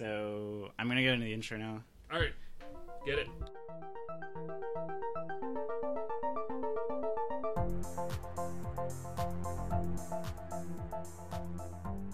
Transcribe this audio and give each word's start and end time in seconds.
So 0.00 0.70
I'm 0.78 0.88
gonna 0.88 1.04
go 1.04 1.12
into 1.12 1.26
the 1.26 1.34
intro 1.34 1.58
now. 1.58 1.82
All 2.10 2.18
right, 2.18 2.32
get 3.04 3.18
it. 3.18 3.26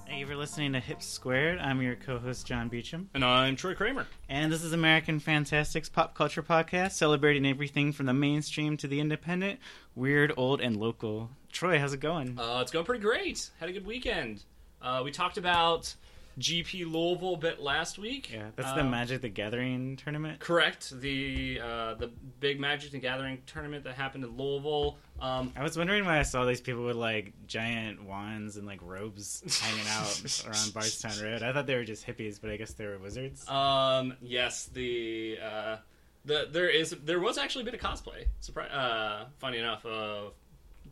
Thank 0.07 0.21
you 0.21 0.27
for 0.27 0.37
listening 0.37 0.73
to 0.73 0.81
Hip 0.81 1.03
Squared. 1.03 1.59
I'm 1.59 1.83
your 1.83 1.97
co-host 1.97 2.47
John 2.47 2.69
Beecham, 2.69 3.11
And 3.15 3.25
I'm 3.25 3.57
Troy 3.57 3.75
Kramer. 3.75 4.07
and 4.29 4.53
this 4.53 4.63
is 4.63 4.73
American 4.73 5.19
Fantastics 5.21 5.89
pop 5.89 6.15
culture 6.15 6.43
podcast 6.43 6.93
celebrating 6.93 7.45
everything 7.47 7.93
from 7.93 8.07
the 8.07 8.15
mainstream 8.15 8.77
to 8.79 8.89
the 8.89 9.01
independent, 9.01 9.59
weird, 9.95 10.33
old, 10.37 10.61
and 10.61 10.77
local. 10.77 11.31
Troy, 11.53 11.79
how's 11.79 11.93
it 11.93 12.01
going? 12.01 12.39
Uh, 12.39 12.61
it's 12.63 12.71
going 12.71 12.85
pretty 12.85 13.03
great. 13.03 13.51
Had 13.61 13.69
a 13.69 13.73
good 13.73 13.87
weekend. 13.87 14.45
Uh, 14.81 15.03
we 15.05 15.11
talked 15.11 15.39
about 15.39 15.95
GP 16.39 16.91
Louisville 16.91 17.37
bit 17.37 17.61
last 17.61 17.99
week. 17.99 18.31
yeah, 18.33 18.51
that's 18.57 18.73
the 18.73 18.81
Um, 18.81 18.91
Magic 18.91 19.23
the 19.23 19.29
Gathering 19.29 19.97
tournament. 19.97 20.39
Correct. 20.41 20.91
The 21.01 21.61
uh, 21.63 21.95
the 21.95 22.09
big 22.41 22.61
Magic 22.61 22.91
the 22.91 22.99
Gathering 22.99 23.39
tournament 23.47 23.85
that 23.85 23.95
happened 23.95 24.25
in 24.25 24.37
Louisville. 24.37 24.99
Um, 25.19 25.53
I 25.57 25.63
was 25.63 25.79
wondering 25.79 26.05
why 26.05 26.19
I 26.19 26.23
saw 26.23 26.45
these 26.45 26.61
people 26.61 26.85
with 26.85 26.97
like 26.97 27.33
giant 27.47 28.05
wands 28.05 28.57
and 28.59 28.67
like 28.67 28.81
robes 28.83 29.43
hanging 29.63 29.87
out 29.89 30.45
around 30.47 30.75
Bardstown 30.75 31.23
Road. 31.25 31.43
I 31.43 31.53
thought 31.55 31.67
they 31.67 31.77
were 31.77 31.85
just 31.85 32.07
hippies, 32.07 32.39
but 32.41 32.51
I 32.51 32.57
guess 32.59 32.73
they 32.75 32.85
were 32.87 32.99
wizards. 32.99 33.49
um, 33.49 34.15
yes, 34.21 34.67
the 34.67 35.39
uh, 35.43 35.77
the 36.27 36.49
there 36.53 36.69
is 36.69 36.91
there 37.05 37.21
was 37.21 37.39
actually 37.39 37.63
a 37.63 37.65
bit 37.65 37.75
of 37.75 37.81
cosplay. 37.81 38.27
Surprise! 38.41 38.71
Uh, 38.71 39.25
funny 39.39 39.57
enough, 39.59 39.87
of 39.87 40.35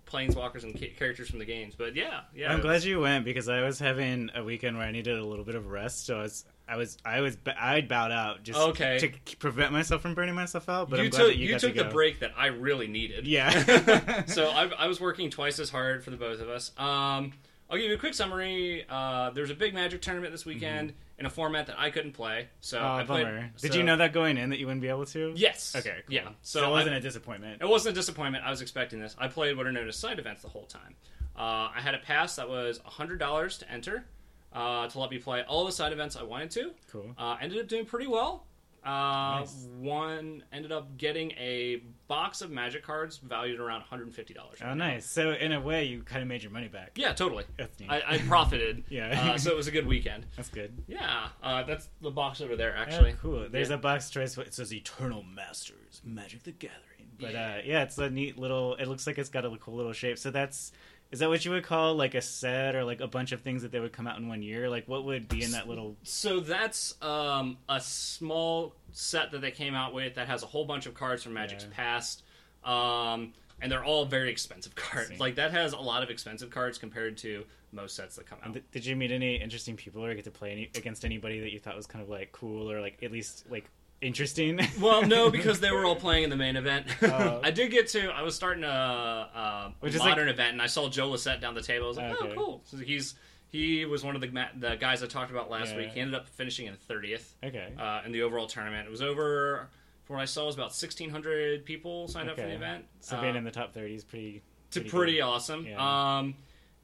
planeswalkers 0.06 0.62
and 0.64 0.78
ca- 0.78 0.92
characters 0.96 1.28
from 1.30 1.38
the 1.38 1.44
games. 1.44 1.74
But 1.76 1.94
yeah, 1.96 2.20
yeah. 2.34 2.52
I'm 2.52 2.60
glad 2.60 2.84
you 2.84 3.00
went 3.00 3.24
because 3.24 3.48
I 3.48 3.62
was 3.62 3.78
having 3.78 4.30
a 4.34 4.42
weekend 4.44 4.77
where 4.77 4.86
I 4.86 4.90
needed 4.90 5.18
a 5.18 5.24
little 5.24 5.44
bit 5.44 5.54
of 5.54 5.66
rest. 5.68 6.06
So 6.06 6.18
I 6.18 6.22
was, 6.22 6.44
I 6.68 6.77
was, 6.77 6.98
I 7.04 7.20
was, 7.20 7.36
I'd 7.58 7.88
bowed 7.88 8.12
out 8.12 8.42
just 8.42 8.58
Okay. 8.58 8.98
to 9.24 9.36
prevent 9.36 9.72
myself 9.72 10.02
from 10.02 10.14
burning 10.14 10.34
myself 10.34 10.68
out. 10.68 10.91
But 10.91 10.98
you 10.98 11.06
I'm 11.06 11.11
glad 11.11 11.20
took 11.27 11.36
you, 11.36 11.48
you, 11.48 11.58
took 11.58 11.74
to 11.74 11.84
the 11.84 11.91
break 11.91 12.20
that 12.20 12.33
I 12.36 12.46
really 12.46 12.86
needed. 12.88 13.27
Yeah. 13.27 14.24
so 14.27 14.48
I, 14.50 14.66
I 14.78 14.86
was 14.86 15.00
working 15.00 15.30
twice 15.30 15.58
as 15.58 15.70
hard 15.70 16.05
for 16.05 16.11
the 16.11 16.16
both 16.16 16.41
of 16.41 16.48
us. 16.48 16.72
Um, 16.78 17.33
I'll 17.70 17.78
give 17.78 17.89
you 17.89 17.94
a 17.94 17.98
quick 17.98 18.14
summary. 18.14 18.84
Uh, 18.89 19.30
there's 19.30 19.50
a 19.50 19.55
big 19.55 19.74
Magic 19.74 20.02
tournament 20.02 20.33
this 20.33 20.44
weekend 20.44 20.92
in 21.19 21.27
a 21.27 21.31
format 21.31 21.67
that 21.69 21.79
I 21.79 21.91
couldn't 21.91 22.12
play. 22.12 22.48
So. 22.61 22.79
Oh, 22.79 22.97
I 22.97 23.05
played. 23.05 23.25
bummer. 23.27 23.51
Did 23.61 23.73
so- 23.73 23.79
you 23.79 23.84
know 23.84 23.97
that 23.97 24.12
going 24.12 24.37
in 24.37 24.51
that 24.51 24.59
you 24.59 24.67
wouldn't 24.67 24.83
be 24.83 24.89
able 24.89 25.07
to? 25.07 25.33
Yes. 25.37 25.75
Okay. 25.77 26.03
Cool. 26.07 26.15
Yeah. 26.15 26.29
So, 26.43 26.61
So, 26.61 26.69
it 26.69 26.70
wasn't 26.70 26.95
I- 26.95 26.98
a 26.98 27.01
disappointment. 27.01 27.62
it 27.62 27.69
wasn't 27.69 27.97
a 27.97 27.98
disappointment. 28.01 28.45
I 28.45 28.51
was 28.51 28.61
expecting 28.61 29.01
this. 29.01 29.15
I 29.19 29.29
played 29.29 29.57
what 29.57 29.67
are 29.67 29.73
known 29.73 29.87
as 29.89 29.97
side 29.97 30.19
events 30.19 30.42
the 30.42 30.48
whole 30.48 30.67
time. 30.67 30.97
Uh, 31.37 31.70
I 31.75 31.81
had 31.81 31.95
a 31.95 31.98
pass 31.98 32.37
that 32.37 32.48
was 32.48 32.81
hundred 32.85 33.19
dollars 33.19 33.59
to 33.59 33.70
enter 33.70 34.05
uh, 34.53 34.87
to 34.89 34.98
let 35.01 35.11
me 35.11 35.19
play 35.19 35.42
all 35.42 35.65
the 35.65 35.73
side 35.73 35.92
events 35.92 36.17
I 36.17 36.23
wanted 36.23 36.51
to. 36.53 36.70
Cool. 36.92 37.15
Uh, 37.19 37.37
ended 37.41 37.59
up 37.61 37.67
doing 37.69 37.85
pretty 37.87 38.07
well. 38.07 38.47
Uh, 38.84 39.40
Nice. 39.40 39.66
One 39.78 40.42
ended 40.52 40.70
up 40.72 40.96
getting 40.98 41.30
a 41.32 41.82
box 42.06 42.42
of 42.42 42.50
Magic 42.50 42.82
cards 42.82 43.16
valued 43.18 43.58
around 43.60 43.80
one 43.80 43.88
hundred 43.88 44.04
and 44.06 44.14
fifty 44.14 44.34
dollars. 44.34 44.58
Oh, 44.64 44.74
nice. 44.74 45.06
So 45.06 45.30
in 45.32 45.52
a 45.52 45.60
way, 45.60 45.84
you 45.84 46.02
kind 46.02 46.20
of 46.22 46.28
made 46.28 46.42
your 46.42 46.52
money 46.52 46.68
back. 46.68 46.92
Yeah, 46.96 47.12
totally. 47.14 47.44
I, 47.88 48.02
I 48.06 48.18
profited. 48.18 48.84
Yeah. 48.90 49.32
Uh, 49.32 49.38
so 49.38 49.50
it 49.50 49.56
was 49.56 49.66
a 49.66 49.70
good 49.72 49.86
weekend. 49.86 50.27
That's 50.36 50.48
good. 50.50 50.82
Yeah. 50.86 51.28
Uh, 51.42 51.62
that's 51.64 51.88
the 52.02 52.10
box 52.10 52.40
over 52.40 52.55
there, 52.56 52.77
Actually, 52.77 53.10
actually. 53.10 53.14
cool. 53.22 53.48
There's 53.50 53.70
Yeah. 53.70 53.77
a 53.77 53.78
box 53.78 54.10
choice. 54.10 54.36
It 54.38 54.52
says 54.55 54.72
Eternal 54.72 55.22
Masters, 55.22 56.02
Magic 56.05 56.42
the 56.42 56.52
Gathering. 56.52 56.80
But 57.18 57.32
Yeah. 57.32 57.55
uh, 57.55 57.60
yeah, 57.64 57.82
it's 57.84 57.96
a 57.98 58.10
neat 58.10 58.38
little. 58.38 58.74
It 58.74 58.86
looks 58.86 59.06
like 59.06 59.18
it's 59.18 59.28
got 59.30 59.44
a 59.44 59.56
cool 59.58 59.77
little 59.77 59.92
shape. 59.92 60.18
So 60.18 60.30
that's. 60.30 60.72
Is 61.15 61.20
that 61.20 61.29
what 61.29 61.45
you 61.45 61.53
would 61.53 61.62
call 61.62 61.95
like 61.95 62.17
a 62.17 62.20
set 62.20 62.75
or 62.75 62.83
like 62.83 63.01
a 63.01 63.07
bunch 63.07 63.31
of 63.31 63.41
things 63.41 63.62
that 63.62 63.70
they 63.70 63.79
would 63.79 63.93
come 63.93 64.09
out 64.09 64.19
in 64.19 64.27
one 64.27 64.43
year? 64.43 64.69
Like 64.69 64.89
what 64.89 65.05
would 65.05 65.29
be 65.29 65.45
in 65.45 65.53
that 65.53 65.69
little? 65.69 65.95
So 66.03 66.41
that's 66.41 67.01
um, 67.01 67.57
a 67.69 67.81
small 67.81 68.75
set 68.91 69.31
that 69.31 69.41
they 69.41 69.53
came 69.53 69.77
out 69.77 69.95
with 69.95 70.17
that 70.17 70.27
has 70.27 70.42
a 70.42 70.47
whole 70.47 70.65
bunch 70.65 70.87
of 70.87 70.95
cards 70.95 71.23
from 71.23 71.35
Magic's 71.35 71.62
Yeah. 71.70 71.77
past. 71.77 72.25
Um, 72.65 73.33
and 73.62 73.70
they're 73.70 73.85
all 73.85 74.05
very 74.07 74.29
expensive 74.29 74.74
cards. 74.74 75.11
See. 75.11 75.17
Like 75.19 75.36
that 75.36 75.53
has 75.53 75.73
a 75.73 75.79
lot 75.79 76.03
of 76.03 76.11
expensive 76.11 76.51
cards 76.51 76.79
compared 76.79 77.17
to 77.19 77.45
most 77.70 77.95
sets 77.95 78.17
that 78.17 78.27
come 78.27 78.39
out. 78.45 78.53
Th- 78.55 78.64
Did 78.73 78.85
you 78.85 78.97
meet 78.97 79.13
any 79.13 79.36
interesting 79.36 79.77
people 79.77 80.05
or 80.05 80.13
get 80.17 80.24
to 80.24 80.33
play 80.33 80.51
any, 80.51 80.70
against 80.74 81.05
anybody 81.05 81.39
that 81.39 81.53
you 81.53 81.61
thought 81.61 81.77
was 81.77 81.86
kind 81.86 82.03
of 82.03 82.08
like 82.08 82.33
cool 82.33 82.69
or 82.69 82.80
like 82.80 83.03
at 83.05 83.13
least 83.13 83.45
like 83.48 83.70
interesting? 84.00 84.60
Well, 84.80 85.02
no, 85.02 85.30
because 85.30 85.60
they 85.60 85.70
were 85.70 85.84
all 85.84 85.96
playing 85.96 86.24
in 86.24 86.30
the 86.30 86.36
main 86.36 86.56
event. 86.56 86.86
Oh. 87.02 87.40
I 87.42 87.50
did 87.50 87.70
get 87.70 87.88
to. 87.88 88.10
I 88.10 88.22
was 88.22 88.34
starting 88.34 88.64
a, 88.64 88.68
uh 88.68 89.70
Which 89.80 89.94
is 89.94 90.00
like- 90.00 90.10
modern 90.10 90.28
event, 90.28 90.52
and 90.52 90.62
I 90.62 90.66
saw 90.66 90.88
Joe 90.88 91.08
Lossett 91.10 91.40
down 91.40 91.55
the 91.55 91.62
table. 91.62 91.86
I 91.86 91.88
was 91.88 91.96
like, 91.96 92.12
Okay. 92.20 92.32
"Oh, 92.32 92.34
cool!" 92.34 92.62
So 92.64 92.77
he's 92.78 93.14
he 93.48 93.84
was 93.84 94.02
one 94.05 94.14
of 94.16 94.20
the 94.20 94.46
the 94.58 94.77
guys 94.77 95.02
I 95.02 95.06
talked 95.06 95.30
about 95.30 95.50
last 95.50 95.70
Yeah. 95.72 95.78
week. 95.78 95.90
He 95.90 96.00
ended 96.00 96.14
up 96.14 96.28
finishing 96.28 96.66
in 96.66 96.74
thirtieth 96.77 97.34
okay. 97.42 97.72
uh, 97.78 98.00
in 98.05 98.12
the 98.12 98.22
overall 98.22 98.46
tournament. 98.46 98.86
It 98.86 98.90
was 98.90 99.02
over. 99.02 99.68
From 100.05 100.16
what 100.16 100.22
I 100.22 100.26
saw, 100.26 100.42
it 100.42 100.46
was 100.46 100.55
about 100.56 100.74
sixteen 100.74 101.08
hundred 101.11 101.64
people 101.64 102.08
signed 102.08 102.28
up 102.28 102.36
for 102.36 102.42
the 102.42 102.55
event. 102.55 102.84
So 103.00 103.16
Uh, 103.16 103.22
being 103.22 103.36
in 103.36 103.44
the 103.44 103.50
top 103.50 103.72
thirty 103.72 103.94
is 103.94 104.05
pretty. 104.05 104.42
to 104.72 104.80
pretty 104.80 104.90
pretty 104.90 105.20
awesome. 105.20 105.66
Yeah. 105.66 106.18
Um, 106.18 106.34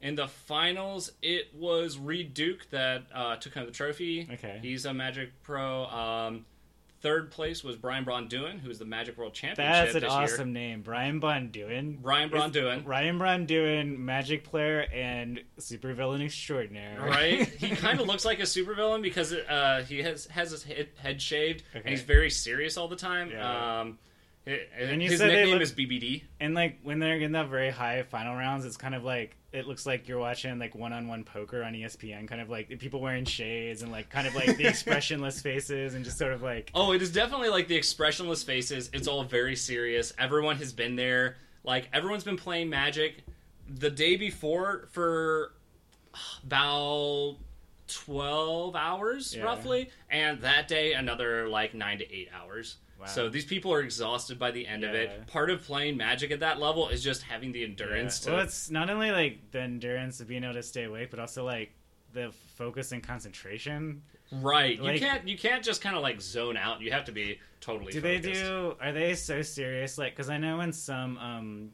in 0.01 0.15
the 0.15 0.27
finals, 0.27 1.11
it 1.21 1.53
was 1.53 1.99
Reed 1.99 2.33
Duke 2.33 2.67
that 2.71 3.03
uh, 3.13 3.35
took 3.35 3.53
home 3.53 3.67
the 3.67 3.71
trophy. 3.71 4.27
Okay. 4.33 4.57
He's 4.61 4.85
a 4.85 4.93
Magic 4.93 5.29
Pro. 5.43 5.85
Um, 5.85 6.45
third 7.01 7.31
place 7.31 7.63
was 7.63 7.75
Brian 7.75 8.03
Braun-Duin, 8.03 8.59
who's 8.59 8.79
the 8.79 8.85
Magic 8.85 9.17
World 9.17 9.33
Championship 9.33 9.93
That's 9.93 10.05
an 10.05 10.09
awesome 10.09 10.49
year. 10.55 10.67
name, 10.69 10.81
Brian 10.81 11.19
Bonduin. 11.19 12.01
Brian 12.01 12.29
Braun-Duin. 12.29 12.83
Ryan 12.85 13.17
Braun-Duin, 13.17 14.05
Magic 14.05 14.43
player 14.43 14.81
and 14.93 15.41
supervillain 15.59 16.23
extraordinaire. 16.23 16.99
Right, 17.01 17.47
he 17.59 17.69
kind 17.75 17.99
of 17.99 18.07
looks 18.07 18.25
like 18.25 18.39
a 18.39 18.43
supervillain 18.43 19.01
because 19.01 19.33
uh, 19.33 19.83
he 19.87 20.01
has 20.03 20.27
has 20.27 20.51
his 20.51 20.63
head, 20.63 20.89
head 20.97 21.21
shaved 21.21 21.63
Okay. 21.71 21.81
and 21.83 21.89
he's 21.89 22.01
very 22.03 22.29
serious 22.29 22.77
all 22.77 22.87
the 22.87 22.95
time. 22.95 23.31
Yeah. 23.31 23.79
Um, 23.81 23.97
And 24.45 25.03
you 25.03 25.09
his 25.11 25.19
nickname 25.21 25.53
look- 25.53 25.61
is 25.61 25.71
BBD. 25.71 26.23
And 26.39 26.55
like 26.55 26.79
when 26.83 26.97
they're 26.99 27.17
in 27.17 27.33
that 27.33 27.47
very 27.49 27.69
high 27.69 28.01
final 28.03 28.35
rounds, 28.35 28.65
it's 28.65 28.77
kind 28.77 28.95
of 28.95 29.03
like 29.03 29.35
it 29.51 29.67
looks 29.67 29.85
like 29.85 30.07
you're 30.07 30.17
watching 30.17 30.57
like 30.57 30.73
one-on-one 30.73 31.23
poker 31.25 31.61
on 31.63 31.73
ESPN, 31.73 32.27
kind 32.27 32.41
of 32.41 32.49
like 32.49 32.69
people 32.79 33.01
wearing 33.01 33.25
shades 33.25 33.81
and 33.83 33.91
like 33.91 34.09
kind 34.09 34.25
of 34.25 34.33
like 34.33 34.57
the 34.57 34.65
expressionless 34.67 35.41
faces 35.41 35.93
and 35.93 36.03
just 36.05 36.17
sort 36.17 36.33
of 36.33 36.41
like 36.41 36.71
Oh, 36.73 36.91
it 36.93 37.01
is 37.01 37.11
definitely 37.11 37.49
like 37.49 37.67
the 37.67 37.75
expressionless 37.75 38.41
faces. 38.43 38.89
It's 38.93 39.07
all 39.07 39.23
very 39.23 39.55
serious. 39.55 40.11
Everyone 40.17 40.55
has 40.57 40.73
been 40.73 40.95
there. 40.95 41.37
Like 41.63 41.87
everyone's 41.93 42.23
been 42.23 42.37
playing 42.37 42.69
Magic 42.69 43.23
the 43.69 43.91
day 43.91 44.15
before 44.15 44.87
for 44.91 45.53
about 46.43 47.37
12 47.87 48.75
hours 48.75 49.35
Yeah. 49.35 49.43
roughly, 49.43 49.89
and 50.09 50.41
that 50.41 50.67
day 50.67 50.93
another 50.93 51.47
like 51.47 51.73
9 51.73 51.99
to 51.99 52.11
8 52.11 52.29
hours. 52.33 52.77
Wow. 53.01 53.07
So 53.07 53.29
these 53.29 53.45
people 53.45 53.73
are 53.73 53.81
exhausted 53.81 54.37
by 54.37 54.51
the 54.51 54.67
end 54.67 54.83
of 54.83 54.93
it. 54.93 55.25
Part 55.27 55.49
of 55.49 55.63
playing 55.63 55.97
Magic 55.97 56.29
at 56.31 56.39
that 56.41 56.59
level 56.59 56.87
is 56.89 57.03
just 57.03 57.23
having 57.23 57.51
the 57.51 57.63
endurance 57.63 58.21
Yeah. 58.23 58.29
to 58.31 58.35
Well, 58.37 58.45
it's 58.45 58.69
not 58.69 58.89
only 58.91 59.09
like 59.11 59.51
the 59.51 59.61
endurance 59.61 60.19
of 60.19 60.27
being 60.27 60.43
able 60.43 60.53
to 60.53 60.63
stay 60.63 60.83
awake, 60.83 61.09
but 61.09 61.19
also 61.19 61.43
like 61.43 61.71
the 62.13 62.31
focus 62.55 62.91
and 62.91 63.01
concentration. 63.01 64.03
right. 64.33 64.79
like- 64.79 64.93
you 64.93 64.99
can't 64.99 65.27
you 65.27 65.37
can't 65.37 65.63
just 65.63 65.81
kind 65.81 65.95
of 65.95 66.03
like 66.03 66.21
zone 66.21 66.55
out. 66.57 66.79
You 66.81 66.91
have 66.91 67.05
to 67.05 67.11
be 67.11 67.39
totally 67.59 67.91
Do 67.91 68.01
they 68.01 68.19
do? 68.19 68.75
Are 68.79 68.91
they 68.91 69.15
so 69.15 69.41
serious? 69.41 69.97
Like, 69.97 70.13
because 70.13 70.29
I 70.29 70.37
know 70.37 70.61
in 70.61 70.71
some 70.71 71.17
um, 71.17 71.71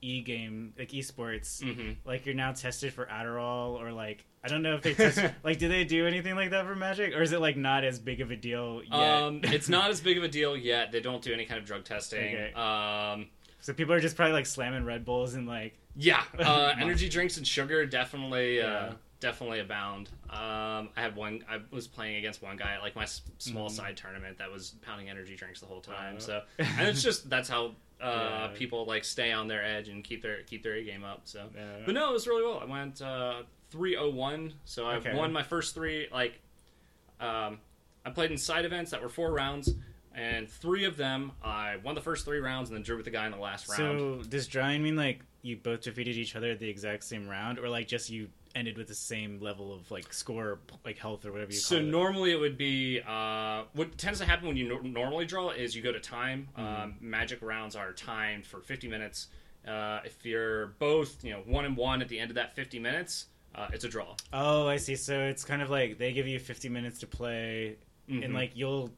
e 0.00 0.20
game 0.20 0.72
like 0.78 0.90
esports, 0.90 1.62
Mhm. 1.62 1.96
like 2.04 2.26
you're 2.26 2.34
now 2.34 2.52
tested 2.52 2.92
for 2.92 3.06
Adderall 3.06 3.80
or 3.80 3.92
like 3.92 4.24
I 4.44 4.48
don't 4.48 4.62
know 4.62 4.74
if 4.76 4.82
they 4.82 4.94
test. 4.94 5.20
like, 5.42 5.58
do 5.58 5.68
they 5.68 5.82
do 5.84 6.06
anything 6.06 6.36
like 6.36 6.50
that 6.50 6.64
for 6.64 6.76
Magic, 6.76 7.12
or 7.14 7.22
is 7.22 7.32
it 7.32 7.40
like 7.40 7.56
not 7.56 7.82
as 7.82 7.98
big 7.98 8.20
of 8.20 8.30
a 8.30 8.36
deal 8.36 8.82
yet? 8.84 8.92
Um, 8.92 9.40
it's 9.42 9.68
not 9.78 9.90
as 9.90 10.00
big 10.00 10.16
of 10.16 10.22
a 10.22 10.28
deal 10.28 10.56
yet. 10.56 10.92
They 10.92 11.00
don't 11.00 11.20
do 11.22 11.32
any 11.32 11.44
kind 11.44 11.58
of 11.58 11.66
drug 11.66 11.84
testing. 11.84 12.20
Okay. 12.36 12.52
Um, 12.52 13.26
so 13.60 13.72
people 13.72 13.92
are 13.94 14.00
just 14.00 14.14
probably 14.16 14.34
like 14.34 14.46
slamming 14.46 14.84
Red 14.84 15.04
Bulls 15.04 15.34
and 15.34 15.48
like 15.48 15.76
yeah, 15.96 16.22
uh, 16.38 16.72
energy 16.80 17.08
drinks 17.08 17.36
and 17.36 17.46
sugar 17.46 17.84
definitely, 17.84 18.62
uh, 18.62 18.66
Yeah. 18.66 18.92
Definitely 19.20 19.60
abound. 19.60 20.08
Um, 20.30 20.90
I 20.96 21.00
had 21.02 21.16
one. 21.16 21.44
I 21.50 21.58
was 21.70 21.86
playing 21.86 22.16
against 22.16 22.42
one 22.42 22.56
guy 22.56 22.74
at 22.74 22.82
like 22.82 22.94
my 22.96 23.02
s- 23.04 23.22
small 23.38 23.68
Mhm. 23.68 23.72
side 23.72 23.96
tournament 23.96 24.38
that 24.38 24.50
was 24.50 24.74
pounding 24.82 25.08
energy 25.10 25.34
drinks 25.36 25.60
the 25.60 25.66
whole 25.66 25.80
time. 25.80 26.14
Wow. 26.14 26.20
So, 26.20 26.42
and 26.58 26.88
it's 26.88 27.02
just 27.02 27.28
that's 27.28 27.48
how 27.48 27.74
uh, 28.00 28.48
Yeah. 28.50 28.50
people 28.54 28.84
like 28.86 29.04
stay 29.04 29.32
on 29.32 29.48
their 29.48 29.64
edge 29.64 29.88
and 29.88 30.04
keep 30.04 30.22
their 30.22 30.42
keep 30.44 30.62
their 30.62 30.74
A 30.74 30.84
game 30.84 31.02
up. 31.04 31.22
So, 31.24 31.40
uh, 31.40 31.80
but 31.84 31.94
no, 31.94 32.10
it 32.10 32.12
was 32.12 32.26
really 32.28 32.44
well. 32.44 32.60
I 32.60 32.64
went 32.64 33.02
uh, 33.02 33.42
three 33.70 33.96
oh 33.96 34.08
one, 34.10 34.54
so 34.64 34.86
I've 34.86 35.04
Okay. 35.06 35.16
won 35.16 35.32
my 35.32 35.42
first 35.42 35.74
three. 35.74 36.06
Like, 36.12 36.40
um, 37.20 37.58
I 38.04 38.10
played 38.10 38.30
in 38.30 38.38
side 38.38 38.64
events 38.64 38.90
that 38.92 39.02
were 39.02 39.08
four 39.08 39.32
rounds, 39.32 39.74
and 40.14 40.48
three 40.48 40.84
of 40.84 40.96
them 40.96 41.32
I 41.42 41.76
won 41.82 41.94
the 41.96 42.00
first 42.00 42.24
three 42.24 42.38
rounds 42.38 42.70
and 42.70 42.76
then 42.76 42.84
drew 42.84 42.96
with 42.96 43.04
the 43.04 43.10
guy 43.10 43.26
in 43.26 43.32
the 43.32 43.38
last 43.38 43.68
round. 43.68 44.22
So 44.24 44.28
does 44.30 44.46
drawing 44.46 44.82
mean 44.82 44.94
like 44.96 45.20
you 45.42 45.56
both 45.56 45.80
defeated 45.82 46.16
each 46.16 46.36
other 46.36 46.50
at 46.52 46.58
the 46.60 46.68
exact 46.68 47.02
same 47.04 47.28
round, 47.28 47.58
or 47.58 47.68
like 47.68 47.88
just 47.88 48.10
you 48.10 48.28
ended 48.58 48.76
with 48.76 48.88
the 48.88 48.94
same 48.94 49.40
level 49.40 49.72
of 49.72 49.88
like 49.90 50.12
score, 50.12 50.58
like 50.84 50.98
health 50.98 51.24
or 51.24 51.32
whatever 51.32 51.52
you 51.52 51.56
So 51.58 51.76
call 51.76 51.86
it? 51.86 51.90
normally 51.90 52.32
it 52.32 52.40
would 52.40 52.58
be 52.58 53.00
uh, 53.06 53.62
what 53.74 53.96
tends 53.96 54.18
to 54.18 54.24
happen 54.26 54.48
when 54.48 54.56
you 54.56 54.68
nor- 54.68 54.82
normally 54.82 55.24
draw 55.24 55.50
is 55.50 55.74
you 55.76 55.80
go 55.82 55.92
to 55.92 56.00
time. 56.00 56.48
Mm-hmm. 56.58 56.82
Um, 56.82 56.94
magic 57.00 57.38
rounds 57.40 57.76
are 57.76 57.92
timed 57.92 58.44
for 58.46 58.60
50 58.60 58.88
minutes. 58.88 59.28
Uh, 59.66 60.00
if 60.04 60.24
you're 60.26 60.68
both, 60.78 61.22
you 61.24 61.30
know, 61.32 61.40
one 61.46 61.64
and 61.64 61.76
one 61.76 62.02
at 62.02 62.08
the 62.08 62.18
end 62.18 62.30
of 62.30 62.34
that 62.34 62.54
50 62.54 62.78
minutes, 62.78 63.26
Uh, 63.54 63.66
it's 63.72 63.84
a 63.84 63.88
draw. 63.88 64.14
Oh, 64.32 64.68
I 64.68 64.76
see. 64.76 64.94
So 64.96 65.18
it's 65.20 65.44
kind 65.44 65.62
of 65.62 65.70
like 65.70 65.96
they 65.98 66.12
give 66.12 66.26
you 66.26 66.38
50 66.38 66.68
minutes 66.68 66.98
to 67.00 67.06
play, 67.06 67.76
Mhm. 68.10 68.24
and 68.24 68.34
like 68.34 68.52
you'll. 68.54 68.90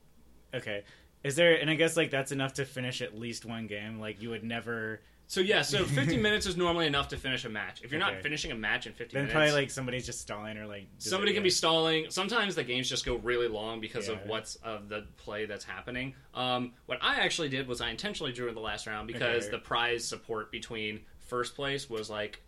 Okay. 0.53 0.83
Is 1.23 1.37
there? 1.37 1.55
And 1.61 1.71
I 1.71 1.75
guess 1.77 1.97
like 1.97 2.11
that's 2.11 2.33
enough 2.33 2.55
to 2.55 2.65
finish 2.65 3.01
at 3.01 3.17
least 3.17 3.45
one 3.47 3.67
game. 3.69 4.01
Like 4.01 4.21
you 4.21 4.31
would 4.31 4.43
never. 4.45 5.01
So 5.31 5.41
yeah, 5.41 5.63
so 5.63 5.85
50 5.85 6.17
minutes 6.17 6.45
is 6.47 6.57
normally 6.57 6.89
enough 6.89 7.07
to 7.09 7.17
finish 7.17 7.45
a 7.45 7.49
match. 7.49 7.83
If 7.85 7.93
you're 7.93 8.03
Okay. 8.03 8.15
not 8.15 8.21
finishing 8.21 8.51
a 8.51 8.55
match 8.57 8.89
in 8.89 8.93
50 8.93 9.15
Then 9.15 9.23
minutes, 9.27 9.33
probably 9.33 9.53
like 9.53 9.71
somebody's 9.71 10.05
just 10.05 10.21
stalling 10.21 10.59
or 10.59 10.67
like. 10.67 10.89
somebody 10.99 11.33
can 11.33 11.45
be 11.45 11.51
stalling. 11.51 12.07
Sometimes 12.11 12.57
the 12.57 12.65
games 12.65 12.89
just 12.89 13.07
go 13.07 13.15
really 13.15 13.47
long 13.47 13.81
because 13.81 14.09
of 14.09 14.19
what's 14.27 14.57
of 14.57 14.89
the 14.89 15.07
play 15.19 15.47
that's 15.47 15.65
happening. 15.65 16.15
Um, 16.35 16.73
what 16.87 16.99
I 17.01 17.21
actually 17.21 17.49
did 17.49 17.69
was 17.69 17.81
I 17.81 17.91
intentionally 17.91 18.33
drew 18.33 18.49
in 18.49 18.57
the 18.57 18.61
last 18.61 18.89
round 18.89 19.07
because 19.07 19.45
Okay. 19.45 19.51
the 19.53 19.59
prize 19.61 20.05
support 20.05 20.51
between 20.51 20.99
first 21.29 21.55
place 21.55 21.89
was 21.89 22.11
like 22.11 22.43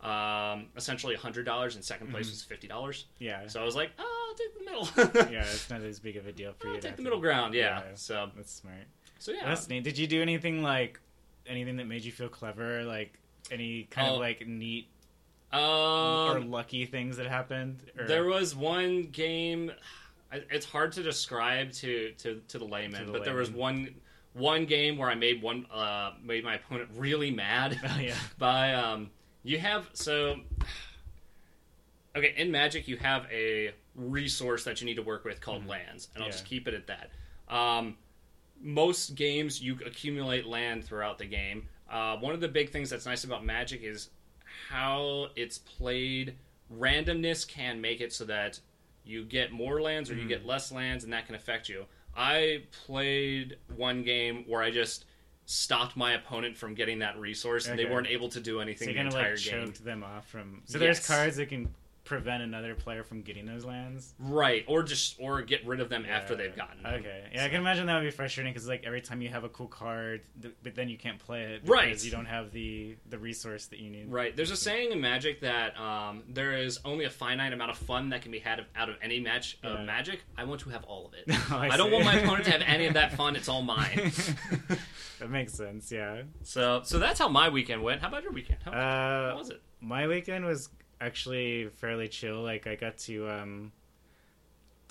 um, 0.00 0.66
essentially 0.76 1.16
hundred 1.16 1.44
dollars 1.44 1.74
and 1.74 1.84
second 1.84 2.12
place 2.12 2.30
was 2.30 2.40
fifty 2.44 2.68
dollars. 2.68 3.06
Yeah. 3.18 3.48
So 3.48 3.60
I 3.60 3.64
was 3.64 3.74
like, 3.74 3.90
oh, 3.98 4.28
I'll 4.30 4.36
take 4.36 4.58
the 4.58 4.64
middle. 5.10 5.32
yeah, 5.32 5.40
it's 5.42 5.68
not 5.70 5.80
as 5.82 5.98
big 5.98 6.16
of 6.16 6.28
a 6.28 6.32
deal 6.32 6.52
for 6.56 6.68
I'll 6.68 6.74
you. 6.76 6.80
to 6.80 6.86
take 6.86 6.96
the 6.98 7.02
middle 7.02 7.18
ground. 7.20 7.54
Yeah. 7.54 7.80
Yeah. 7.80 7.84
So 7.96 8.30
That's 8.36 8.52
smart. 8.52 8.76
so 9.18 9.32
yeah. 9.32 9.44
That's 9.44 9.68
neat. 9.68 9.82
Did 9.82 9.98
you 9.98 10.06
do 10.06 10.22
anything 10.22 10.62
like 10.62 11.00
anything 11.48 11.76
that 11.76 11.86
made 11.86 12.04
you 12.04 12.12
feel 12.12 12.28
clever? 12.28 12.84
Like 12.84 13.18
any 13.50 13.84
kind 13.84 14.08
Oh. 14.08 14.14
of 14.14 14.20
like 14.20 14.46
neat 14.46 14.88
Um, 15.52 15.60
or 15.60 16.40
lucky 16.40 16.84
things 16.86 17.16
that 17.16 17.26
happened? 17.26 17.82
Or... 17.98 18.06
There 18.06 18.24
was 18.26 18.54
one 18.54 19.04
game. 19.04 19.72
It's 20.32 20.66
hard 20.66 20.92
to 20.92 21.02
describe 21.02 21.72
to 21.74 22.12
to, 22.18 22.42
to 22.48 22.58
the 22.58 22.64
layman, 22.66 23.00
To 23.00 23.06
the 23.06 23.12
but 23.12 23.24
there 23.24 23.34
was 23.36 23.50
one 23.50 23.94
one 24.34 24.66
game 24.66 24.98
where 24.98 25.08
I 25.08 25.14
made 25.14 25.40
one 25.42 25.66
uh, 25.72 26.12
made 26.22 26.44
my 26.44 26.56
opponent 26.56 26.90
really 26.94 27.30
mad 27.30 27.80
Oh 27.88 27.98
yeah. 27.98 28.14
by 28.38 28.74
um. 28.74 29.10
You 29.42 29.58
have 29.58 29.88
so. 29.94 30.36
Okay, 32.16 32.34
in 32.36 32.50
Magic, 32.50 32.88
you 32.88 32.96
have 32.96 33.26
a 33.30 33.72
resource 33.94 34.64
that 34.64 34.80
you 34.80 34.86
need 34.86 34.96
to 34.96 35.02
work 35.02 35.24
with 35.24 35.40
called 35.40 35.66
lands, 35.66 36.08
and 36.14 36.22
I'll 36.22 36.28
Yeah. 36.28 36.32
just 36.32 36.44
keep 36.44 36.66
it 36.66 36.74
at 36.74 36.86
that. 36.88 37.10
Um, 37.54 37.96
most 38.60 39.14
games, 39.14 39.62
you 39.62 39.78
accumulate 39.86 40.46
land 40.46 40.84
throughout 40.84 41.18
the 41.18 41.26
game. 41.26 41.68
Uh, 41.90 42.16
one 42.16 42.34
of 42.34 42.40
the 42.40 42.48
big 42.48 42.70
things 42.70 42.90
that's 42.90 43.06
nice 43.06 43.24
about 43.24 43.44
Magic 43.44 43.82
is 43.82 44.10
how 44.68 45.28
it's 45.36 45.58
played. 45.58 46.34
Randomness 46.76 47.46
can 47.48 47.80
make 47.80 48.00
it 48.00 48.12
so 48.12 48.24
that 48.26 48.60
you 49.04 49.24
get 49.24 49.52
more 49.52 49.80
lands 49.80 50.10
or 50.10 50.14
you 50.14 50.28
get 50.28 50.44
less 50.44 50.70
lands, 50.70 51.04
and 51.04 51.12
that 51.12 51.26
can 51.26 51.34
affect 51.34 51.68
you. 51.68 51.86
I 52.14 52.64
played 52.84 53.56
one 53.76 54.02
game 54.02 54.44
where 54.46 54.62
I 54.62 54.70
just 54.70 55.06
stopped 55.46 55.96
my 55.96 56.12
opponent 56.12 56.56
from 56.56 56.74
getting 56.74 56.98
that 56.98 57.18
resource, 57.18 57.68
and 57.68 57.78
they 57.78 57.86
weren't 57.86 58.06
able 58.08 58.28
to 58.28 58.40
do 58.40 58.60
anything 58.60 58.88
you 58.88 58.94
the 58.94 59.00
entire 59.00 59.36
game. 59.36 59.66
choked 59.66 59.82
them 59.82 60.04
off 60.04 60.28
from. 60.28 60.60
So 60.66 60.78
there's 60.78 61.06
cards 61.06 61.36
that 61.36 61.48
can 61.48 61.72
prevent 62.08 62.42
another 62.42 62.74
player 62.74 63.04
from 63.04 63.20
getting 63.22 63.44
those 63.46 63.64
lands. 63.64 64.14
Right, 64.18 64.64
or 64.66 64.82
just 64.82 65.16
or 65.20 65.42
get 65.42 65.66
rid 65.66 65.80
of 65.80 65.88
them 65.90 66.06
after 66.10 66.34
they've 66.34 66.56
gotten 66.56 66.82
them. 66.82 66.94
Okay, 66.94 67.24
yeah, 67.34 67.44
I 67.44 67.48
can 67.48 67.60
imagine 67.60 67.86
that 67.86 67.94
would 67.98 68.04
be 68.04 68.10
frustrating 68.10 68.52
because 68.52 68.66
like 68.66 68.84
every 68.84 69.00
time 69.02 69.20
you 69.20 69.28
have 69.28 69.44
a 69.44 69.48
cool 69.50 69.66
card, 69.68 70.22
th- 70.40 70.54
but 70.62 70.74
then 70.74 70.88
you 70.88 70.96
can't 70.96 71.18
play 71.18 71.42
it 71.42 71.62
because 71.64 71.70
Right. 71.84 72.04
you 72.04 72.10
don't 72.10 72.26
have 72.26 72.50
the 72.52 72.96
the 73.10 73.18
resource 73.18 73.66
that 73.66 73.78
you 73.78 73.90
need. 73.90 74.10
Right. 74.10 74.34
There's 74.34 74.50
a 74.50 74.56
saying 74.56 74.92
in 74.92 75.00
Magic 75.00 75.40
that 75.42 75.78
um, 75.78 76.22
there 76.28 76.52
is 76.54 76.80
only 76.84 77.04
a 77.04 77.10
finite 77.10 77.52
amount 77.52 77.70
of 77.70 77.78
fun 77.78 78.08
that 78.10 78.22
can 78.22 78.32
be 78.32 78.38
had 78.38 78.58
of, 78.58 78.64
out 78.74 78.88
of 78.88 78.96
any 79.02 79.20
match 79.20 79.58
of 79.62 79.78
Yeah. 79.80 79.84
Magic. 79.84 80.20
I 80.36 80.44
want 80.44 80.60
to 80.62 80.70
have 80.70 80.84
all 80.84 81.06
of 81.06 81.14
it. 81.14 81.24
Oh, 81.50 81.56
I 81.56 81.68
I, 81.70 81.76
don't 81.76 81.90
want 81.92 82.04
my 82.04 82.16
opponent 82.16 82.44
to 82.46 82.50
have 82.50 82.62
any 82.66 82.86
of 82.86 82.94
that 82.94 83.12
fun. 83.14 83.36
It's 83.36 83.48
all 83.48 83.62
mine. 83.62 84.12
that 85.18 85.30
makes 85.30 85.52
sense. 85.54 85.90
Yeah. 85.90 86.22
so, 86.42 86.82
so 86.84 86.98
that's 86.98 87.18
how 87.18 87.28
my 87.28 87.48
weekend 87.48 87.82
went. 87.82 88.00
How 88.00 88.08
about 88.08 88.22
your 88.22 88.32
weekend? 88.32 88.58
How, 88.64 88.70
Uh, 88.72 89.30
how 89.32 89.38
was 89.38 89.50
it? 89.50 89.60
my 89.80 90.06
weekend 90.06 90.44
was 90.44 90.68
actually 91.00 91.68
fairly 91.76 92.08
chill. 92.08 92.42
Like 92.42 92.66
I 92.66 92.74
got 92.74 92.98
to 92.98 93.28
um, 93.28 93.72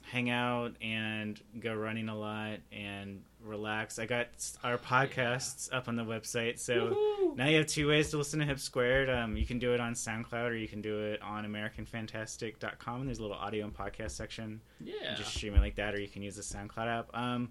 hang 0.03 0.29
out 0.29 0.75
and 0.81 1.39
go 1.59 1.73
running 1.73 2.09
a 2.09 2.17
lot 2.17 2.59
and 2.71 3.23
relax. 3.43 3.99
I 3.99 4.05
got 4.05 4.27
our 4.63 4.77
podcasts 4.77 5.73
up 5.73 5.87
on 5.87 5.95
the 5.95 6.03
website, 6.03 6.59
so 6.59 6.95
Woohoo! 6.95 7.35
now 7.35 7.47
you 7.47 7.57
have 7.57 7.67
two 7.67 7.87
ways 7.87 8.09
to 8.11 8.17
listen 8.17 8.39
to 8.39 8.45
Hip 8.45 8.59
Squared. 8.59 9.09
Um, 9.09 9.37
you 9.37 9.45
can 9.45 9.59
do 9.59 9.73
it 9.73 9.79
on 9.79 9.93
SoundCloud 9.93 10.49
or 10.49 10.55
you 10.55 10.67
can 10.67 10.81
do 10.81 10.99
it 10.99 11.21
on 11.21 11.45
AmericanFantastic.com. 11.45 13.05
There's 13.05 13.19
a 13.19 13.21
little 13.21 13.37
audio 13.37 13.65
and 13.65 13.73
podcast 13.75 14.11
section. 14.11 14.61
yeah. 14.79 15.15
Just 15.15 15.33
stream 15.33 15.55
it 15.55 15.59
like 15.59 15.75
that, 15.75 15.93
or 15.93 15.99
you 15.99 16.07
can 16.07 16.21
use 16.21 16.35
the 16.35 16.41
SoundCloud 16.41 16.87
app. 16.99 17.09
Um, 17.13 17.49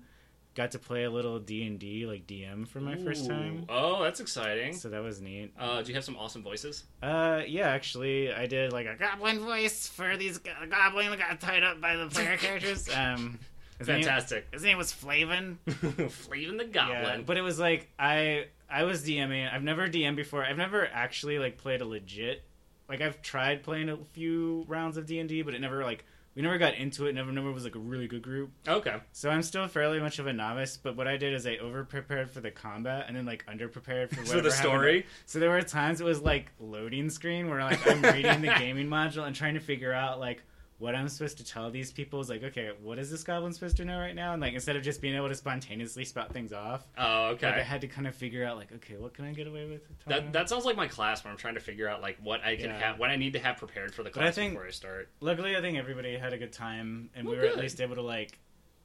got 0.56 0.72
to 0.72 0.78
play 0.80 1.04
a 1.04 1.10
little 1.10 1.38
D 1.38 1.64
and 1.66 1.78
D, 1.78 2.04
like 2.06 2.26
DM, 2.26 2.66
for 2.66 2.80
my 2.80 2.96
first 2.96 3.28
time. 3.28 3.66
Oh, 3.68 4.02
that's 4.02 4.18
exciting. 4.18 4.72
So 4.74 4.88
that 4.88 5.02
was 5.02 5.20
neat. 5.20 5.52
Uh, 5.56 5.82
do 5.82 5.88
you 5.90 5.94
have 5.94 6.02
some 6.04 6.16
awesome 6.16 6.42
voices? 6.42 6.82
Uh, 7.02 7.42
yeah, 7.46 7.68
actually, 7.68 8.32
I 8.32 8.46
did 8.46 8.72
like 8.72 8.86
a 8.86 8.96
goblin 8.96 9.38
voice 9.40 9.86
for 9.86 10.16
these 10.16 10.38
go- 10.38 10.50
goblin 10.68 11.10
that 11.10 11.18
got 11.20 11.40
tied 11.40 11.62
up 11.62 11.80
by 11.80 11.94
the 11.94 12.08
player 12.08 12.36
characters. 12.38 12.88
Um, 12.88 13.38
his 13.78 13.86
name- 13.86 14.02
Fantastic. 14.02 14.46
his 14.52 14.62
name 14.64 14.78
was 14.78 14.90
Flavin. 14.90 15.58
Flavin 16.08 16.56
the 16.56 16.64
Yeah, 16.64 16.70
Goblin. 17.04 17.24
but 17.24 17.36
it 17.36 17.42
was 17.42 17.58
like 17.58 17.88
I 17.98 18.46
I 18.68 18.84
was 18.84 19.04
DMing. 19.06 19.52
I've 19.52 19.62
never 19.62 19.86
DM 19.86 20.16
before. 20.16 20.44
I've 20.44 20.56
never 20.56 20.86
actually 20.88 21.38
like 21.38 21.58
played 21.58 21.82
a 21.82 21.84
legit. 21.84 22.42
Like 22.88 23.00
I've 23.02 23.20
tried 23.20 23.62
playing 23.62 23.88
a 23.90 23.96
few 23.98 24.64
rounds 24.68 24.96
of 24.96 25.06
D 25.06 25.18
and 25.18 25.28
D, 25.28 25.42
but 25.42 25.54
it 25.54 25.60
never 25.60 25.84
like 25.84 26.04
we 26.36 26.42
never 26.42 26.58
got 26.58 26.74
into 26.74 27.06
it. 27.06 27.14
Never 27.14 27.32
never 27.32 27.50
was 27.50 27.64
like 27.64 27.74
a 27.74 27.80
really 27.80 28.06
good 28.06 28.22
group. 28.22 28.50
okay. 28.68 28.96
So 29.12 29.30
I'm 29.30 29.42
still 29.42 29.66
fairly 29.66 29.98
much 29.98 30.18
of 30.20 30.26
a 30.26 30.32
novice, 30.32 30.76
but 30.80 30.94
what 30.94 31.08
I 31.08 31.16
did 31.16 31.32
is 31.34 31.46
I 31.46 31.56
over 31.56 31.82
prepared 31.84 32.30
for 32.30 32.40
the 32.40 32.50
combat 32.50 33.06
and 33.08 33.16
then 33.16 33.24
like 33.24 33.42
under 33.48 33.68
prepared 33.68 34.10
for 34.10 34.20
whatever 34.20 34.42
the 34.42 34.54
happened. 34.54 34.70
story. 34.70 35.06
So 35.24 35.38
there 35.40 35.50
were 35.50 35.62
times 35.62 36.00
it 36.00 36.04
was 36.04 36.20
like 36.20 36.52
loading 36.60 37.08
screen 37.10 37.48
where 37.48 37.60
like 37.62 37.84
I'm 37.86 38.02
reading 38.02 38.42
the 38.42 38.54
gaming 38.58 38.86
module 38.86 39.26
and 39.26 39.34
trying 39.34 39.54
to 39.54 39.60
figure 39.60 39.92
out 39.92 40.20
like 40.20 40.42
what 40.78 40.94
I'm 40.94 41.08
supposed 41.08 41.38
to 41.38 41.44
tell 41.44 41.70
these 41.70 41.90
people 41.90 42.20
is 42.20 42.28
like, 42.28 42.42
okay, 42.44 42.70
what 42.82 42.98
is 42.98 43.10
this 43.10 43.22
goblin 43.24 43.52
supposed 43.54 43.78
to 43.78 43.84
know 43.86 43.98
right 43.98 44.14
now? 44.14 44.32
And 44.34 44.42
like 44.42 44.52
instead 44.52 44.76
of 44.76 44.82
just 44.82 45.00
being 45.00 45.14
able 45.16 45.28
to 45.28 45.34
spontaneously 45.34 46.04
spout 46.04 46.32
things 46.32 46.52
off, 46.52 46.86
Oh, 46.98 47.28
okay, 47.28 47.46
like 47.46 47.56
I 47.60 47.62
had 47.62 47.80
to 47.80 47.88
kind 47.88 48.06
of 48.06 48.14
figure 48.14 48.44
out 48.44 48.56
like, 48.58 48.70
okay, 48.72 48.96
what 48.96 49.14
can 49.14 49.24
I 49.24 49.32
get 49.32 49.46
away 49.46 49.66
with? 49.66 49.80
That 50.06 50.32
that 50.34 50.48
sounds 50.50 50.64
like 50.66 50.76
my 50.76 50.86
class 50.86 51.24
where 51.24 51.30
I'm 51.32 51.38
trying 51.38 51.54
to 51.54 51.60
figure 51.60 51.88
out 51.88 52.02
like 52.02 52.18
what 52.22 52.44
I 52.44 52.56
can 52.56 52.66
Yeah. 52.66 52.78
have, 52.78 52.98
what 52.98 53.08
I 53.10 53.16
need 53.16 53.32
to 53.32 53.38
have 53.38 53.56
prepared 53.56 53.94
for 53.94 54.02
the 54.02 54.10
But 54.10 54.18
I 54.20 54.22
class 54.24 54.34
think- 54.34 54.52
before 54.52 54.66
I 54.66 54.70
start. 54.70 55.08
Luckily, 55.20 55.56
I 55.56 55.60
think 55.62 55.78
everybody 55.78 56.16
had 56.18 56.32
a 56.34 56.38
good 56.38 56.52
time, 56.52 57.08
and 57.14 57.26
we 57.26 57.36
Well, 57.36 57.46
were 57.46 57.50
at 57.50 57.56
least 57.58 57.80
able 57.80 57.94
to 57.94 58.02
like, 58.02 58.38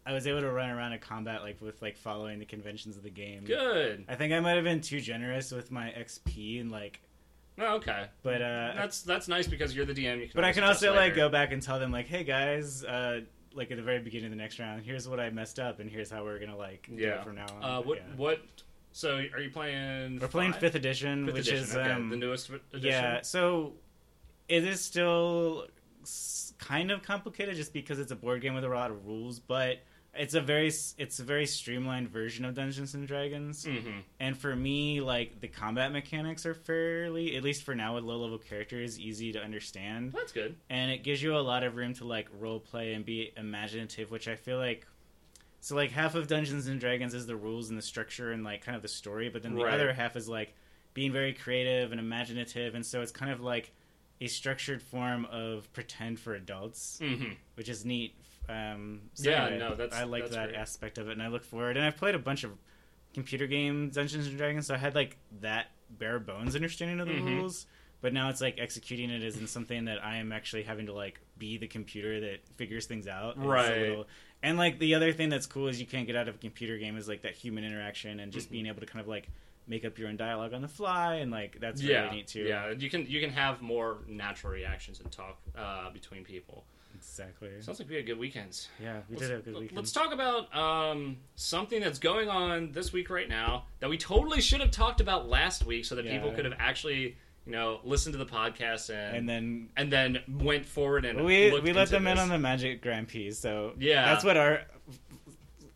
I 0.05 0.13
was 0.13 0.25
able 0.27 0.39
to 0.41 0.49
run 0.51 0.69
around 0.69 0.93
a 0.93 0.97
combat 0.97 1.41
like 1.43 1.61
with 1.61 1.81
like 1.81 1.97
following 1.97 2.39
the 2.39 2.45
conventions 2.45 2.95
of 2.97 3.03
the 3.03 3.09
game. 3.11 3.43
Good. 3.43 4.05
I 4.07 4.15
think 4.15 4.31
I 4.33 4.39
might 4.39 4.55
have 4.55 4.63
been 4.63 4.81
too 4.81 5.01
generous 5.01 5.51
with 5.51 5.71
my 5.71 5.89
XP 5.91 6.59
and 6.61 6.71
like, 6.71 7.01
Oh, 7.59 7.75
okay. 7.75 8.06
but 8.24 8.42
uh, 8.42 8.74
That's 8.75 9.01
that's 9.01 9.27
nice 9.27 9.48
because 9.48 9.75
you're 9.75 9.86
the 9.86 9.94
DM. 9.94 10.15
You 10.19 10.27
can 10.27 10.31
but 10.36 10.44
I 10.44 10.51
can 10.53 10.63
also 10.63 10.95
like 10.95 11.15
go 11.15 11.30
back 11.30 11.51
and 11.51 11.62
tell 11.62 11.80
them 11.80 11.92
like, 11.92 12.07
hey 12.07 12.24
guys, 12.24 12.83
uh, 12.83 13.21
like 13.53 13.69
at 13.71 13.77
the 13.77 13.83
very 13.83 14.00
beginning 14.00 14.25
of 14.27 14.31
the 14.31 14.38
next 14.38 14.57
round, 14.59 14.83
here's 14.83 15.07
what 15.07 15.19
I 15.19 15.30
messed 15.30 15.59
up, 15.59 15.80
and 15.80 15.89
here's 15.89 16.09
how 16.09 16.24
we're 16.24 16.39
gonna 16.39 16.58
like 16.58 16.88
do 16.88 16.96
Yeah. 17.01 17.20
it 17.20 17.24
from 17.24 17.36
now 17.36 17.48
on. 17.62 17.63
Uh, 17.63 17.81
what 17.81 17.98
Yeah. 17.98 18.03
what? 18.15 18.39
So 18.93 19.17
are 19.34 19.39
you 19.39 19.50
playing? 19.51 20.20
We're 20.20 20.27
playing 20.27 20.53
fifth 20.53 20.75
edition, 20.75 21.25
Fifth 21.25 21.34
which 21.36 21.48
edition, 21.48 21.63
is 21.65 21.75
okay. 21.75 21.91
um, 21.91 22.10
the 22.10 22.17
newest 22.17 22.50
edition. 22.50 22.81
yeah. 22.89 23.22
So 23.22 23.74
it 24.50 24.63
is 24.65 24.81
still 24.84 25.67
kind 26.58 26.91
of 26.91 27.01
complicated 27.03 27.55
just 27.55 27.74
because 27.74 28.00
it's 28.00 28.12
a 28.12 28.15
board 28.15 28.41
game 28.41 28.53
with 28.53 28.63
a 28.63 28.67
lot 28.70 28.91
of 28.91 29.05
rules, 29.05 29.39
but 29.39 29.79
it's 30.13 30.34
a 30.34 30.41
very 30.41 30.68
it's 30.98 31.20
a 31.20 31.24
very 31.24 31.46
streamlined 31.46 32.10
version 32.10 32.44
of 32.46 32.53
Dungeons 32.53 32.94
and 32.96 33.08
Dragons. 33.08 33.65
Mm-hmm. 33.65 34.00
And 34.20 34.38
for 34.38 34.56
me, 34.56 35.00
like 35.01 35.39
the 35.39 35.48
combat 35.48 35.91
mechanics 35.94 36.46
are 36.46 36.53
fairly, 36.53 37.36
at 37.38 37.44
least 37.44 37.63
for 37.63 37.74
now 37.75 37.96
with 37.96 38.03
low 38.03 38.18
level 38.18 38.38
characters, 38.38 39.00
easy 39.00 39.32
to 39.32 39.41
understand. 39.41 40.12
That's 40.12 40.32
good. 40.34 40.56
and 40.70 40.91
it 40.91 41.03
gives 41.03 41.24
you 41.24 41.36
a 41.36 41.39
lot 41.39 41.63
of 41.63 41.75
room 41.75 41.94
to 41.96 42.06
like 42.06 42.27
role 42.39 42.60
play 42.60 42.94
and 42.94 43.06
be 43.06 43.32
imaginative 43.38 44.12
which 44.12 44.27
i 44.27 44.36
feel 44.36 44.58
like 44.58 44.86
so 45.60 45.75
like 45.75 45.91
half 45.91 46.15
of 46.15 46.27
dungeons 46.27 46.68
and 46.68 46.80
dragons 46.80 47.13
is 47.13 47.27
the 47.27 47.36
rules 47.36 47.70
and 47.70 47.77
the 47.77 47.82
structure 47.84 48.32
and 48.32 48.44
like 48.44 48.62
kind 48.65 48.75
of 48.75 48.82
the 48.82 48.88
story 48.88 49.30
but 49.30 49.44
then 49.44 49.53
the 49.56 49.63
Right. 49.63 49.74
other 49.74 49.94
half 49.94 50.15
is 50.15 50.27
like 50.27 50.53
being 50.94 51.12
very 51.12 51.34
creative 51.34 51.91
and 51.91 52.00
imaginative 52.01 52.75
and 52.75 52.86
so 52.86 53.01
it's 53.01 53.12
kind 53.12 53.32
of 53.32 53.39
like 53.41 53.72
a 54.20 54.27
structured 54.27 54.82
form 54.82 55.25
of 55.32 55.72
pretend 55.74 56.20
for 56.20 56.34
adults 56.36 57.00
Mm-hmm. 57.01 57.34
which 57.56 57.70
is 57.70 57.86
neat 57.86 58.15
um 58.51 59.01
so 59.13 59.29
Yeah, 59.29 59.46
anyway, 59.46 59.60
no, 59.60 59.75
that's- 59.75 60.00
i 60.00 60.03
like 60.03 60.29
that 60.29 60.50
great. 60.50 60.55
aspect 60.60 60.98
of 60.98 61.08
it 61.10 61.13
and 61.13 61.24
i 61.24 61.27
look 61.27 61.43
forward 61.43 61.77
and 61.77 61.86
i've 61.86 61.98
played 61.98 62.15
a 62.15 62.20
bunch 62.20 62.43
of 62.43 62.51
computer 63.13 63.48
games 63.48 63.96
dungeons 63.96 64.27
and 64.27 64.38
dragons 64.38 64.67
so 64.67 64.75
i 64.75 64.77
had 64.77 64.96
like 64.96 65.17
that 65.41 65.67
bare 65.89 66.20
bones 66.20 66.55
understanding 66.55 67.00
of 67.00 67.08
the 67.08 67.13
Mhm. 67.13 67.25
rules 67.25 67.65
but 68.01 68.13
now 68.13 68.29
it's 68.29 68.41
like 68.41 68.58
executing 68.60 69.10
it 69.12 69.22
in 69.22 69.46
something 69.46 69.86
that 69.86 70.03
I 70.03 70.15
am 70.17 70.31
actually 70.31 70.63
having 70.63 70.88
to 70.88 70.91
like 70.93 71.20
be 71.38 71.60
the 71.60 71.67
computer 71.67 72.20
that 72.22 72.39
figures 72.58 72.88
things 72.88 73.08
out. 73.08 73.36
And 73.36 73.46
Right. 73.48 73.77
little- 73.77 74.08
and 74.41 74.58
like 74.58 74.79
the 74.79 74.96
other 74.96 75.13
thing 75.13 75.29
that's 75.29 75.46
cool 75.46 75.67
is 75.67 75.79
you 75.79 75.86
can't 75.86 76.08
get 76.08 76.15
out 76.15 76.27
of 76.27 76.34
a 76.34 76.38
computer 76.39 76.79
game 76.79 76.98
is 76.98 77.08
like 77.08 77.22
that 77.22 77.36
human 77.36 77.63
interaction 77.63 78.20
and 78.20 78.34
just 78.34 78.48
Mhm. 78.48 78.51
being 78.53 78.65
able 78.65 78.79
to 78.79 78.88
kind 78.88 79.01
of 79.01 79.08
like 79.08 79.27
make 79.67 79.86
up 79.86 80.00
your 80.00 80.08
own 80.10 80.17
dialogue 80.17 80.51
on 80.51 80.63
the 80.63 80.67
fly 80.67 81.17
and 81.17 81.29
like 81.29 81.60
that's 81.60 81.79
yeah, 81.79 82.05
really 82.05 82.15
neat 82.17 82.27
too. 82.27 82.41
yeah. 82.43 82.72
You 82.72 82.89
can 82.89 83.05
you 83.05 83.20
can 83.22 83.29
have 83.29 83.62
more 83.62 84.00
natural 84.08 84.51
reactions 84.51 85.00
and 85.00 85.12
talk 85.12 85.39
uh, 85.55 85.91
between 85.91 86.24
people. 86.24 86.65
Exactly. 86.95 87.50
Sounds 87.62 87.79
like 87.79 87.89
we 87.89 87.95
had 87.95 88.05
good 88.05 88.19
weekends. 88.19 88.69
Yeah, 88.81 89.01
we 89.10 89.15
Let's, 89.15 89.27
did 89.27 89.31
have 89.33 89.45
good 89.45 89.55
weekend. 89.55 89.77
let's 89.77 89.91
talk 89.91 90.13
about 90.13 90.55
um, 90.55 91.17
something 91.36 91.81
that's 91.81 92.00
going 92.00 92.29
on 92.29 92.71
this 92.71 92.93
week 92.93 93.10
right 93.10 93.29
now 93.29 93.65
that 93.79 93.89
we 93.89 93.98
totally 93.98 94.41
should 94.41 94.62
have 94.62 94.71
talked 94.71 95.01
about 95.01 95.27
last 95.29 95.65
week, 95.65 95.86
so 95.86 95.95
that 95.95 96.05
people 96.05 96.31
could 96.31 96.45
have 96.45 96.55
actually 96.60 97.15
you 97.45 97.53
know, 97.53 97.79
listened 97.83 98.13
to 98.13 98.19
the 98.19 98.25
podcast 98.25 98.89
and 98.91 99.17
and 99.17 99.27
then 99.29 99.69
and 99.75 99.91
then 99.91 100.19
went 100.39 100.65
forward 100.65 101.05
and 101.05 101.25
we 101.25 101.60
we 101.62 101.74
let 101.74 101.89
them 101.89 102.05
in 102.05 102.19
on 102.19 102.29
the 102.29 102.38
Magic 102.38 102.81
Grand 102.81 103.07
Prix, 103.07 103.31
so 103.31 103.74
Yeah. 103.79 104.05
that's 104.05 104.24
what 104.24 104.38
our 104.38 104.62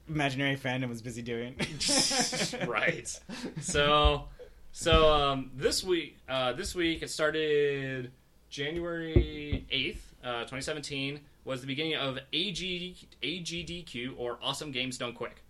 imaginary 0.08 0.56
fandom 0.56 0.90
was 0.90 1.02
busy 1.02 1.22
doing. 1.22 1.56
right. 2.68 3.20
So, 3.62 4.26
so 4.72 5.12
um, 5.12 5.52
this 5.56 5.84
week, 5.84 6.18
uh, 6.30 6.54
this 6.54 6.76
week 6.76 7.02
it 7.02 7.10
started 7.10 8.12
January 8.50 9.66
eighth, 9.72 10.14
uh, 10.26 10.44
twenty 10.46 10.62
seventeen, 10.64 11.22
was 11.46 11.62
the 11.62 11.68
beginning 11.68 11.96
of 11.96 12.18
AG, 12.34 12.96
AGDQ 13.24 14.16
or 14.18 14.40
Awesome 14.42 14.72
Games 14.72 14.98
Done 14.98 15.14
Quick. 15.14 15.44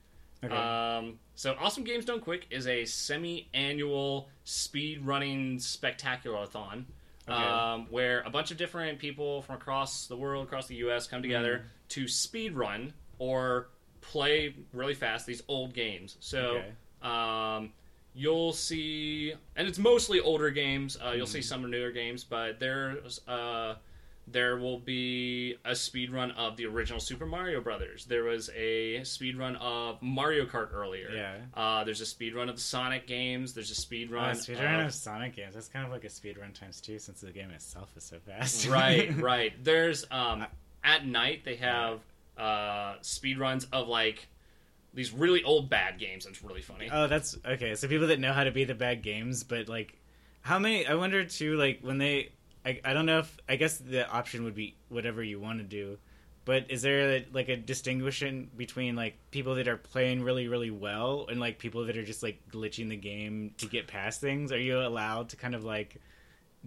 Okay. 0.44 0.53
Um, 0.53 1.17
so 1.34 1.55
Awesome 1.60 1.84
Games 1.84 2.05
Done 2.05 2.20
Quick 2.20 2.46
is 2.51 2.67
a 2.67 2.86
semi-annual 2.86 4.29
speed 4.44 5.05
running 5.05 5.60
spectacular-a-thon. 5.60 6.86
Okay. 7.27 7.34
Um, 7.36 7.88
where 7.89 8.22
a 8.22 8.29
bunch 8.29 8.51
of 8.51 8.58
different 8.58 9.00
people 9.00 9.41
from 9.41 9.55
across 9.55 10.05
the 10.05 10.15
world, 10.15 10.46
across 10.46 10.67
the 10.67 10.75
U.S., 10.75 11.08
come 11.08 11.22
together 11.24 11.58
Mm-hmm. 11.58 11.67
to 11.89 12.08
speed 12.08 12.53
run 12.53 12.94
or 13.17 13.70
play 14.01 14.53
really 14.74 14.94
fast 14.94 15.25
these 15.25 15.41
old 15.48 15.74
games. 15.74 16.17
So 16.20 16.62
Okay. 16.62 16.67
um, 17.01 17.72
you'll 18.13 18.53
see, 18.53 19.34
and 19.55 19.67
it's 19.67 19.79
mostly 19.79 20.20
older 20.20 20.51
games. 20.51 20.98
Uh, 21.03 21.13
you'll 21.15 21.25
see 21.25 21.39
Mm-hmm. 21.39 21.48
some 21.63 21.72
newer 21.72 21.89
games, 21.91 22.24
but 22.24 22.60
there's 22.60 23.22
uh, 23.27 23.75
there 24.27 24.58
will 24.58 24.79
be 24.79 25.55
a 25.65 25.75
speed 25.75 26.12
run 26.12 26.32
of 26.32 26.58
the 26.58 26.65
original 26.65 27.00
Super 27.00 27.25
Mario 27.27 27.62
Brothers. 27.62 28.05
There 28.05 28.24
was 28.24 28.50
a 28.55 29.03
speed 29.03 29.38
run 29.38 29.55
of 29.58 30.01
Mario 30.01 30.46
Kart 30.46 30.74
earlier. 30.74 31.10
Yeah. 31.13 31.36
Uh, 31.53 31.84
there's 31.84 32.01
a 32.01 32.05
speed 32.05 32.34
run 32.34 32.50
of 32.50 32.55
the 32.55 32.62
Sonic 32.62 33.05
games. 33.05 33.53
There's 33.53 33.70
a 33.72 33.75
speed 33.75 34.12
Uh, 34.12 34.15
run. 34.15 34.36
speedrun 34.36 34.79
of- 34.82 34.88
of 34.88 34.94
Sonic 34.94 35.36
games. 35.36 35.53
That's 35.53 35.67
kind 35.67 35.86
of 35.86 35.91
like 35.91 36.03
a 36.03 36.08
speedrun 36.08 36.53
times 36.53 36.82
two, 36.82 36.98
since 36.98 37.22
the 37.22 37.32
game 37.32 37.51
itself 37.51 37.89
is 37.96 38.03
so 38.03 38.17
fast. 38.20 38.65
right, 38.70 39.15
right. 39.22 39.53
There's 39.63 40.05
um 40.10 40.48
at 40.84 41.05
night 41.05 41.44
they 41.46 41.55
have 41.58 42.00
uh 42.38 42.96
speed 43.01 43.38
runs 43.38 43.65
of 43.65 43.88
like 43.88 44.27
these 44.94 45.12
really 45.12 45.44
old 45.44 45.70
bad 45.70 46.00
games. 46.00 46.25
It's 46.25 46.41
really 46.41 46.62
funny. 46.62 46.89
Oh, 46.91 47.08
that's 47.08 47.38
okay. 47.46 47.75
So 47.75 47.88
people 47.88 48.08
that 48.08 48.20
know 48.20 48.34
how 48.34 48.44
to 48.46 48.51
beat 48.51 48.65
the 48.65 48.75
bad 48.75 49.01
games, 49.03 49.44
but 49.44 49.67
like, 49.67 50.00
how 50.41 50.58
many? 50.58 50.88
I 50.88 50.96
wonder 50.96 51.25
too. 51.25 51.58
Like 51.58 51.79
when 51.82 51.98
they, 51.98 52.29
I, 52.65 52.81
I 52.84 52.93
don't 52.93 53.05
know 53.05 53.19
if 53.19 53.38
I 53.48 53.55
guess 53.55 53.77
the 53.77 54.10
option 54.10 54.43
would 54.43 54.55
be 54.55 54.75
whatever 54.89 55.24
you 55.24 55.39
want 55.39 55.60
to 55.60 55.63
do, 55.63 55.98
but 56.45 56.69
is 56.69 56.81
there 56.81 57.24
like 57.31 57.50
a 57.50 57.55
distinguishing 57.55 58.50
between 58.57 58.95
like 58.95 59.17
people 59.31 59.55
that 59.55 59.67
are 59.67 59.77
playing 59.77 60.24
really 60.24 60.48
really 60.48 60.72
well 60.72 61.27
and 61.29 61.39
like 61.39 61.60
people 61.60 61.86
that 61.86 61.98
are 61.98 62.03
just 62.03 62.24
like 62.24 62.39
glitching 62.51 62.89
the 62.89 62.95
game 62.95 63.53
to 63.57 63.67
get 63.67 63.88
past 63.88 64.19
things? 64.19 64.51
Are 64.51 64.60
you 64.60 64.79
allowed 64.79 65.29
to 65.29 65.36
kind 65.36 65.53
of 65.53 65.63
like 65.63 66.01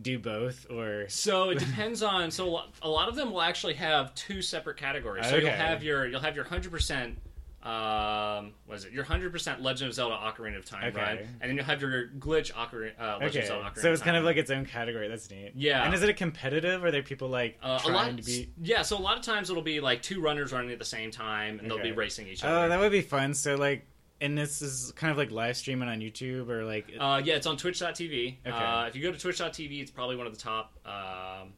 do 0.00 0.18
both 0.18 0.66
or? 0.70 1.06
So 1.08 1.50
it 1.50 1.58
depends 1.58 2.02
on. 2.02 2.30
So 2.30 2.46
a 2.46 2.50
lot, 2.50 2.74
a 2.82 2.88
lot 2.88 3.08
of 3.08 3.16
them 3.16 3.32
will 3.32 3.42
actually 3.42 3.74
have 3.74 4.14
two 4.14 4.40
separate 4.42 4.76
categories. 4.76 5.28
So 5.28 5.36
you'll 5.36 5.50
have 5.50 5.82
your 5.82 6.06
you'll 6.06 6.20
have 6.20 6.36
your 6.36 6.44
hundred 6.44 6.70
percent. 6.70 7.18
Um, 7.62 8.52
what 8.66 8.76
is 8.78 8.84
it? 8.84 8.92
Your 8.92 9.02
hundred 9.04 9.32
percent 9.32 9.60
Legend 9.60 9.88
of 9.88 9.94
Zelda 9.94 10.14
Ocarina 10.16 10.56
of 10.56 10.64
Time 10.64 10.84
Okay. 10.84 11.00
run, 11.00 11.18
and 11.18 11.50
then 11.50 11.56
you'll 11.56 11.64
have 11.64 11.82
your 11.82 12.08
glitch 12.18 12.52
Ocarina, 12.52 12.92
uh, 13.00 13.18
Legend 13.18 13.24
Okay, 13.24 13.38
of 13.40 13.46
Zelda 13.46 13.70
Ocarina 13.70 13.82
so 13.82 13.92
it's 13.92 14.02
kind 14.02 14.16
of 14.16 14.22
like 14.24 14.36
its 14.36 14.50
own 14.50 14.64
category. 14.64 15.08
That's 15.08 15.28
neat. 15.28 15.52
Yeah. 15.56 15.84
And 15.84 15.92
is 15.92 16.02
it 16.02 16.08
a 16.08 16.14
competitive? 16.14 16.84
Or 16.84 16.86
are 16.86 16.90
there 16.92 17.02
people 17.02 17.28
like 17.28 17.58
Uh, 17.62 17.78
a 17.80 17.84
trying 17.84 17.94
lot, 17.94 18.16
to 18.16 18.22
beat? 18.22 18.52
yeah. 18.62 18.82
So 18.82 18.96
a 18.96 19.00
lot 19.00 19.18
of 19.18 19.24
times 19.24 19.50
it'll 19.50 19.62
be 19.62 19.80
like 19.80 20.02
two 20.02 20.20
runners 20.20 20.52
running 20.52 20.70
at 20.70 20.78
the 20.78 20.84
same 20.84 21.10
time, 21.10 21.58
and 21.58 21.68
they'll 21.68 21.82
be 21.82 21.92
racing 21.92 22.28
each 22.28 22.44
other. 22.44 22.66
Oh, 22.66 22.68
that 22.68 22.78
would 22.78 22.92
be 22.92 23.02
fun. 23.02 23.34
So 23.34 23.56
like, 23.56 23.86
and 24.20 24.38
this 24.38 24.62
is 24.62 24.92
kind 24.92 25.10
of 25.10 25.16
like 25.18 25.30
live 25.32 25.56
streaming 25.56 25.88
on 25.88 25.98
YouTube 26.00 26.48
or 26.48 26.64
like. 26.64 26.92
Uh, 26.98 27.20
yeah, 27.24 27.34
it's 27.34 27.46
on 27.46 27.56
Twitch.tv. 27.56 28.36
Okay. 28.46 28.50
Uh, 28.56 28.86
if 28.86 28.94
you 28.94 29.02
go 29.02 29.10
to 29.10 29.18
Twitch.tv, 29.18 29.80
it's 29.80 29.90
probably 29.90 30.14
one 30.16 30.26
of 30.28 30.32
the 30.34 30.40
top 30.40 30.74
um, 30.86 31.52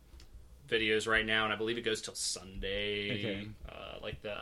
videos 0.67 1.07
right 1.07 1.27
now, 1.27 1.45
and 1.45 1.53
I 1.53 1.57
believe 1.57 1.77
it 1.77 1.85
goes 1.85 2.01
till 2.01 2.15
Sunday, 2.15 3.11
Okay. 3.13 3.49
uh, 3.69 3.99
like 4.03 4.23
the 4.23 4.35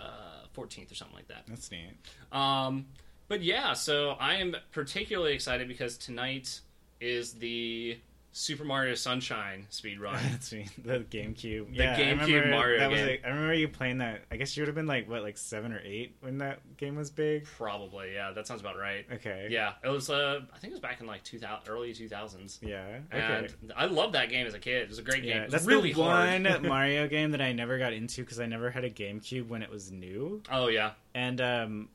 14th 0.59 0.91
or 0.91 0.95
something 0.95 1.17
like 1.17 1.29
that. 1.29 1.43
that's 1.47 1.71
neat. 1.71 1.95
Um, 2.33 2.87
but 3.29 3.43
yeah, 3.43 3.75
so 3.75 4.11
I 4.19 4.35
am 4.37 4.57
particularly 4.73 5.35
excited 5.35 5.69
because 5.69 5.97
tonight 5.97 6.61
is 7.01 7.35
the 7.35 7.99
Super 8.33 8.63
Mario 8.65 8.95
Sunshine 8.95 9.67
speed 9.69 9.99
run. 9.99 10.15
That's 10.31 10.53
me. 10.53 10.67
The 10.85 11.01
GameCube. 11.01 11.71
The 11.71 11.83
yeah, 11.83 11.99
GameCube 11.99 12.51
Mario 12.51 12.79
That 12.79 12.91
was 12.91 13.01
game. 13.01 13.09
like, 13.09 13.23
I 13.25 13.29
remember 13.29 13.55
you 13.55 13.69
playing 13.69 13.99
that. 13.99 14.23
I 14.31 14.37
guess 14.37 14.57
you 14.57 14.61
would 14.63 14.69
have 14.69 14.75
been 14.77 14.87
like 14.87 15.09
what, 15.09 15.23
like 15.23 15.37
seven 15.39 15.73
or 15.73 15.81
eight 15.85 16.17
when 16.21 16.39
that 16.39 16.61
game 16.77 16.95
was 16.95 17.11
big. 17.11 17.47
Probably, 17.47 18.13
yeah, 18.15 18.31
that 18.33 18.47
sounds 18.47 18.61
about 18.61 18.79
right. 18.79 19.07
Okay. 19.13 19.49
Yeah, 19.51 19.73
it 19.83 19.89
was. 19.89 20.09
Uh, 20.11 20.41
I 20.55 20.59
think 20.59 20.71
it 20.71 20.75
was 20.75 20.81
back 20.81 21.01
in 21.01 21.07
like 21.07 21.25
2000, 21.25 21.69
early 21.69 21.93
2000s. 21.93 22.59
Yeah. 22.63 22.99
Okay. 23.13 23.49
And 23.63 23.73
I 23.77 23.87
loved 23.87 24.15
that 24.15 24.29
game 24.29 24.47
as 24.47 24.55
a 24.55 24.59
kid. 24.61 24.83
It 24.83 24.89
was 24.89 24.99
a 24.99 25.03
great 25.03 25.23
game. 25.23 25.37
yeah, 25.37 25.47
that's 25.49 25.67
really 25.67 25.93
the 25.93 26.01
one 26.01 26.63
Mario 26.63 27.09
game 27.09 27.33
that 27.33 27.41
I 27.41 27.53
never 27.53 27.79
got 27.79 27.93
into 27.93 28.23
because 28.23 28.39
I 28.39 28.47
never 28.47 28.71
had 28.71 28.85
a 28.85 28.91
GameCube 28.91 29.49
when 29.49 29.63
it 29.63 29.71
was 29.71 29.91
new. 29.91 30.43
oh 30.51 30.69
yeah, 30.69 30.93
And 31.15 31.41
um, 31.41 31.89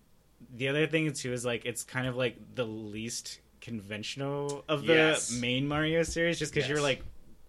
the 0.55 0.67
other 0.67 0.87
thing 0.87 1.11
too 1.13 1.31
is 1.31 1.45
like 1.45 1.63
it's 1.65 1.83
kind 1.83 2.05
of 2.07 2.15
like 2.17 2.37
the 2.55 2.65
least 2.65 3.39
conventional 3.63 4.63
of 4.67 4.85
the 4.85 4.93
Yes. 4.93 5.31
main 5.31 5.67
Mario 5.67 6.03
series, 6.03 6.37
just 6.37 6.53
because 6.53 6.69
you're 6.69 6.81
like 6.81 7.01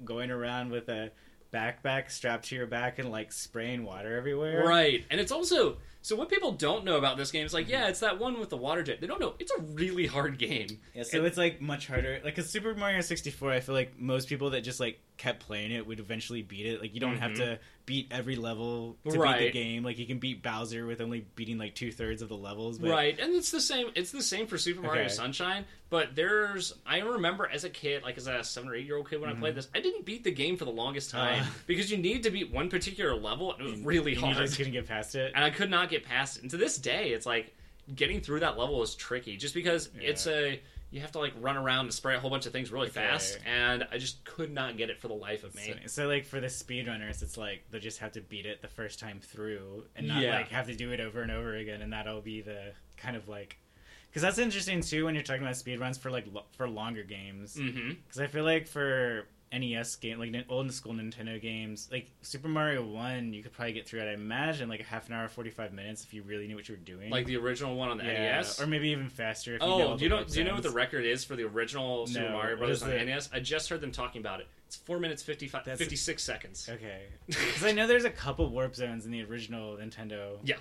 going 0.05 0.31
around 0.31 0.71
with 0.71 0.89
a 0.89 1.11
backpack 1.53 2.11
strapped 2.11 2.47
to 2.47 2.57
your 2.57 2.67
back 2.67 2.99
and 2.99 3.11
like 3.11 3.33
spraying 3.33 3.85
water 3.85 4.17
everywhere. 4.17 4.65
Right, 4.67 5.05
and 5.11 5.21
it's 5.21 5.33
also 5.33 5.77
so 6.03 6.17
what 6.17 6.29
people 6.29 6.53
don't 6.53 6.85
know 6.85 6.99
about 6.99 7.17
this 7.17 7.31
game 7.31 7.47
is 7.47 7.55
like, 7.55 7.67
yeah, 7.69 7.89
it's 7.89 8.01
that 8.01 8.19
one 8.19 8.39
with 8.39 8.51
the 8.51 8.57
water 8.59 8.83
jet. 8.83 9.01
They 9.01 9.07
don't 9.07 9.21
know 9.21 9.35
it's 9.39 9.53
a 9.53 9.61
really 9.61 10.07
hard 10.07 10.39
game. 10.39 10.69
Yeah, 10.95 11.03
so 11.03 11.25
it's 11.25 11.37
like 11.39 11.61
much 11.61 11.87
harder. 11.89 12.21
Like, 12.23 12.37
cause 12.37 12.49
Super 12.49 12.75
Mario 12.75 13.01
64, 13.01 13.53
I 13.53 13.61
feel 13.61 13.75
like 13.75 13.99
most 13.99 14.29
people 14.29 14.51
that 14.51 14.61
just 14.63 14.81
like 14.81 15.01
kept 15.17 15.41
playing 15.47 15.71
it 15.71 15.87
would 15.87 16.01
eventually 16.01 16.43
beat 16.43 16.67
it. 16.67 16.81
Like, 16.81 16.93
you 16.93 17.01
don't 17.01 17.19
have 17.19 17.33
Mhm. 17.33 17.37
to 17.37 17.59
beat 17.87 18.09
every 18.11 18.35
level 18.35 18.97
to 19.09 19.13
beat 19.13 19.39
the 19.39 19.51
game. 19.53 19.85
Like, 19.85 19.99
you 19.99 20.07
can 20.07 20.19
beat 20.19 20.43
Bowser 20.43 20.87
with 20.87 21.01
only 21.01 21.25
beating 21.37 21.57
like 21.57 21.75
two 21.77 21.93
thirds 21.93 22.21
of 22.21 22.29
the 22.29 22.37
levels. 22.37 22.79
But, 22.79 22.91
Right, 22.91 23.19
and 23.21 23.33
it's 23.35 23.51
the 23.53 23.61
same. 23.61 23.91
It's 23.95 24.11
the 24.11 24.23
same 24.23 24.47
for 24.49 24.59
Super 24.59 24.81
Mario 24.83 25.03
Okay. 25.03 25.09
Sunshine. 25.11 25.67
But 25.91 26.17
there's, 26.17 26.75
I 26.85 26.99
remember 26.99 27.47
as 27.47 27.63
a 27.63 27.71
kid, 27.71 28.03
like 28.03 28.17
as 28.17 28.27
a 28.27 28.43
seven 28.43 28.69
or 28.71 28.75
eight 28.75 28.87
year 28.87 28.97
old 28.97 29.09
kid 29.09 29.21
when 29.21 29.31
I 29.31 29.35
played 29.35 29.55
this, 29.55 29.69
I 29.75 29.81
didn't 29.81 30.05
beat 30.05 30.25
the 30.25 30.33
game 30.33 30.57
for 30.57 30.65
the 30.65 30.73
longest 30.73 31.11
time 31.11 31.43
Uh. 31.43 31.47
because 31.69 31.91
you 31.91 31.97
need 31.99 32.25
to 32.25 32.31
beat 32.31 32.51
one 32.51 32.69
particular 32.69 33.15
level, 33.15 33.53
and 33.53 33.67
it 33.69 33.71
was 33.71 33.81
really 33.81 34.15
hard, 34.15 34.37
You 34.37 34.43
just 34.43 34.57
couldn't 34.57 34.73
get 34.73 34.87
past 34.89 35.15
it. 35.15 35.33
and 35.35 35.45
I 35.45 35.51
could 35.51 35.71
not 35.71 35.91
get 35.91 36.05
past 36.05 36.39
it. 36.39 36.43
And 36.43 36.51
to 36.51 36.57
this 36.57 36.77
day, 36.79 37.11
it's 37.13 37.27
like 37.27 37.55
getting 37.95 38.21
through 38.21 38.41
that 38.41 38.59
level 38.59 38.83
is 38.83 38.95
tricky, 38.97 39.37
just 39.37 39.55
because 39.55 39.91
Yeah. 39.95 40.09
it's 40.09 40.27
a 40.27 40.61
you 40.95 41.01
have 41.01 41.11
to 41.13 41.19
like 41.19 41.33
run 41.41 41.57
around 41.57 41.87
and 41.87 41.93
spray 41.93 42.15
a 42.15 42.21
whole 42.21 42.31
bunch 42.31 42.47
of 42.47 42.53
things 42.53 42.71
really 42.71 42.87
Okay. 42.87 43.01
fast, 43.01 43.39
and 43.45 43.85
I 43.91 43.99
just 43.99 44.25
could 44.25 44.53
not 44.53 44.77
get 44.77 44.91
it 44.91 45.01
for 45.01 45.09
the 45.09 45.15
life 45.15 45.43
of 45.43 45.53
me. 45.55 45.75
So, 45.87 46.03
so, 46.05 46.07
like 46.09 46.25
for 46.25 46.39
the 46.41 46.47
speedrunners, 46.47 47.21
it's 47.23 47.37
like 47.37 47.65
they'll 47.71 47.81
just 47.81 47.99
have 47.99 48.13
to 48.13 48.21
beat 48.21 48.47
it 48.47 48.63
the 48.63 48.69
first 48.69 49.01
time 49.01 49.19
through 49.21 49.85
and 49.97 50.07
not 50.07 50.23
Yeah. 50.23 50.37
like 50.37 50.49
have 50.51 50.67
to 50.69 50.75
do 50.77 50.93
it 50.93 51.01
over 51.01 51.21
and 51.23 51.33
over 51.33 51.57
again, 51.57 51.83
and 51.83 51.93
that'll 51.93 52.21
be 52.21 52.41
the 52.43 52.73
kind 52.97 53.17
of 53.17 53.29
like 53.29 53.59
because 54.09 54.23
that's 54.23 54.39
interesting 54.39 54.81
too 54.81 55.07
when 55.07 55.15
you're 55.17 55.25
talking 55.25 55.43
about 55.43 55.55
speedruns 55.57 55.99
for 55.99 56.09
like 56.13 56.27
lo- 56.33 56.45
for 56.57 56.69
longer 56.69 57.03
games. 57.03 57.57
Mm-hmm. 57.57 57.95
Because 58.07 58.21
I 58.21 58.29
feel 58.29 58.45
like 58.45 58.69
for 58.69 59.27
NES 59.59 59.97
game, 59.97 60.19
like 60.19 60.35
old 60.49 60.73
school 60.73 60.93
Nintendo 60.95 61.41
games, 61.41 61.89
like 61.93 62.11
Super 62.23 62.49
Mario 62.49 62.85
One, 62.85 63.33
you 63.33 63.43
could 63.43 63.53
probably 63.53 63.73
get 63.73 63.87
through 63.87 64.01
it. 64.01 64.09
I 64.11 64.15
imagine 64.15 64.69
like 64.69 64.81
a 64.81 64.85
half 64.85 65.09
an 65.09 65.15
hour, 65.15 65.29
forty 65.29 65.51
five 65.51 65.73
minutes 65.73 66.03
if 66.05 66.13
you 66.15 66.23
really 66.23 66.47
knew 66.47 66.57
what 66.57 66.69
you 66.69 66.75
were 66.75 66.81
doing. 66.81 67.11
Like 67.11 67.27
the 67.27 67.37
original 67.37 67.77
one 67.77 67.89
on 67.91 67.99
the 67.99 68.05
yeah, 68.05 68.37
NES. 68.37 68.61
or 68.61 68.67
maybe 68.67 68.89
even 68.91 69.09
faster. 69.09 69.57
If 69.57 69.63
you 69.63 69.69
know 69.69 69.93
Oh, 69.93 69.97
do 69.97 70.05
you 70.05 70.11
know? 70.11 70.25
Do 70.25 70.39
you 70.39 70.45
know 70.45 70.55
what 70.55 70.63
the 70.63 70.71
record 70.71 71.05
is 71.05 71.25
for 71.25 71.37
the 71.37 71.45
original 71.45 72.07
Super 72.07 72.27
No, 72.27 72.33
Mario 72.33 72.57
Brothers 72.57 72.83
on 72.83 72.91
the? 72.91 73.05
NES? 73.05 73.31
I 73.33 73.41
just 73.41 73.69
heard 73.69 73.81
them 73.81 73.93
talking 73.93 74.21
about 74.21 74.41
it. 74.41 74.47
It's 74.67 74.77
four 74.77 74.99
minutes 74.99 75.23
55, 75.23 75.65
That's- 75.65 75.79
56 75.79 76.23
seconds. 76.23 76.69
Okay, 76.73 77.03
because 77.27 77.65
I 77.65 77.73
know 77.73 77.87
there's 77.87 78.05
a 78.07 78.11
couple 78.11 78.49
warp 78.51 78.75
zones 78.75 79.07
in 79.07 79.13
the 79.13 79.23
original 79.23 79.77
Nintendo. 79.77 80.39
Yeah. 80.43 80.57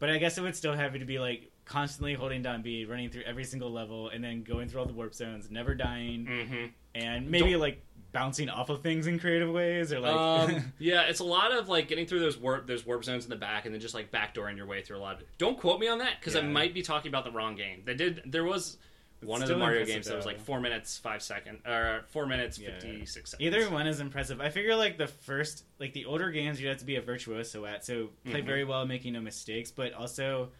but 0.00 0.10
I 0.10 0.18
guess 0.18 0.36
it 0.36 0.42
would 0.42 0.56
still 0.56 0.74
have 0.74 0.92
to 0.92 1.04
be 1.04 1.18
like 1.18 1.50
constantly 1.64 2.12
holding 2.12 2.42
down 2.42 2.60
B, 2.60 2.84
running 2.84 3.08
through 3.08 3.22
every 3.22 3.44
single 3.44 3.70
level, 3.72 4.10
and 4.10 4.22
then 4.22 4.42
going 4.42 4.68
through 4.68 4.80
all 4.80 4.86
the 4.86 4.92
warp 4.92 5.14
zones, 5.14 5.50
never 5.50 5.74
dying, 5.74 6.26
Mm-hmm. 6.26 6.64
and 6.94 7.30
maybe 7.30 7.52
Don't- 7.52 7.60
like 7.60 7.82
bouncing 8.14 8.48
off 8.48 8.70
of 8.70 8.80
things 8.80 9.06
in 9.06 9.18
creative 9.18 9.50
ways, 9.50 9.92
or 9.92 10.00
like. 10.00 10.14
um, 10.14 10.72
yeah, 10.78 11.02
it's 11.02 11.20
a 11.20 11.24
lot 11.24 11.52
of 11.52 11.68
like 11.68 11.88
getting 11.88 12.06
through 12.06 12.20
those 12.20 12.38
warp 12.38 12.66
those 12.66 12.86
warp 12.86 13.04
zones 13.04 13.24
in 13.24 13.30
the 13.30 13.36
back, 13.36 13.66
and 13.66 13.74
then 13.74 13.80
just 13.82 13.94
like 13.94 14.10
backdooring 14.10 14.56
your 14.56 14.64
way 14.66 14.80
through 14.80 14.96
a 14.96 15.00
lot 15.00 15.16
of 15.16 15.20
it. 15.20 15.28
Don't 15.36 15.58
quote 15.58 15.78
me 15.78 15.88
on 15.88 15.98
that 15.98 16.14
because 16.18 16.34
I 16.36 16.40
might 16.40 16.72
be 16.72 16.80
talking 16.80 17.10
about 17.10 17.24
the 17.24 17.32
wrong 17.32 17.56
game. 17.56 17.82
They 17.84 17.94
did. 17.94 18.22
There 18.24 18.44
was 18.44 18.78
one 19.22 19.42
of 19.42 19.48
the 19.48 19.56
Mario 19.56 19.84
games 19.86 20.06
that 20.06 20.16
was 20.16 20.26
like 20.26 20.38
four 20.40 20.60
minutes 20.60 20.98
five 20.98 21.22
second 21.22 21.58
or 21.66 22.02
four 22.08 22.26
minutes 22.26 22.58
Yeah. 22.58 22.70
fifty 22.78 23.04
six 23.06 23.30
seconds. 23.32 23.46
Either 23.46 23.70
one 23.70 23.86
is 23.86 24.00
impressive. 24.00 24.40
I 24.40 24.48
figure 24.50 24.74
like 24.76 24.96
the 24.98 25.06
first, 25.06 25.64
like 25.80 25.92
the 25.92 26.04
older 26.04 26.30
games, 26.30 26.60
you 26.60 26.68
have 26.68 26.78
to 26.78 26.84
be 26.84 26.96
a 26.96 27.00
virtuoso 27.02 27.64
at, 27.64 27.84
so 27.84 28.10
play 28.24 28.42
Mhm. 28.42 28.46
very 28.46 28.64
well, 28.64 28.86
making 28.86 29.14
no 29.14 29.20
mistakes. 29.20 29.70
But 29.70 29.92
also, 29.94 30.50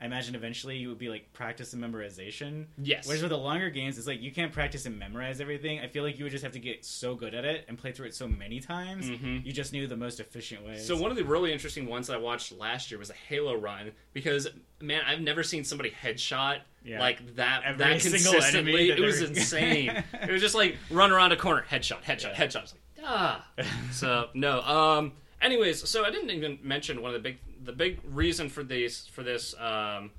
I 0.00 0.06
imagine 0.06 0.34
eventually 0.34 0.76
you 0.76 0.88
would 0.88 0.98
be 0.98 1.08
like 1.08 1.32
practice 1.32 1.72
and 1.72 1.82
memorization. 1.82 2.66
Yes. 2.82 3.06
Whereas 3.06 3.22
with 3.22 3.30
the 3.30 3.38
longer 3.38 3.70
games, 3.70 3.98
it's 3.98 4.06
like 4.06 4.20
you 4.20 4.30
can't 4.32 4.52
practice 4.52 4.86
and 4.86 4.98
memorize 4.98 5.40
everything. 5.40 5.80
I 5.80 5.88
feel 5.88 6.02
like 6.02 6.18
you 6.18 6.24
would 6.24 6.32
just 6.32 6.44
have 6.44 6.52
to 6.52 6.58
get 6.58 6.84
so 6.84 7.14
good 7.14 7.34
at 7.34 7.44
it 7.44 7.64
and 7.68 7.76
play 7.78 7.92
through 7.92 8.06
it 8.08 8.14
so 8.14 8.26
many 8.28 8.60
times, 8.60 9.08
Mhm. 9.10 9.44
you 9.44 9.52
just 9.52 9.72
knew 9.72 9.86
the 9.86 9.96
most 9.96 10.20
efficient 10.20 10.64
ways. 10.64 10.86
So 10.86 10.96
one 10.96 11.10
of 11.10 11.16
the 11.16 11.24
really 11.24 11.52
interesting 11.52 11.86
ones 11.86 12.06
that 12.08 12.14
I 12.14 12.18
watched 12.18 12.52
last 12.52 12.90
year 12.90 12.98
was 12.98 13.10
a 13.10 13.14
Halo 13.28 13.54
run 13.54 13.92
because 14.12 14.48
man, 14.80 15.02
I've 15.06 15.20
never 15.20 15.42
seen 15.42 15.64
somebody 15.64 15.90
headshot 15.90 16.60
Yeah. 16.84 17.00
like 17.00 17.36
that 17.36 17.62
Every 17.64 17.78
that 17.84 18.00
consistently. 18.00 18.88
that 18.90 18.98
It 18.98 19.02
was 19.02 19.20
insane. 19.20 19.90
it 20.14 20.30
was 20.30 20.40
just 20.40 20.54
like 20.54 20.76
run 20.90 21.12
around 21.12 21.32
a 21.32 21.36
corner, 21.36 21.64
headshot, 21.70 22.02
headshot, 22.02 22.30
Yeah. 22.30 22.46
headshot. 22.46 22.56
I 22.56 22.62
was 22.62 22.72
like, 22.74 23.04
ah. 23.04 23.46
so 23.92 24.30
no. 24.34 24.60
Um. 24.62 25.12
Anyways, 25.42 25.88
so 25.88 26.04
I 26.04 26.10
didn't 26.10 26.30
even 26.30 26.58
mention 26.62 27.00
one 27.00 27.14
of 27.14 27.22
the 27.22 27.26
big 27.30 27.38
the 27.64 27.72
big 27.72 28.00
reason 28.04 28.48
for 28.48 28.62
these 28.62 29.06
for 29.06 29.22
this 29.22 29.54
um 29.58 30.10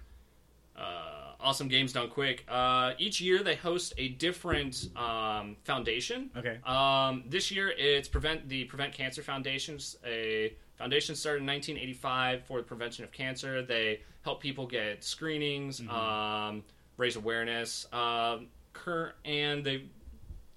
uh, 0.76 1.34
awesome 1.40 1.68
games 1.68 1.94
done 1.94 2.10
quick. 2.10 2.46
Uh, 2.48 2.94
each 2.98 3.20
year 3.20 3.44
they 3.44 3.56
host 3.56 3.94
a 3.98 4.10
different 4.10 4.90
um, 4.96 5.58
foundation. 5.64 6.30
Okay. 6.36 6.58
Um, 6.66 7.24
this 7.28 7.52
year 7.52 7.74
it's 7.78 8.08
prevent 8.08 8.48
the 8.48 8.64
Prevent 8.66 8.94
Cancer 8.94 9.22
Foundation's 9.22 9.98
a 10.06 10.54
foundation 10.78 11.14
started 11.16 11.42
in 11.42 11.48
1985 11.48 12.44
for 12.46 12.58
the 12.60 12.64
prevention 12.64 13.04
of 13.04 13.12
cancer. 13.12 13.62
They 13.62 14.02
help 14.24 14.42
people 14.42 14.66
get 14.66 15.04
screenings, 15.04 15.82
um, 15.90 16.64
raise 16.98 17.16
awareness. 17.16 17.86
Um, 17.92 18.48
cur- 18.74 19.14
and 19.26 19.64
they 19.64 19.84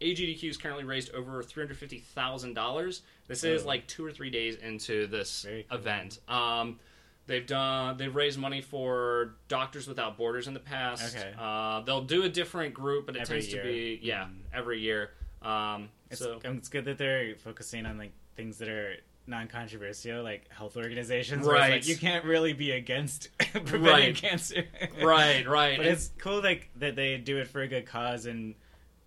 AGDQ 0.00 0.46
has 0.46 0.56
currently 0.56 0.84
raised 0.84 1.10
over 1.14 1.42
three 1.42 1.62
hundred 1.62 1.78
fifty 1.78 1.98
thousand 1.98 2.54
dollars. 2.54 3.02
This 3.26 3.44
is 3.44 3.64
like 3.64 3.86
two 3.86 4.04
or 4.04 4.12
three 4.12 4.30
days 4.30 4.56
into 4.56 5.06
this 5.06 5.46
cool. 5.48 5.78
event. 5.78 6.18
Um, 6.28 6.78
they've 7.26 7.46
done 7.46 7.96
they've 7.96 8.14
raised 8.14 8.38
money 8.38 8.60
for 8.60 9.34
Doctors 9.48 9.86
Without 9.88 10.16
Borders 10.18 10.46
in 10.46 10.54
the 10.54 10.60
past. 10.60 11.16
Okay. 11.16 11.32
Uh, 11.38 11.80
they'll 11.80 12.04
do 12.04 12.24
a 12.24 12.28
different 12.28 12.74
group, 12.74 13.06
but 13.06 13.16
it 13.16 13.22
Every 13.22 13.40
tends 13.40 13.52
year. 13.52 13.62
to 13.62 13.68
be 13.68 13.98
yeah 14.02 14.24
Mm. 14.24 14.36
every 14.52 14.80
year. 14.80 15.10
Um, 15.42 15.88
It's, 16.10 16.20
so 16.20 16.40
um, 16.44 16.56
it's 16.58 16.68
good 16.68 16.84
that 16.86 16.98
they're 16.98 17.34
focusing 17.36 17.86
on 17.86 17.98
like 17.98 18.12
things 18.36 18.58
that 18.58 18.68
are 18.68 18.96
non-controversial, 19.26 20.22
like 20.22 20.50
health 20.52 20.76
organizations. 20.76 21.46
Right. 21.46 21.70
like, 21.72 21.88
you 21.88 21.96
can't 21.96 22.24
really 22.24 22.52
be 22.52 22.72
against 22.72 23.28
preventing 23.38 23.82
Right. 23.82 24.14
cancer. 24.16 24.64
right, 25.02 25.46
right. 25.48 25.76
but 25.78 25.86
And- 25.86 25.94
it's 25.94 26.10
cool 26.18 26.42
like 26.42 26.70
that 26.76 26.94
they 26.96 27.16
do 27.18 27.38
it 27.38 27.48
for 27.48 27.62
a 27.62 27.68
good 27.68 27.86
cause 27.86 28.26
and 28.26 28.54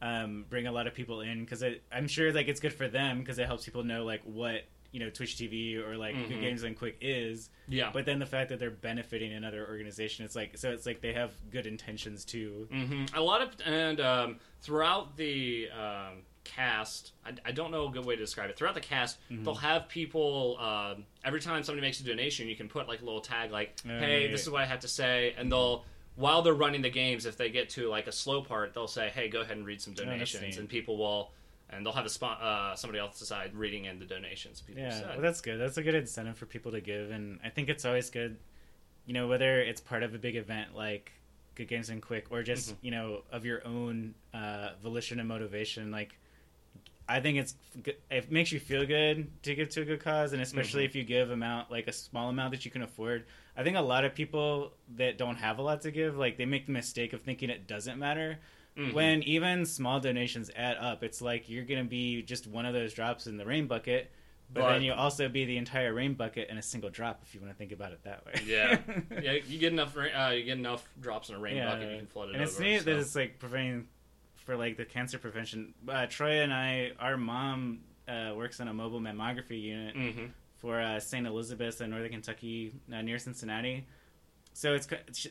um, 0.02 0.46
bring 0.50 0.68
a 0.68 0.72
lot 0.72 0.88
of 0.88 0.94
people 0.94 1.22
in 1.22 1.44
because 1.44 1.64
I'm 1.92 2.08
sure 2.08 2.32
like 2.32 2.48
it's 2.48 2.60
good 2.60 2.74
for 2.74 2.88
them 2.88 3.20
because 3.20 3.40
it 3.40 3.46
helps 3.48 3.66
people 3.66 3.84
know 3.84 4.04
like 4.06 4.22
what 4.24 4.64
you 4.92 5.00
know 5.00 5.10
Twitch 5.10 5.36
TV 5.36 5.76
or 5.78 5.98
like 5.98 6.16
Mhm. 6.16 6.40
Games 6.42 6.62
Done 6.62 6.76
Quick 6.76 6.98
is. 7.02 7.50
yeah. 7.68 7.90
But 7.92 8.06
then 8.06 8.20
the 8.20 8.26
fact 8.26 8.50
that 8.50 8.60
they're 8.60 8.70
benefiting 8.72 9.34
another 9.34 9.68
organization, 9.68 10.24
it's 10.24 10.36
like 10.36 10.58
so 10.58 10.72
it's 10.72 10.86
like 10.86 11.02
they 11.02 11.14
have 11.14 11.32
good 11.52 11.66
intentions 11.68 12.24
too. 12.26 12.68
hmm 12.72 13.06
A 13.14 13.22
lot 13.22 13.42
of 13.42 13.50
and 13.66 14.00
um, 14.00 14.40
throughout 14.62 15.18
the 15.18 15.70
um, 15.72 16.20
cast, 16.44 17.12
I, 17.26 17.32
I 17.46 17.52
don't 17.52 17.72
know 17.72 17.88
a 17.88 17.92
good 17.92 18.06
way 18.06 18.16
to 18.16 18.22
describe 18.22 18.50
it. 18.50 18.56
Throughout 18.58 18.76
the 18.76 18.80
cast, 18.82 19.18
Mm-hmm. 19.30 19.44
they'll 19.44 19.56
have 19.56 19.90
people. 19.90 20.58
Um, 20.60 21.04
every 21.26 21.42
time 21.42 21.62
somebody 21.64 21.86
makes 21.86 22.00
a 22.00 22.04
donation, 22.04 22.48
you 22.48 22.56
can 22.56 22.70
put 22.70 22.88
like 22.88 23.02
a 23.02 23.06
little 23.06 23.20
tag, 23.22 23.52
like 23.52 23.76
Oh, 23.86 23.90
"Hey, 24.00 24.26
yeah, 24.26 24.32
this 24.32 24.42
is 24.44 24.50
what 24.50 24.62
I 24.62 24.66
have 24.66 24.80
to 24.82 24.88
say," 24.88 25.34
and 25.38 25.52
they'll. 25.52 25.84
While 26.18 26.42
they're 26.42 26.54
running 26.54 26.82
the 26.82 26.90
games, 26.90 27.26
if 27.26 27.38
they 27.38 27.50
get 27.50 27.70
to 27.72 27.88
like 27.90 28.08
a 28.08 28.12
slow 28.12 28.42
part, 28.42 28.74
they'll 28.74 28.88
say, 28.88 29.10
"Hey, 29.10 29.30
go 29.30 29.40
ahead 29.42 29.56
and 29.56 29.66
read 29.66 29.82
some 29.82 29.94
donations," 29.94 30.58
and 30.58 30.68
people 30.68 30.98
will, 30.98 31.32
and 31.70 31.86
they'll 31.86 31.94
have 31.94 32.06
a 32.06 32.10
spot, 32.10 32.42
uh, 32.42 32.76
somebody 32.76 33.00
else 33.00 33.18
decide 33.20 33.54
reading 33.56 33.86
in 33.86 34.00
the 34.00 34.06
donations. 34.06 34.60
People 34.62 34.82
Yeah, 34.84 34.90
said. 34.92 35.08
well, 35.10 35.22
that's 35.22 35.42
good. 35.42 35.58
That's 35.60 35.78
a 35.78 35.84
good 35.84 35.96
incentive 35.96 36.38
for 36.38 36.46
people 36.48 36.72
to 36.74 36.82
give, 36.82 37.12
and 37.12 37.40
I 37.44 37.50
think 37.50 37.70
it's 37.70 37.86
always 37.86 38.10
good, 38.10 38.38
you 39.06 39.14
know, 39.14 39.28
whether 39.28 39.62
it's 39.62 39.80
part 39.80 40.02
of 40.04 40.14
a 40.16 40.18
big 40.18 40.36
event 40.36 40.76
like 40.76 41.12
Good 41.56 41.68
Games 41.68 41.90
and 41.90 42.02
Quick, 42.02 42.28
or 42.32 42.42
just 42.44 42.72
Mm-hmm. 42.72 42.86
you 42.86 42.92
know 42.92 43.24
of 43.32 43.46
your 43.46 43.66
own 43.66 44.16
uh, 44.34 44.70
volition 44.82 45.20
and 45.20 45.28
motivation. 45.30 45.92
Like, 45.92 46.18
I 47.10 47.20
think 47.22 47.38
it's 47.38 47.56
it 48.10 48.32
makes 48.32 48.52
you 48.52 48.60
feel 48.60 48.86
good 48.86 49.30
to 49.44 49.56
give 49.56 49.70
to 49.70 49.82
a 49.82 49.86
good 49.86 50.02
cause, 50.04 50.34
and 50.34 50.42
especially 50.42 50.82
Mm-hmm. 50.84 50.90
if 50.90 50.96
you 50.96 51.04
give 51.04 51.32
amount 51.32 51.72
like 51.72 51.88
a 51.88 51.94
small 51.94 52.30
amount 52.30 52.52
that 52.52 52.66
you 52.66 52.72
can 52.72 52.82
afford. 52.82 53.26
I 53.56 53.64
think 53.64 53.78
a 53.78 53.82
lot 53.82 54.04
of 54.06 54.14
people 54.14 54.74
that 54.98 55.18
don't 55.18 55.38
have 55.38 55.58
a 55.60 55.62
lot 55.62 55.82
to 55.82 55.92
give, 55.92 56.18
like 56.18 56.38
they 56.38 56.46
make 56.46 56.66
the 56.66 56.72
mistake 56.74 57.14
of 57.14 57.22
thinking 57.22 57.50
it 57.50 57.66
doesn't 57.68 57.98
matter. 57.98 58.40
Mhm. 58.78 58.94
When 58.94 59.24
even 59.24 59.66
small 59.66 60.00
donations 60.00 60.52
add 60.56 60.78
up, 60.78 61.02
it's 61.02 61.22
like 61.22 61.50
you're 61.50 61.64
gonna 61.66 61.84
be 61.86 62.22
just 62.22 62.46
one 62.46 62.66
of 62.66 62.74
those 62.74 62.94
drops 62.94 63.26
in 63.26 63.38
the 63.38 63.46
rain 63.46 63.66
bucket, 63.68 64.12
but, 64.54 64.62
But- 64.62 64.74
then 64.74 64.84
you 64.84 64.94
also 64.94 65.28
be 65.30 65.46
the 65.46 65.58
entire 65.58 65.94
rain 65.94 66.14
bucket 66.14 66.50
in 66.50 66.58
a 66.58 66.62
single 66.62 66.90
drop 66.92 67.22
if 67.24 67.34
you 67.34 67.42
want 67.42 67.52
to 67.54 67.58
think 67.58 67.72
about 67.72 67.92
it 67.94 68.04
that 68.04 68.26
way. 68.26 68.34
yeah, 68.46 68.80
yeah, 69.22 69.32
you 69.48 69.58
get 69.60 69.72
enough, 69.74 69.96
ra- 69.96 70.28
uh, 70.28 70.30
you 70.32 70.44
get 70.44 70.58
enough 70.58 70.88
drops 71.02 71.30
in 71.30 71.36
a 71.36 71.40
rain 71.40 71.56
Yeah. 71.58 71.72
bucket, 71.74 71.92
you 71.92 71.98
can 71.98 72.08
flood 72.08 72.30
it 72.30 72.34
and 72.36 72.42
over. 72.44 72.52
it's 72.52 72.60
neat 72.60 72.80
so. 72.80 72.84
that 72.86 72.98
it's 73.00 73.16
like 73.16 73.40
preventing 73.40 73.88
for 74.48 74.56
like 74.56 74.78
the 74.78 74.86
cancer 74.86 75.20
prevention. 75.20 75.74
Uh, 75.88 76.06
Troy 76.08 76.42
and 76.42 76.54
I, 76.54 76.94
our 77.02 77.18
mom 77.18 77.82
uh, 78.08 78.34
works 78.36 78.62
on 78.62 78.70
a 78.70 78.74
mobile 78.74 79.02
mammography 79.02 79.62
unit 79.62 79.94
Mhm. 79.94 80.30
for 80.56 80.80
uh, 80.80 81.02
St. 81.02 81.28
Elizabeth 81.28 81.82
in 81.82 81.90
northern 81.90 82.12
Kentucky, 82.12 82.72
uh, 82.92 83.02
near 83.02 83.20
Cincinnati. 83.20 83.86
So 84.54 84.74
it's 84.74 84.88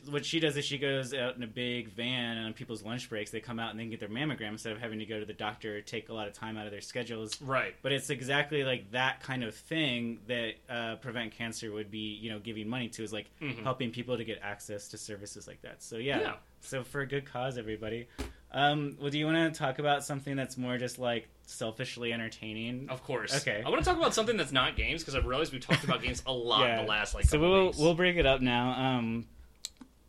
what 0.07 0.23
she 0.23 0.39
does 0.39 0.55
is 0.55 0.63
she 0.63 0.77
goes 0.77 1.13
out 1.15 1.35
in 1.35 1.41
a 1.43 1.47
big 1.47 1.89
van 1.89 2.37
on 2.37 2.53
people's 2.53 2.83
lunch 2.83 3.09
breaks. 3.09 3.29
They 3.31 3.41
come 3.41 3.59
out 3.59 3.71
and 3.71 3.79
they 3.79 3.83
can 3.83 3.89
get 3.89 3.99
their 3.99 4.07
mammogram 4.07 4.51
instead 4.51 4.71
of 4.71 4.79
having 4.79 4.99
to 4.99 5.05
go 5.05 5.19
to 5.19 5.25
the 5.25 5.33
doctor, 5.33 5.81
take 5.81 6.07
a 6.09 6.13
lot 6.13 6.27
of 6.27 6.33
time 6.33 6.55
out 6.55 6.65
of 6.65 6.71
their 6.71 6.79
schedules. 6.79 7.41
Right. 7.41 7.75
But 7.81 7.91
it's 7.91 8.09
exactly 8.11 8.63
like 8.63 8.91
that 8.91 9.21
kind 9.21 9.43
of 9.43 9.53
thing 9.55 10.19
that 10.27 10.53
uh, 10.69 10.95
prevent 10.97 11.33
cancer 11.33 11.71
would 11.73 11.89
be, 11.91 12.13
you 12.21 12.29
know, 12.29 12.39
giving 12.39 12.69
money 12.69 12.87
to 12.89 13.03
is 13.03 13.11
like 13.11 13.25
Mhm. 13.41 13.63
helping 13.63 13.91
people 13.91 14.15
to 14.15 14.23
get 14.23 14.39
access 14.43 14.87
to 14.89 14.97
services 14.97 15.45
like 15.47 15.61
that. 15.63 15.81
So 15.83 15.97
yeah, 15.97 16.21
Yeah. 16.21 16.35
So 16.61 16.83
for 16.83 17.01
a 17.01 17.05
good 17.07 17.25
cause, 17.25 17.57
everybody. 17.57 18.07
Um, 18.51 18.97
well, 18.99 19.09
do 19.09 19.19
you 19.19 19.25
want 19.25 19.53
to 19.53 19.57
talk 19.57 19.79
about 19.79 20.03
something 20.03 20.35
that's 20.35 20.57
more 20.57 20.77
just 20.77 20.99
like 20.99 21.27
selfishly 21.45 22.13
entertaining? 22.13 22.87
Of 22.89 23.03
course. 23.03 23.35
Okay. 23.35 23.61
I 23.65 23.69
want 23.69 23.83
to 23.83 23.85
talk 23.89 23.97
about 23.97 24.13
something 24.13 24.37
that's 24.37 24.51
not 24.51 24.75
games 24.75 25.01
because 25.01 25.15
I've 25.15 25.25
realized 25.25 25.51
we've 25.53 25.65
talked 25.65 25.83
about 25.83 26.01
games 26.01 26.23
a 26.25 26.31
lot 26.33 26.69
in 26.69 26.77
the 26.77 26.83
last 26.89 27.13
like. 27.13 27.25
so 27.25 27.39
we'll 27.39 27.65
weeks. 27.67 27.77
we'll 27.77 27.93
bring 27.95 28.17
it 28.17 28.25
up 28.25 28.41
now. 28.41 28.71
Um, 28.71 29.27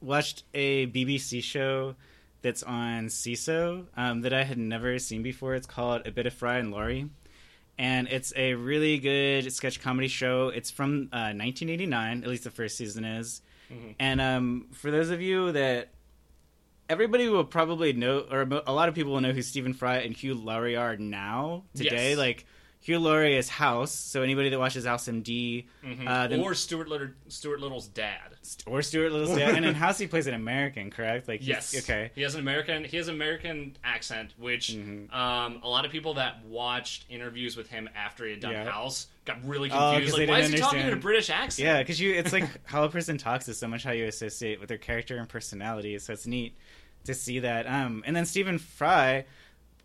watched 0.00 0.44
a 0.54 0.86
BBC 0.88 1.42
show 1.42 1.94
that's 2.42 2.62
on 2.62 3.06
Seeso 3.06 3.86
um, 3.96 4.20
that 4.22 4.32
I 4.32 4.44
had 4.44 4.58
never 4.58 4.98
seen 5.00 5.22
before. 5.22 5.54
It's 5.54 5.66
called 5.66 6.06
A 6.06 6.12
Bit 6.12 6.26
of 6.26 6.32
Fry 6.34 6.58
and 6.58 6.70
Laurie, 6.70 7.08
and 7.76 8.06
it's 8.08 8.32
a 8.36 8.54
really 8.54 8.98
good 8.98 9.52
sketch 9.52 9.80
comedy 9.82 10.08
show. 10.08 10.48
It's 10.48 10.70
from 10.70 11.08
uh, 11.12 11.34
1989, 11.34 12.22
at 12.22 12.28
least 12.28 12.44
the 12.44 12.50
first 12.50 12.76
season 12.76 13.04
is. 13.04 13.42
Mhm. 13.72 13.94
And 13.98 14.20
um, 14.20 14.66
for 14.72 14.90
those 14.92 15.10
of 15.10 15.20
you 15.20 15.50
that 15.52 15.88
everybody 16.88 17.28
will 17.28 17.44
probably 17.44 17.92
know, 17.92 18.20
or 18.30 18.42
a 18.66 18.72
lot 18.72 18.88
of 18.88 18.94
people 18.94 19.12
will 19.12 19.20
know 19.20 19.32
who 19.32 19.42
Stephen 19.42 19.74
Fry 19.74 19.98
and 19.98 20.14
Hugh 20.14 20.34
Laurie 20.34 20.76
are 20.76 20.96
now 20.96 21.64
today. 21.74 22.10
Yes. 22.10 22.18
Like 22.18 22.46
Hugh 22.80 23.00
Laurie 23.00 23.36
is 23.36 23.48
House, 23.48 23.90
so 23.92 24.22
anybody 24.22 24.50
that 24.50 24.58
watches 24.58 24.86
House 24.86 25.08
MD, 25.08 25.66
Mhm. 25.84 26.06
uh, 26.06 26.28
then- 26.28 26.40
or 26.40 26.54
Stuart 26.54 26.88
Little, 26.88 27.08
Stuart 27.26 27.60
Little's 27.60 27.88
dad. 27.88 28.20
or 28.66 28.82
Stuart 28.82 29.10
Little's 29.10 29.36
dad, 29.36 29.56
and 29.56 29.64
in 29.66 29.74
House 29.84 29.98
he 29.98 30.06
plays 30.06 30.26
an 30.28 30.34
American, 30.34 30.90
correct? 30.90 31.26
Like, 31.28 31.44
Yes. 31.44 31.76
okay, 31.76 32.12
He 32.14 32.22
has 32.22 32.34
an 32.34 32.40
American. 32.40 32.84
He 32.84 32.96
has 32.96 33.08
American 33.08 33.76
accent, 33.82 34.32
which 34.38 34.68
Mhm. 34.68 35.12
um, 35.12 35.60
a 35.62 35.68
lot 35.68 35.84
of 35.84 35.90
people 35.90 36.14
that 36.14 36.44
watched 36.46 37.04
interviews 37.10 37.56
with 37.56 37.68
him 37.68 37.90
after 37.96 38.24
he 38.24 38.30
had 38.30 38.40
done 38.40 38.52
Yeah. 38.52 38.70
House 38.70 39.08
got 39.24 39.44
really 39.44 39.70
Oh, 39.72 39.90
confused. 39.94 40.14
they 40.16 40.20
like, 40.20 40.28
why 40.30 40.38
is 40.40 40.52
he 40.52 40.56
talking 40.58 40.80
in 40.80 40.92
a. 40.92 40.96
British 40.96 41.28
accent? 41.30 41.66
yeah, 41.66 41.78
because 41.82 42.00
you, 42.00 42.14
it's 42.14 42.32
like 42.32 42.44
how 42.64 42.84
a 42.84 42.88
person 42.88 43.18
talks 43.18 43.48
is 43.48 43.58
so 43.58 43.66
much 43.68 43.82
how 43.82 43.90
you 43.92 44.06
associate 44.06 44.60
with 44.60 44.68
their 44.68 44.78
character 44.78 45.18
and 45.18 45.28
personality. 45.28 45.98
So 45.98 46.12
it's 46.12 46.26
neat 46.26 46.56
to 47.04 47.14
see 47.14 47.38
that. 47.40 47.66
Um, 47.66 48.02
and 48.06 48.14
then 48.16 48.26
Stephen 48.26 48.58
Fry. 48.58 49.24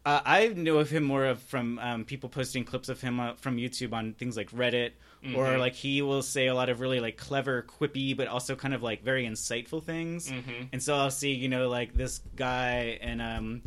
Uh, 0.05 0.19
I 0.25 0.47
know 0.49 0.79
of 0.79 0.89
him 0.89 1.03
more 1.03 1.23
of 1.25 1.41
from 1.43 1.79
um, 1.79 2.03
people 2.03 2.27
posting 2.27 2.65
clips 2.65 2.89
of 2.89 2.99
him 2.99 3.21
uh, 3.21 3.35
from 3.35 3.55
YouTube 3.55 3.93
on 3.93 4.13
things 4.15 4.35
like 4.35 4.51
Reddit, 4.51 4.91
or 5.33 5.45
Mhm. 5.45 5.59
like 5.59 5.75
he 5.75 6.01
will 6.01 6.21
say 6.21 6.47
a 6.47 6.53
lot 6.53 6.67
of 6.67 6.81
really 6.81 6.99
like 6.99 7.15
clever, 7.15 7.63
quippy, 7.63 8.15
but 8.17 8.27
also 8.27 8.53
kind 8.57 8.73
of 8.73 8.83
like 8.83 9.01
very 9.01 9.25
insightful 9.25 9.81
things. 9.81 10.29
Mhm. 10.29 10.67
And 10.73 10.83
so 10.83 10.95
I'll 10.95 11.09
see, 11.09 11.31
you 11.31 11.47
know, 11.47 11.69
like 11.69 11.93
this 11.93 12.19
guy 12.35 12.99
in 13.01 13.21
um 13.21 13.61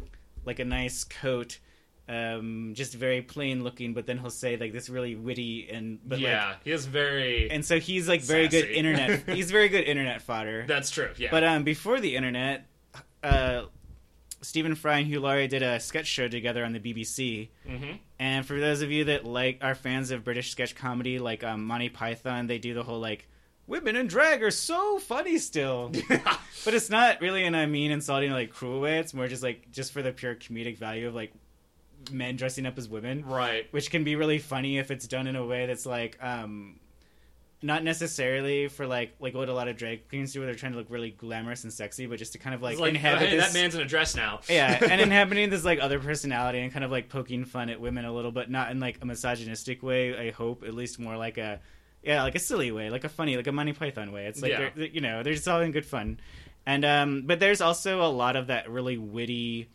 like 0.45 0.59
a 0.59 0.65
nice 0.67 1.05
coat, 1.05 1.59
um, 2.07 2.73
just 2.75 2.93
very 2.95 3.23
plain 3.23 3.65
looking, 3.65 3.95
but 3.95 4.05
then 4.07 4.19
he'll 4.19 4.29
say 4.31 4.59
like 4.59 4.75
this 4.75 4.91
really 4.91 5.15
witty 5.17 5.69
and 5.71 5.99
but 6.07 6.19
yeah, 6.21 6.49
like 6.51 6.65
he 6.65 6.71
is 6.71 6.85
very. 6.85 7.51
and 7.51 7.65
so 7.65 7.81
he's 7.81 8.07
like 8.09 8.21
very 8.21 8.49
good 8.49 8.67
internet 8.71 9.23
he's 9.35 9.51
very 9.51 9.71
good 9.71 9.85
internet 9.85 10.21
fodder. 10.21 10.67
that's 10.69 10.91
true. 10.91 11.09
Yeah. 11.17 11.29
But 11.31 11.45
um 11.45 11.65
before 11.65 11.99
the 11.99 12.15
internet, 12.15 12.67
uh 13.23 13.63
Stephen 14.43 14.75
Fry 14.75 14.99
and 14.99 15.07
Hugh 15.07 15.21
Laurie 15.21 15.49
did 15.49 15.63
a 15.63 15.81
sketch 15.81 16.07
show 16.07 16.29
together 16.29 16.65
on 16.65 16.73
the 16.73 16.79
BBC. 16.79 17.49
hmm 17.67 17.93
And 18.19 18.47
for 18.47 18.61
those 18.61 18.83
of 18.83 18.91
you 18.93 19.05
that 19.05 19.25
like 19.25 19.59
are 19.63 19.75
fans 19.75 20.11
of 20.11 20.25
British 20.25 20.51
sketch 20.51 20.75
comedy, 20.75 21.19
like 21.19 21.43
um, 21.43 21.65
Monty 21.65 21.89
Python, 21.89 22.47
they 22.47 22.59
do 22.59 22.75
the 22.75 22.83
whole 22.83 23.01
like 23.01 23.29
women 23.67 23.97
in 23.97 24.07
drag 24.07 24.43
are 24.43 24.51
so 24.51 24.99
funny 24.99 25.39
still. 25.39 25.91
but 26.65 26.75
it's 26.75 26.91
not 26.91 27.21
really 27.21 27.45
in 27.45 27.55
a 27.55 27.67
mean, 27.67 27.91
insulting, 27.91 28.31
like 28.31 28.53
cruel 28.53 28.81
way. 28.81 28.99
It's 28.99 29.15
more 29.15 29.27
just 29.27 29.43
like 29.43 29.71
just 29.73 29.93
for 29.93 30.03
the 30.03 30.13
pure 30.13 30.35
comedic 30.35 30.79
value 30.79 31.09
of 31.09 31.15
like 31.15 31.33
men 32.13 32.37
dressing 32.37 32.67
up 32.67 32.79
as 32.79 32.89
women, 32.89 33.25
right. 33.25 33.67
which 33.73 33.91
can 33.91 34.05
be 34.05 34.17
really 34.17 34.39
funny 34.39 34.79
if 34.79 34.91
it's 34.91 35.09
done 35.09 35.27
in 35.27 35.37
a 35.37 35.45
way 35.45 35.67
that's 35.67 35.87
like 35.87 36.23
um 36.23 36.79
not 37.63 37.83
necessarily 37.83 38.69
for 38.69 38.87
like 38.87 39.15
like 39.19 39.35
what 39.35 39.49
a 39.49 39.53
lot 39.55 39.67
of 39.69 39.77
drag 39.77 40.09
queens 40.09 40.33
do, 40.33 40.41
where 40.41 40.47
they're 40.47 40.55
trying 40.55 40.73
to 40.73 40.79
look 40.79 40.89
really 40.91 41.11
glamorous 41.11 41.65
and 41.65 41.73
sexy, 41.73 42.07
but 42.07 42.19
just 42.19 42.33
to 42.33 42.39
kind 42.39 42.55
of 42.55 42.63
like, 42.63 42.79
like, 42.79 42.91
inhabit 42.91 43.29
hey, 43.31 43.37
this. 43.37 43.47
that 43.53 43.59
man's 43.59 43.75
in 43.75 43.81
a 43.81 43.85
dress 43.87 44.15
now. 44.15 44.41
yeah, 44.49 44.79
and 44.91 45.01
inhabiting 45.01 45.49
this 45.51 45.65
like 45.65 45.81
other 45.81 45.99
personality 45.99 46.61
and 46.61 46.73
kind 46.73 46.85
of 46.85 46.91
like 46.91 47.09
poking 47.09 47.45
fun 47.45 47.71
at 47.71 47.81
women 47.81 48.05
a 48.05 48.13
little, 48.13 48.31
but 48.33 48.51
not 48.51 48.71
in 48.71 48.79
like 48.81 48.99
a 49.03 49.07
misogynistic 49.07 49.83
way. 49.83 50.29
I 50.29 50.31
hope 50.33 50.65
at 50.65 50.75
least 50.75 50.99
more 50.99 51.17
like 51.17 51.39
a 51.39 51.61
yeah, 52.03 52.23
like 52.23 52.35
a 52.35 52.39
silly 52.39 52.71
way, 52.71 52.91
like 52.91 53.05
a 53.05 53.09
funny, 53.09 53.37
like 53.37 53.47
a 53.47 53.53
Monty 53.53 53.73
Python 53.73 54.13
way. 54.13 54.27
It's 54.27 54.41
like 54.43 54.53
Yeah. 54.53 54.71
they're, 54.77 54.87
you 54.87 55.01
know 55.01 55.23
they're 55.23 55.35
just 55.35 55.49
all 55.49 55.61
in 55.63 55.73
good 55.73 55.87
fun, 55.87 56.21
and 56.67 56.85
um, 56.85 57.23
but 57.27 57.41
there's 57.41 57.61
also 57.61 58.03
a 58.03 58.07
lot 58.11 58.37
of 58.37 58.49
that 58.49 58.71
really 58.71 58.99
witty, 58.99 59.69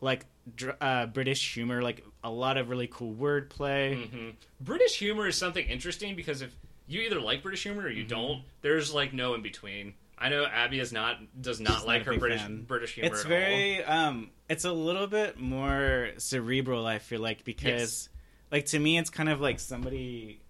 like 0.00 0.26
dr- 0.54 0.76
uh, 0.80 1.06
British 1.06 1.54
humor, 1.54 1.82
like 1.82 2.04
a 2.22 2.30
lot 2.30 2.56
of 2.58 2.68
really 2.68 2.88
cool 2.88 3.14
wordplay. 3.14 4.08
hmm 4.10 4.30
British 4.60 4.98
humor 4.98 5.26
is 5.26 5.36
something 5.36 5.66
interesting 5.66 6.14
because 6.14 6.42
if 6.42 6.54
you 6.86 7.00
either 7.02 7.20
like 7.20 7.42
British 7.42 7.62
humor 7.62 7.82
or 7.84 7.88
you 7.90 8.02
Mm-hmm. 8.04 8.08
don't, 8.08 8.42
there's 8.62 8.92
like 8.92 9.12
no 9.12 9.34
in 9.34 9.42
between. 9.42 9.94
I 10.18 10.28
know 10.28 10.44
Abby 10.46 10.78
is 10.78 10.92
not 10.92 11.16
does 11.40 11.58
not 11.60 11.78
She's 11.78 11.84
like 11.84 12.06
not 12.06 12.14
her 12.14 12.18
British 12.20 12.42
fan. 12.42 12.62
British 12.62 12.94
humor. 12.94 13.10
It's 13.12 13.22
at 13.22 13.28
very 13.28 13.82
um 13.84 14.30
it's 14.48 14.64
a 14.64 14.72
little 14.72 15.06
bit 15.06 15.40
more 15.40 16.10
cerebral 16.18 16.86
i 16.86 16.98
feel 16.98 17.20
like 17.20 17.42
because 17.44 17.72
Yes. 17.72 18.08
like 18.52 18.66
to 18.66 18.78
me 18.78 18.98
it's 18.98 19.10
kind 19.10 19.28
of 19.28 19.40
like 19.40 19.58
somebody 19.58 20.40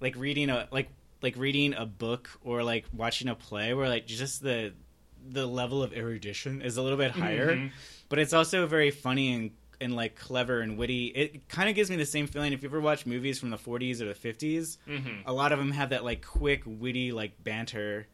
like 0.00 0.14
reading 0.16 0.48
a 0.50 0.68
like 0.70 0.90
like 1.22 1.36
reading 1.36 1.74
a 1.74 1.86
book 1.86 2.28
or 2.44 2.62
like 2.62 2.84
watching 2.92 3.28
a 3.28 3.34
play 3.34 3.74
where 3.74 3.88
like 3.88 4.06
just 4.06 4.42
the 4.42 4.74
the 5.28 5.44
level 5.46 5.82
of 5.82 5.92
erudition 5.92 6.62
is 6.62 6.76
a 6.76 6.82
little 6.82 6.98
bit 6.98 7.10
higher 7.10 7.56
Mhm. 7.56 7.70
but 8.08 8.18
it's 8.20 8.32
also 8.34 8.66
very 8.66 8.90
funny 8.92 9.32
and 9.32 9.50
and 9.80 9.94
like 9.96 10.14
clever 10.16 10.60
and 10.60 10.76
witty 10.78 11.06
it 11.06 11.48
kind 11.48 11.68
of 11.68 11.74
gives 11.74 11.90
me 11.90 11.96
the 11.96 12.06
same 12.06 12.26
feeling 12.26 12.52
if 12.52 12.62
you 12.62 12.68
ever 12.68 12.80
watch 12.80 13.06
movies 13.06 13.38
from 13.38 13.50
the 13.50 13.56
40s 13.58 14.00
or 14.00 14.06
the 14.12 14.14
50s 14.14 14.78
all. 14.88 14.94
Mhm. 14.94 15.22
a 15.26 15.32
lot 15.32 15.52
of 15.52 15.58
them 15.58 15.70
have 15.72 15.90
that 15.90 16.04
like 16.04 16.24
quick 16.24 16.62
witty 16.66 17.12
like 17.12 17.32
banter 17.42 18.06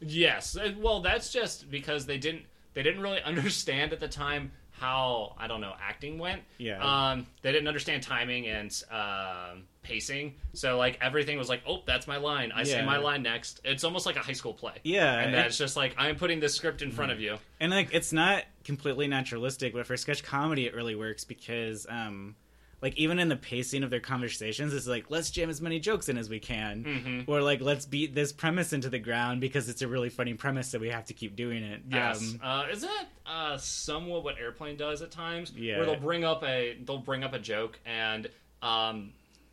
Yes. 0.00 0.56
Uh, 0.56 0.72
Well, 0.78 1.00
that's 1.00 1.32
just 1.32 1.70
because 1.70 2.06
they 2.06 2.18
didn't 2.18 2.44
they 2.74 2.82
didn't 2.82 3.02
really 3.02 3.20
understand 3.24 3.92
at 3.92 4.00
the 4.00 4.08
time 4.08 4.52
how 4.70 5.34
I 5.38 5.46
don't 5.46 5.60
know 5.60 5.74
acting 5.80 6.18
went. 6.18 6.42
Yeah. 6.58 6.80
Um, 7.12 7.26
they 7.42 7.52
didn't 7.52 7.68
understand 7.68 8.02
timing 8.02 8.46
and 8.48 8.82
um, 8.90 9.64
pacing. 9.82 10.34
So 10.54 10.78
like 10.78 10.98
everything 11.00 11.36
was 11.38 11.48
like, 11.48 11.62
oh, 11.68 11.82
that's 11.86 12.06
my 12.06 12.16
line. 12.16 12.52
I 12.54 12.62
say 12.64 12.84
my 12.84 12.96
line 12.96 13.22
next. 13.22 13.60
It's 13.64 13.84
almost 13.84 14.06
like 14.06 14.16
a 14.16 14.20
high 14.20 14.32
school 14.32 14.54
play. 14.54 14.74
yeah 14.82 15.18
And 15.18 15.34
that's 15.34 15.58
just 15.58 15.76
like 15.76 15.94
I'm 15.98 16.16
putting 16.16 16.40
this 16.40 16.54
script 16.54 16.82
in 16.82 16.90
front 16.90 17.12
of 17.12 17.20
you. 17.20 17.36
and 17.60 17.70
like 17.70 17.90
it's 17.92 18.12
not 18.12 18.44
completely 18.64 19.06
naturalistic 19.06 19.72
but 19.72 19.86
for 19.86 19.96
sketch 19.96 20.22
comedy 20.22 20.66
it 20.66 20.74
really 20.74 20.94
works 20.94 21.24
because 21.24 21.86
um 21.88 22.34
like 22.80 22.96
even 22.96 23.20
in 23.20 23.28
the 23.28 23.36
pacing 23.36 23.84
of 23.84 23.90
their 23.90 24.00
conversations 24.00 24.74
it's 24.74 24.86
like 24.88 25.06
let's 25.08 25.30
jam 25.30 25.48
as 25.48 25.60
many 25.60 25.78
jokes 25.78 26.08
in 26.08 26.18
as 26.18 26.28
we 26.28 26.40
can 26.40 26.84
Mhm. 26.84 27.24
or 27.28 27.40
like 27.40 27.60
let's 27.60 27.86
beat 27.86 28.14
this 28.14 28.32
premise 28.32 28.72
into 28.72 28.88
the 28.90 28.98
ground 28.98 29.40
because 29.40 29.68
it's 29.68 29.82
a 29.82 29.88
really 29.88 30.08
funny 30.10 30.34
premise 30.34 30.68
so 30.68 30.78
we 30.80 30.88
have 30.90 31.04
to 31.06 31.14
keep 31.14 31.36
doing 31.36 31.62
it 31.62 31.82
Yes. 31.88 32.20
um, 32.20 32.40
uh, 32.42 32.66
is 32.72 32.80
that 32.82 33.06
uh, 33.24 33.56
somewhat 33.56 34.24
what 34.24 34.36
Airplane 34.38 34.76
does 34.76 35.00
at 35.00 35.12
times? 35.12 35.52
Yeah. 35.56 35.76
Where 35.76 35.86
they'll 35.86 35.94
bring 36.00 36.24
up 36.24 36.42
a 36.42 36.76
they'll 36.84 36.98
bring 36.98 37.22
up 37.22 37.34
a 37.34 37.38
joke 37.38 37.78
and 37.86 38.28
um, 38.62 39.12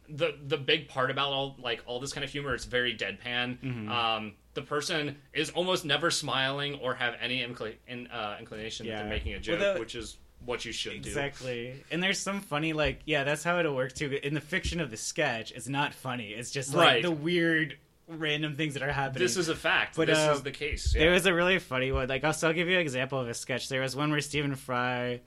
the 0.10 0.36
the 0.48 0.58
big 0.58 0.88
part 0.88 1.12
about 1.12 1.32
all 1.32 1.56
like 1.60 1.82
all 1.86 2.00
this 2.00 2.14
kind 2.14 2.24
of 2.24 2.32
humor 2.32 2.54
is 2.56 2.66
very 2.66 2.96
deadpan. 2.96 3.60
Mm-hmm. 3.60 3.92
Um, 3.92 4.34
the 4.56 4.62
person 4.62 5.18
is 5.34 5.50
almost 5.52 5.86
never 5.86 6.10
smiling 6.12 6.76
or 6.82 6.96
have 6.96 7.16
any 7.22 7.42
incl- 7.42 7.76
in, 7.88 8.08
uh, 8.08 8.38
inclination 8.40 8.86
that 8.88 8.92
Yeah. 8.92 9.00
they're 9.02 9.10
making 9.10 9.32
a 9.34 9.36
Well, 9.36 9.42
joke, 9.42 9.60
the- 9.76 9.80
which 9.80 9.96
is 9.96 10.18
what 10.46 10.64
you 10.66 10.72
should 10.72 11.02
do. 11.02 11.10
exactly 11.10 11.84
and 11.92 12.02
there's 12.02 12.18
some 12.18 12.40
funny 12.40 12.72
like 12.72 13.02
yeah 13.06 13.26
that's 13.26 13.44
how 13.44 13.60
it'll 13.60 13.76
work 13.76 13.92
too 13.94 14.18
in 14.24 14.34
the 14.34 14.40
fiction 14.40 14.80
of 14.80 14.90
the 14.90 14.96
sketch 14.96 15.52
it's 15.52 15.68
not 15.68 15.94
funny 15.94 16.30
it's 16.30 16.50
just 16.50 16.74
like 16.74 16.88
Right. 16.88 17.04
the 17.04 17.12
weird 17.12 17.78
random 18.08 18.56
things 18.56 18.74
that 18.76 18.82
are 18.82 18.92
happening 18.92 19.22
This 19.22 19.36
is 19.36 19.50
a 19.50 19.56
fact. 19.56 19.98
But, 19.98 20.08
this 20.08 20.18
uh, 20.18 20.32
is 20.36 20.42
the 20.42 20.52
case. 20.52 20.94
There 20.94 21.12
was 21.12 21.26
a 21.26 21.34
really 21.34 21.60
funny 21.60 21.92
one. 21.92 22.08
Like, 22.08 22.24
I'll, 22.24 22.32
so 22.34 22.48
I'll 22.48 22.54
give 22.54 22.68
you 22.70 22.76
an 22.76 22.82
example 22.82 23.20
of 23.20 23.28
a 23.28 23.34
sketch. 23.36 23.68
There 23.70 23.82
was 23.82 23.96
one 23.98 24.10
where 24.12 24.22
Stephen 24.22 24.56
Fry 24.56 25.20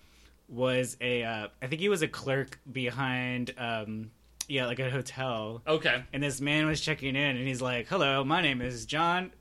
was 0.49 0.97
a, 1.01 1.23
uh, 1.23 1.49
I 1.61 1.67
think 1.69 1.81
he 1.81 1.89
was 1.89 2.03
a 2.03 2.09
clerk 2.09 2.59
behind, 2.73 3.55
um, 3.57 4.11
yeah, 4.49 4.67
like 4.67 4.79
a 4.81 4.91
hotel. 4.91 5.63
okay. 5.67 6.03
And 6.13 6.23
this 6.23 6.41
man 6.41 6.67
was 6.67 6.81
checking 6.81 7.17
in, 7.17 7.37
and 7.37 7.47
he's 7.47 7.63
like, 7.63 7.87
"Hello, 7.89 8.25
my 8.25 8.41
name 8.43 8.61
is 8.61 8.87
John." 8.87 9.33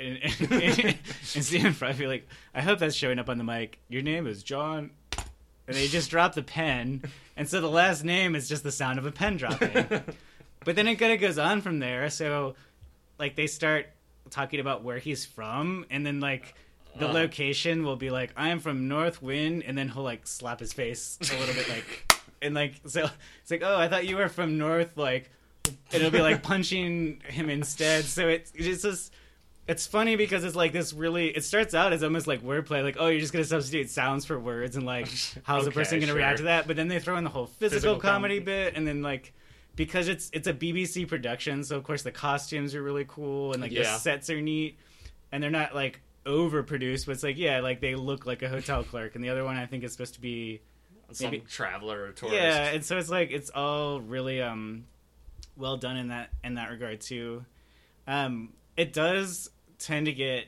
And, 0.00 0.18
and, 0.50 0.78
and 0.80 0.96
Stephen 1.22 1.72
Fry 1.72 1.92
be 1.92 2.06
like, 2.06 2.28
"I 2.54 2.60
hope 2.62 2.78
that's 2.78 2.94
showing 2.94 3.18
up 3.18 3.28
on 3.28 3.38
the 3.38 3.44
mic. 3.44 3.78
Your 3.88 4.02
name 4.02 4.26
is 4.26 4.42
John." 4.42 4.90
And 5.68 5.76
they 5.76 5.86
just 5.86 6.10
drop 6.10 6.34
the 6.34 6.42
pen, 6.42 7.02
and 7.36 7.48
so 7.48 7.60
the 7.60 7.70
last 7.70 8.02
name 8.04 8.34
is 8.34 8.48
just 8.48 8.64
the 8.64 8.72
sound 8.72 8.98
of 8.98 9.06
a 9.06 9.12
pen 9.12 9.36
dropping. 9.36 10.02
But 10.64 10.76
then 10.76 10.86
it 10.86 10.94
kind 10.94 11.12
of 11.12 11.20
goes 11.20 11.38
on 11.38 11.60
from 11.60 11.80
there. 11.80 12.08
So, 12.08 12.54
like, 13.18 13.34
they 13.34 13.48
start 13.48 13.86
talking 14.30 14.60
about 14.60 14.84
where 14.84 14.98
he's 14.98 15.26
from, 15.26 15.86
and 15.90 16.06
then 16.06 16.20
like 16.20 16.54
the 16.98 17.08
Uh. 17.08 17.12
location 17.12 17.82
will 17.84 17.96
be 17.96 18.10
like, 18.10 18.32
"I'm 18.36 18.60
from 18.60 18.86
North 18.86 19.20
Wind," 19.20 19.64
and 19.66 19.76
then 19.76 19.88
he'll 19.88 20.04
like 20.04 20.24
slap 20.26 20.60
his 20.60 20.72
face 20.72 21.18
a 21.20 21.36
little 21.38 21.54
bit, 21.54 21.68
like, 21.68 22.11
and 22.42 22.54
like 22.54 22.80
so 22.86 23.08
it's 23.42 23.50
like, 23.50 23.62
"Oh, 23.64 23.76
I 23.76 23.88
thought 23.88 24.06
you 24.06 24.16
were 24.16 24.28
from 24.28 24.58
North," 24.58 24.96
like, 24.96 25.30
it'll 25.92 26.10
be 26.10 26.20
like 26.20 26.42
punching 26.52 27.22
him 27.28 27.50
instead. 27.50 28.04
So 28.04 28.28
it's 28.28 28.52
it's 28.54 28.82
just. 28.82 29.12
It's 29.68 29.86
funny 29.86 30.16
because 30.16 30.42
it's 30.42 30.56
like 30.56 30.72
this 30.72 30.92
really. 30.92 31.28
It 31.28 31.44
starts 31.44 31.72
out 31.72 31.92
as 31.92 32.02
almost 32.02 32.26
like 32.26 32.42
wordplay, 32.42 32.82
like 32.82 32.96
oh, 32.98 33.06
you're 33.06 33.20
just 33.20 33.32
gonna 33.32 33.44
substitute 33.44 33.90
sounds 33.90 34.24
for 34.24 34.38
words, 34.38 34.74
and 34.74 34.84
like 34.84 35.08
how's 35.44 35.64
the 35.64 35.70
person 35.70 36.00
gonna 36.00 36.08
sure. 36.08 36.16
react 36.16 36.38
to 36.38 36.44
that? 36.44 36.66
But 36.66 36.74
then 36.74 36.88
they 36.88 36.98
throw 36.98 37.16
in 37.16 37.22
the 37.22 37.30
whole 37.30 37.46
physical, 37.46 37.76
Physical 37.76 37.94
com- 37.94 38.10
comedy 38.14 38.40
bit, 38.40 38.74
and 38.74 38.86
then 38.86 39.02
like 39.02 39.32
because 39.76 40.08
it's 40.08 40.30
it's 40.32 40.48
a 40.48 40.52
BBC 40.52 41.08
production, 41.08 41.64
so 41.64 41.76
of 41.76 41.84
course 41.84 42.02
the 42.02 42.10
costumes 42.10 42.74
are 42.74 42.82
really 42.82 43.04
cool 43.06 43.52
and 43.52 43.62
like 43.62 43.72
the 43.72 43.84
sets 43.84 44.30
are 44.30 44.40
neat, 44.40 44.78
and 45.30 45.40
they're 45.42 45.50
not 45.50 45.74
like 45.74 46.00
overproduced, 46.26 47.06
but 47.06 47.12
it's 47.12 47.22
like 47.22 47.38
yeah, 47.38 47.60
like 47.60 47.80
they 47.80 47.94
look 47.94 48.26
like 48.26 48.42
a 48.42 48.48
hotel 48.48 48.84
clerk, 48.84 49.14
and 49.14 49.24
the 49.24 49.30
other 49.30 49.44
one 49.44 49.56
I 49.56 49.66
think 49.66 49.84
is 49.84 49.92
supposed 49.92 50.14
to 50.14 50.20
be 50.20 50.60
Some 51.14 51.30
maybe- 51.30 51.44
traveler 51.48 52.04
or 52.04 52.12
tourist. 52.12 52.36
yeah, 52.36 52.70
and 52.70 52.84
so 52.84 52.98
it's 52.98 53.08
like 53.10 53.30
it's 53.30 53.50
all 53.50 54.00
really 54.00 54.40
um 54.42 54.84
well 55.56 55.76
done 55.76 55.96
in 55.96 56.08
that 56.08 56.30
in 56.44 56.54
that 56.54 56.70
regard 56.70 57.00
too. 57.00 57.44
Um, 58.06 58.52
it 58.76 58.92
does 58.92 59.50
tend 59.78 60.06
to 60.06 60.12
get 60.12 60.46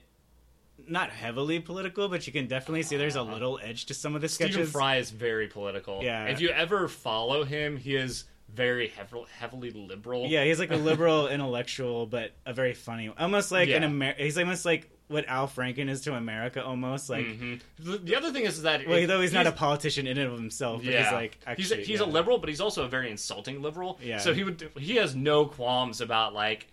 not 0.89 1.11
heavily 1.11 1.61
political, 1.61 2.09
but 2.09 2.27
you 2.27 2.33
can 2.33 2.47
definitely 2.47 2.83
see 2.83 2.97
there's 2.97 3.15
a 3.17 3.23
little 3.23 3.61
edge 3.63 3.87
to 3.87 3.95
some 3.95 4.15
of 4.17 4.23
the 4.23 4.29
sketches. 4.29 4.55
Stephen. 4.55 4.71
Fry 4.71 4.97
is 4.97 5.11
very 5.11 5.47
political. 5.47 6.03
Yeah. 6.03 6.25
If 6.27 6.41
you 6.41 6.49
ever 6.51 6.89
follow 6.89 7.45
him, 7.45 7.77
he 7.77 7.95
is 7.95 8.25
very 8.53 8.89
heavily, 8.89 9.27
heavily 9.39 9.71
liberal. 9.71 10.27
Yeah, 10.27 10.45
he's 10.45 10.59
like 10.59 10.71
a 10.73 10.77
liberal 10.91 11.29
intellectual, 11.29 12.07
but 12.07 12.33
a 12.45 12.53
very 12.53 12.75
funny, 12.75 13.11
almost 13.19 13.53
like 13.53 13.69
an 13.69 13.83
Yeah. 13.83 13.89
Amer- 13.89 14.15
He's 14.19 14.37
almost 14.37 14.65
like 14.65 14.91
what 15.09 15.27
Al 15.29 15.47
Franken 15.47 15.89
is 15.91 16.01
to 16.03 16.15
America, 16.15 16.65
almost 16.65 17.11
like. 17.11 17.27
Mhm. 17.27 17.61
The, 17.79 17.99
the 17.99 18.17
other 18.17 18.33
thing 18.33 18.45
is 18.45 18.63
that 18.63 18.87
Well, 18.87 18.99
it- 18.99 19.07
though 19.07 19.21
he's, 19.21 19.33
not 19.35 19.47
a 19.47 19.53
politician 19.53 20.07
in 20.07 20.17
and 20.19 20.33
of 20.33 20.39
himself, 20.39 20.83
but 20.83 20.93
yeah, 20.93 21.05
he's 21.05 21.13
like 21.13 21.39
actually 21.47 21.63
he's 21.63 21.73
a, 21.73 21.77
he's 21.77 22.01
yeah. 22.01 22.07
a 22.07 22.09
liberal, 22.09 22.39
but 22.39 22.49
he's 22.49 22.61
also 22.61 22.85
a 22.85 22.89
very 22.89 23.11
insulting 23.11 23.61
liberal. 23.63 23.99
Yeah. 24.03 24.19
So 24.19 24.33
he 24.33 24.45
would 24.45 24.71
he 24.79 24.97
has 24.97 25.15
no 25.15 25.47
qualms 25.47 26.01
about 26.01 26.33
like 26.33 26.69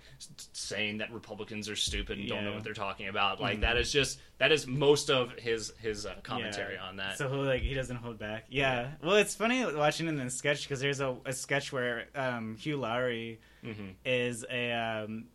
saying 0.53 0.99
that 0.99 1.11
Republicans 1.11 1.67
are 1.67 1.75
stupid 1.75 2.19
and 2.19 2.27
don't 2.29 2.43
know 2.43 2.49
Mm-hmm. 2.49 2.55
what 2.55 2.63
they're 2.63 2.73
talking 2.73 3.07
about. 3.07 3.41
Like 3.41 3.61
that 3.61 3.75
is 3.77 3.91
just 3.91 4.19
that 4.37 4.51
is 4.51 4.67
most 4.67 5.09
of 5.09 5.33
his 5.33 5.73
his 5.81 6.05
uh, 6.05 6.15
commentary 6.23 6.75
Yeah. 6.75 6.83
on 6.87 6.95
that. 6.97 7.17
So 7.17 7.27
like 7.27 7.61
he 7.63 7.73
doesn't 7.73 7.97
hold 7.97 8.17
back. 8.19 8.45
Yeah. 8.49 8.91
Well, 9.03 9.15
it's 9.17 9.35
funny 9.35 9.65
watching 9.75 10.07
in 10.07 10.15
the 10.17 10.29
sketch 10.29 10.63
because 10.63 10.79
there's 10.79 10.99
a, 11.01 11.17
a 11.25 11.33
sketch 11.33 11.73
where 11.73 12.05
um, 12.15 12.55
Hugh 12.57 12.77
Laurie 12.77 13.39
Mhm. 13.65 13.93
is 14.05 14.45
a 14.49 14.71
um, 14.71 15.25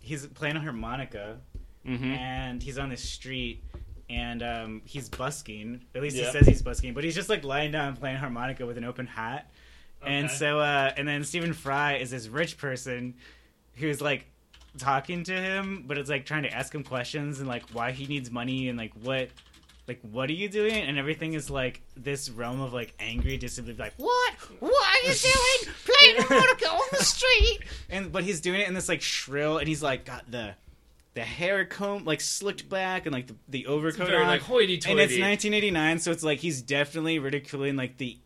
he's 0.00 0.26
playing 0.28 0.56
a 0.56 0.60
harmonica 0.60 1.38
Mhm. 1.86 2.16
and 2.16 2.62
he's 2.62 2.78
on 2.78 2.88
the 2.90 2.96
street 2.96 3.62
and 4.10 4.42
um, 4.42 4.82
he's 4.84 5.08
busking. 5.08 5.84
At 5.94 6.02
least 6.02 6.16
Yeah. 6.16 6.26
he 6.26 6.32
says 6.32 6.46
he's 6.46 6.62
busking, 6.62 6.94
but 6.94 7.04
he's 7.04 7.14
just 7.14 7.28
like 7.28 7.44
lying 7.44 7.72
down 7.72 7.96
playing 7.96 8.16
harmonica 8.16 8.64
with 8.66 8.76
an 8.78 8.84
open 8.84 9.06
hat. 9.06 9.50
And 10.02 10.30
so, 10.30 10.60
uh, 10.60 10.92
and 10.96 11.08
then 11.08 11.24
Stephen 11.24 11.52
Fry 11.52 11.94
is 11.96 12.10
this 12.10 12.28
rich 12.28 12.58
person 12.58 13.14
who's 13.74 14.00
like 14.00 14.26
talking 14.78 15.24
to 15.24 15.32
him, 15.32 15.84
but 15.86 15.98
it's 15.98 16.10
like 16.10 16.26
trying 16.26 16.42
to 16.44 16.52
ask 16.52 16.72
him 16.74 16.84
questions 16.84 17.40
and 17.40 17.48
like 17.48 17.64
why 17.72 17.90
he 17.92 18.06
needs 18.06 18.30
money 18.30 18.68
and 18.68 18.78
like 18.78 18.92
what, 19.02 19.30
like 19.88 19.98
what 20.02 20.28
are 20.30 20.34
you 20.34 20.48
doing? 20.48 20.74
And 20.74 20.98
everything 20.98 21.32
is 21.34 21.50
like 21.50 21.80
this 21.96 22.28
realm 22.30 22.60
of 22.60 22.72
like 22.72 22.94
angry 23.00 23.36
disbelief, 23.36 23.78
like 23.78 23.94
What? 23.96 24.34
What 24.60 24.72
are 24.72 25.08
you 25.08 25.14
doing? 25.22 25.74
Playing 25.84 26.22
harmonica 26.22 26.68
on 26.70 26.80
the 26.92 27.02
street? 27.04 27.60
and 27.90 28.12
but 28.12 28.22
he's 28.22 28.40
doing 28.40 28.60
it 28.60 28.68
in 28.68 28.74
this 28.74 28.88
like 28.88 29.00
shrill, 29.02 29.58
and 29.58 29.66
he's 29.66 29.82
like 29.82 30.04
got 30.04 30.30
the 30.30 30.54
the 31.16 31.22
hair 31.22 31.64
comb 31.64 32.04
like 32.04 32.20
slicked 32.20 32.68
back 32.68 33.06
and 33.06 33.12
like 33.12 33.26
the, 33.26 33.34
the 33.48 33.66
overcoat 33.66 34.06
very 34.06 34.22
on. 34.22 34.28
like 34.28 34.42
hoity 34.42 34.74
and 34.74 35.00
it's 35.00 35.18
1989 35.18 35.98
so 35.98 36.10
it's 36.12 36.22
like 36.22 36.38
he's 36.40 36.60
definitely 36.62 37.18
ridiculing 37.18 37.74
like 37.74 37.96
the 37.96 38.18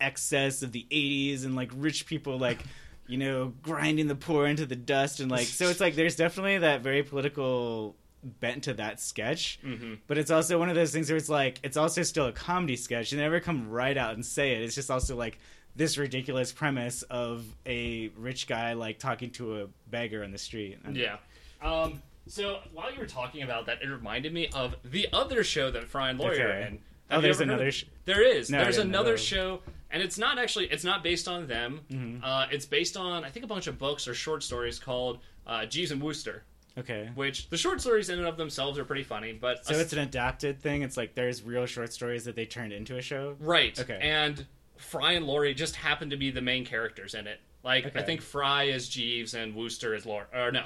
excess 0.00 0.62
of 0.62 0.72
the 0.72 0.84
80s 0.90 1.44
and 1.44 1.54
like 1.54 1.70
rich 1.76 2.04
people 2.06 2.38
like 2.38 2.58
you 3.06 3.16
know 3.16 3.52
grinding 3.62 4.08
the 4.08 4.16
poor 4.16 4.46
into 4.46 4.66
the 4.66 4.74
dust 4.74 5.20
and 5.20 5.30
like 5.30 5.46
so 5.46 5.68
it's 5.68 5.78
like 5.80 5.94
there's 5.94 6.16
definitely 6.16 6.58
that 6.58 6.80
very 6.82 7.04
political 7.04 7.94
bent 8.40 8.64
to 8.64 8.74
that 8.74 9.00
sketch 9.00 9.60
Mhm. 9.64 9.98
but 10.08 10.18
it's 10.18 10.30
also 10.32 10.58
one 10.58 10.68
of 10.68 10.74
those 10.74 10.92
things 10.92 11.08
where 11.10 11.16
it's 11.16 11.28
like 11.28 11.60
it's 11.62 11.76
also 11.76 12.02
still 12.02 12.26
a 12.26 12.32
comedy 12.32 12.74
sketch 12.76 13.12
you 13.12 13.18
never 13.18 13.38
come 13.38 13.70
right 13.70 13.96
out 13.96 14.14
and 14.14 14.26
say 14.26 14.52
it 14.54 14.62
it's 14.62 14.74
just 14.74 14.90
also 14.90 15.14
like 15.16 15.38
this 15.76 15.96
ridiculous 15.96 16.50
premise 16.52 17.02
of 17.02 17.44
a 17.66 18.08
rich 18.16 18.46
guy 18.48 18.72
like 18.72 18.98
talking 18.98 19.30
to 19.30 19.62
a 19.62 19.66
beggar 19.90 20.22
on 20.22 20.30
the 20.30 20.36
street. 20.38 20.78
Yeah. 20.92 21.16
Um, 21.62 22.02
so 22.26 22.60
while 22.72 22.92
you 22.92 22.98
were 22.98 23.06
talking 23.06 23.42
about 23.42 23.66
that, 23.66 23.82
it 23.82 23.88
reminded 23.88 24.32
me 24.32 24.48
of 24.54 24.74
the 24.84 25.08
other 25.12 25.44
show 25.44 25.70
that 25.70 25.84
Fry 25.84 26.10
and 26.10 26.18
Laurie 26.18 26.40
are 26.40 26.50
in. 26.50 26.78
Oh, 27.10 27.16
Have 27.16 27.22
you 27.22 27.28
there's 27.28 27.40
another. 27.40 27.70
Sh- 27.70 27.84
there 28.04 28.22
is. 28.22 28.50
No, 28.50 28.62
there's 28.62 28.78
another 28.78 29.18
show, 29.18 29.60
and 29.90 30.02
it's 30.02 30.18
not 30.18 30.38
actually. 30.38 30.66
It's 30.66 30.84
not 30.84 31.02
based 31.02 31.28
on 31.28 31.46
them. 31.46 31.80
Mm-hmm. 31.90 32.24
Uh, 32.24 32.46
it's 32.50 32.64
based 32.64 32.96
on 32.96 33.24
I 33.24 33.30
think 33.30 33.44
a 33.44 33.48
bunch 33.48 33.66
of 33.66 33.78
books 33.78 34.08
or 34.08 34.14
short 34.14 34.42
stories 34.42 34.78
called 34.78 35.18
uh, 35.46 35.66
Jeeves 35.66 35.90
and 35.90 36.00
Wooster. 36.00 36.44
Okay. 36.78 37.10
Which 37.14 37.50
the 37.50 37.58
short 37.58 37.80
stories 37.80 38.08
in 38.08 38.18
and 38.18 38.26
of 38.26 38.36
themselves 38.38 38.78
are 38.78 38.84
pretty 38.84 39.02
funny, 39.02 39.32
but 39.32 39.66
So 39.66 39.74
it's 39.74 39.92
an 39.92 39.98
adapted 39.98 40.60
thing. 40.60 40.82
It's 40.82 40.96
like 40.96 41.14
there's 41.14 41.42
real 41.42 41.66
short 41.66 41.92
stories 41.92 42.24
that 42.24 42.34
they 42.34 42.46
turned 42.46 42.72
into 42.72 42.96
a 42.96 43.02
show. 43.02 43.36
Right. 43.40 43.78
Okay. 43.78 43.98
And 44.00 44.46
Fry 44.78 45.12
and 45.12 45.26
Laurie 45.26 45.52
just 45.54 45.76
happen 45.76 46.08
to 46.10 46.16
be 46.16 46.30
the 46.30 46.40
main 46.40 46.64
characters 46.64 47.14
in 47.14 47.26
it. 47.26 47.40
Like 47.62 47.94
I 47.94 48.02
think 48.02 48.22
Fry 48.22 48.64
is 48.64 48.88
Jeeves 48.88 49.34
and 49.34 49.54
Wooster 49.54 49.94
is 49.94 50.06
Laurie. 50.06 50.26
Or 50.34 50.50
no, 50.50 50.64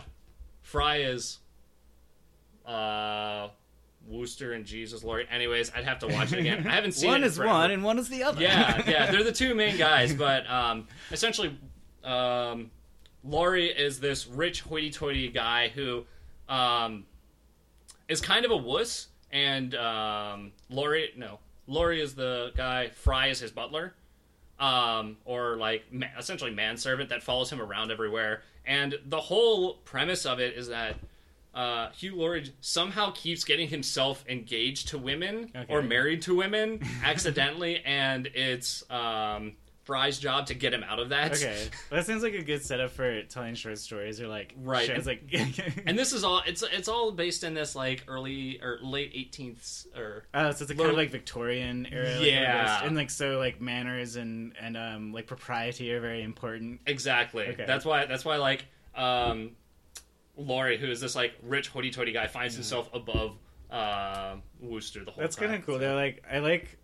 Fry 0.63 0.99
is 0.99 1.39
uh 2.67 3.49
Wooster 4.09 4.53
and 4.53 4.65
Jesus 4.65 5.03
Laurie. 5.03 5.27
Anyways, 5.31 5.73
I'd 5.75 5.85
have 5.85 5.99
to 6.01 6.07
watch 6.07 6.33
it 6.33 6.39
again. 6.39 6.67
I 6.67 6.73
haven't 6.75 6.93
seen 6.95 7.11
one 7.11 7.25
is 7.25 7.37
forever. 7.37 7.53
one 7.53 7.71
and 7.73 7.83
one 7.83 7.99
is 7.99 8.09
the 8.09 8.23
other. 8.23 8.41
Yeah, 8.41 8.83
yeah, 8.89 9.11
they're 9.11 9.25
the 9.25 9.33
two 9.33 9.55
main 9.55 9.77
guys, 9.77 10.15
but 10.15 10.49
um, 10.49 10.87
essentially, 11.11 11.59
um, 12.05 12.71
Laurie 13.25 13.67
is 13.69 13.99
this 13.99 14.27
rich 14.29 14.61
hoity-toity 14.61 15.29
guy 15.31 15.69
who 15.69 16.05
um, 16.49 17.05
is 18.09 18.21
kind 18.21 18.45
of 18.45 18.53
a 18.53 18.57
wuss, 18.57 19.09
and 19.33 19.75
um, 19.75 20.53
Laurie, 20.71 21.11
no, 21.17 21.41
Laurie 21.67 22.01
is 22.01 22.15
the 22.15 22.53
guy. 22.57 22.91
Fry 22.91 23.27
is 23.29 23.41
his 23.41 23.51
butler, 23.51 23.93
um, 24.61 25.17
or 25.25 25.57
like 25.57 25.85
ma- 25.91 26.07
essentially 26.17 26.53
manservant 26.53 27.09
that 27.09 27.25
follows 27.25 27.51
him 27.51 27.61
around 27.61 27.91
everywhere. 27.91 28.43
And 28.65 28.95
the 29.07 29.21
whole 29.21 29.75
premise 29.85 30.27
of 30.27 30.39
it 30.39 30.57
is 30.57 30.69
that 30.69 30.97
uh, 31.57 31.91
Hugh 31.93 32.15
Laurie 32.17 32.53
somehow 32.61 33.11
keeps 33.13 33.43
getting 33.43 33.69
himself 33.69 34.25
engaged 34.29 34.89
to 34.89 34.99
women 34.99 35.51
Okay. 35.57 35.67
or 35.73 35.81
married 35.83 36.23
to 36.23 36.37
women 36.37 36.81
accidentally, 37.05 37.83
and 37.85 38.27
it's 38.35 38.85
um, 38.91 39.55
Fry's 39.85 40.19
job 40.19 40.47
to 40.47 40.55
get 40.55 40.75
him 40.75 40.83
out 40.83 40.99
of 40.99 41.09
that. 41.11 41.33
Okay, 41.33 41.57
well, 41.91 41.99
that 42.01 42.07
sounds 42.07 42.23
like 42.23 42.35
a 42.35 42.43
good 42.43 42.63
setup 42.63 42.91
for 42.91 43.23
telling 43.23 43.55
short 43.55 43.79
stories 43.79 44.21
or 44.21 44.27
like 44.29 44.53
Right, 44.59 44.85
shows 44.87 45.07
like 45.07 45.33
And 45.87 45.97
this 45.99 46.13
is 46.13 46.25
all 46.25 46.43
it's 46.47 46.63
it's 46.63 46.89
all 46.89 47.13
based 47.13 47.43
in 47.45 47.55
this 47.55 47.75
like 47.77 48.05
early 48.09 48.61
or 48.61 48.79
late 48.83 49.15
18th 49.15 49.87
or 49.97 50.25
oh, 50.35 50.51
so 50.51 50.63
it's 50.65 50.71
a 50.73 50.75
kind 50.75 50.91
of 50.91 50.97
like 50.97 51.11
Victorian 51.11 51.87
era, 51.91 52.19
Yeah. 52.21 52.65
almost. 52.67 52.85
and 52.85 52.97
like 52.97 53.11
so 53.11 53.39
like 53.39 53.61
manners 53.61 54.17
and 54.17 54.53
and 54.61 54.77
um 54.77 55.13
like 55.13 55.27
propriety 55.29 55.93
are 55.93 56.01
very 56.01 56.23
important. 56.23 56.81
Exactly. 56.87 57.47
Okay. 57.47 57.65
That's 57.67 57.85
why. 57.85 58.07
That's 58.07 58.25
why. 58.25 58.37
Like, 58.39 58.65
um, 58.97 59.53
Laurie, 60.37 60.79
who 60.79 60.87
is 60.91 61.01
this 61.01 61.15
like 61.17 61.35
rich 61.43 61.69
hoity-toity 61.69 62.13
guy, 62.13 62.27
finds 62.27 62.55
himself 62.55 62.89
above 62.93 63.37
uh, 63.71 64.37
Wooster 64.61 65.05
the 65.05 65.11
whole 65.11 65.21
That's 65.23 65.37
time. 65.37 65.49
That's 65.49 65.53
kind 65.53 65.63
of 65.63 65.67
cool. 65.67 65.79
They're 65.79 65.95
like 65.95 66.23
I 66.31 66.39
like 66.39 66.79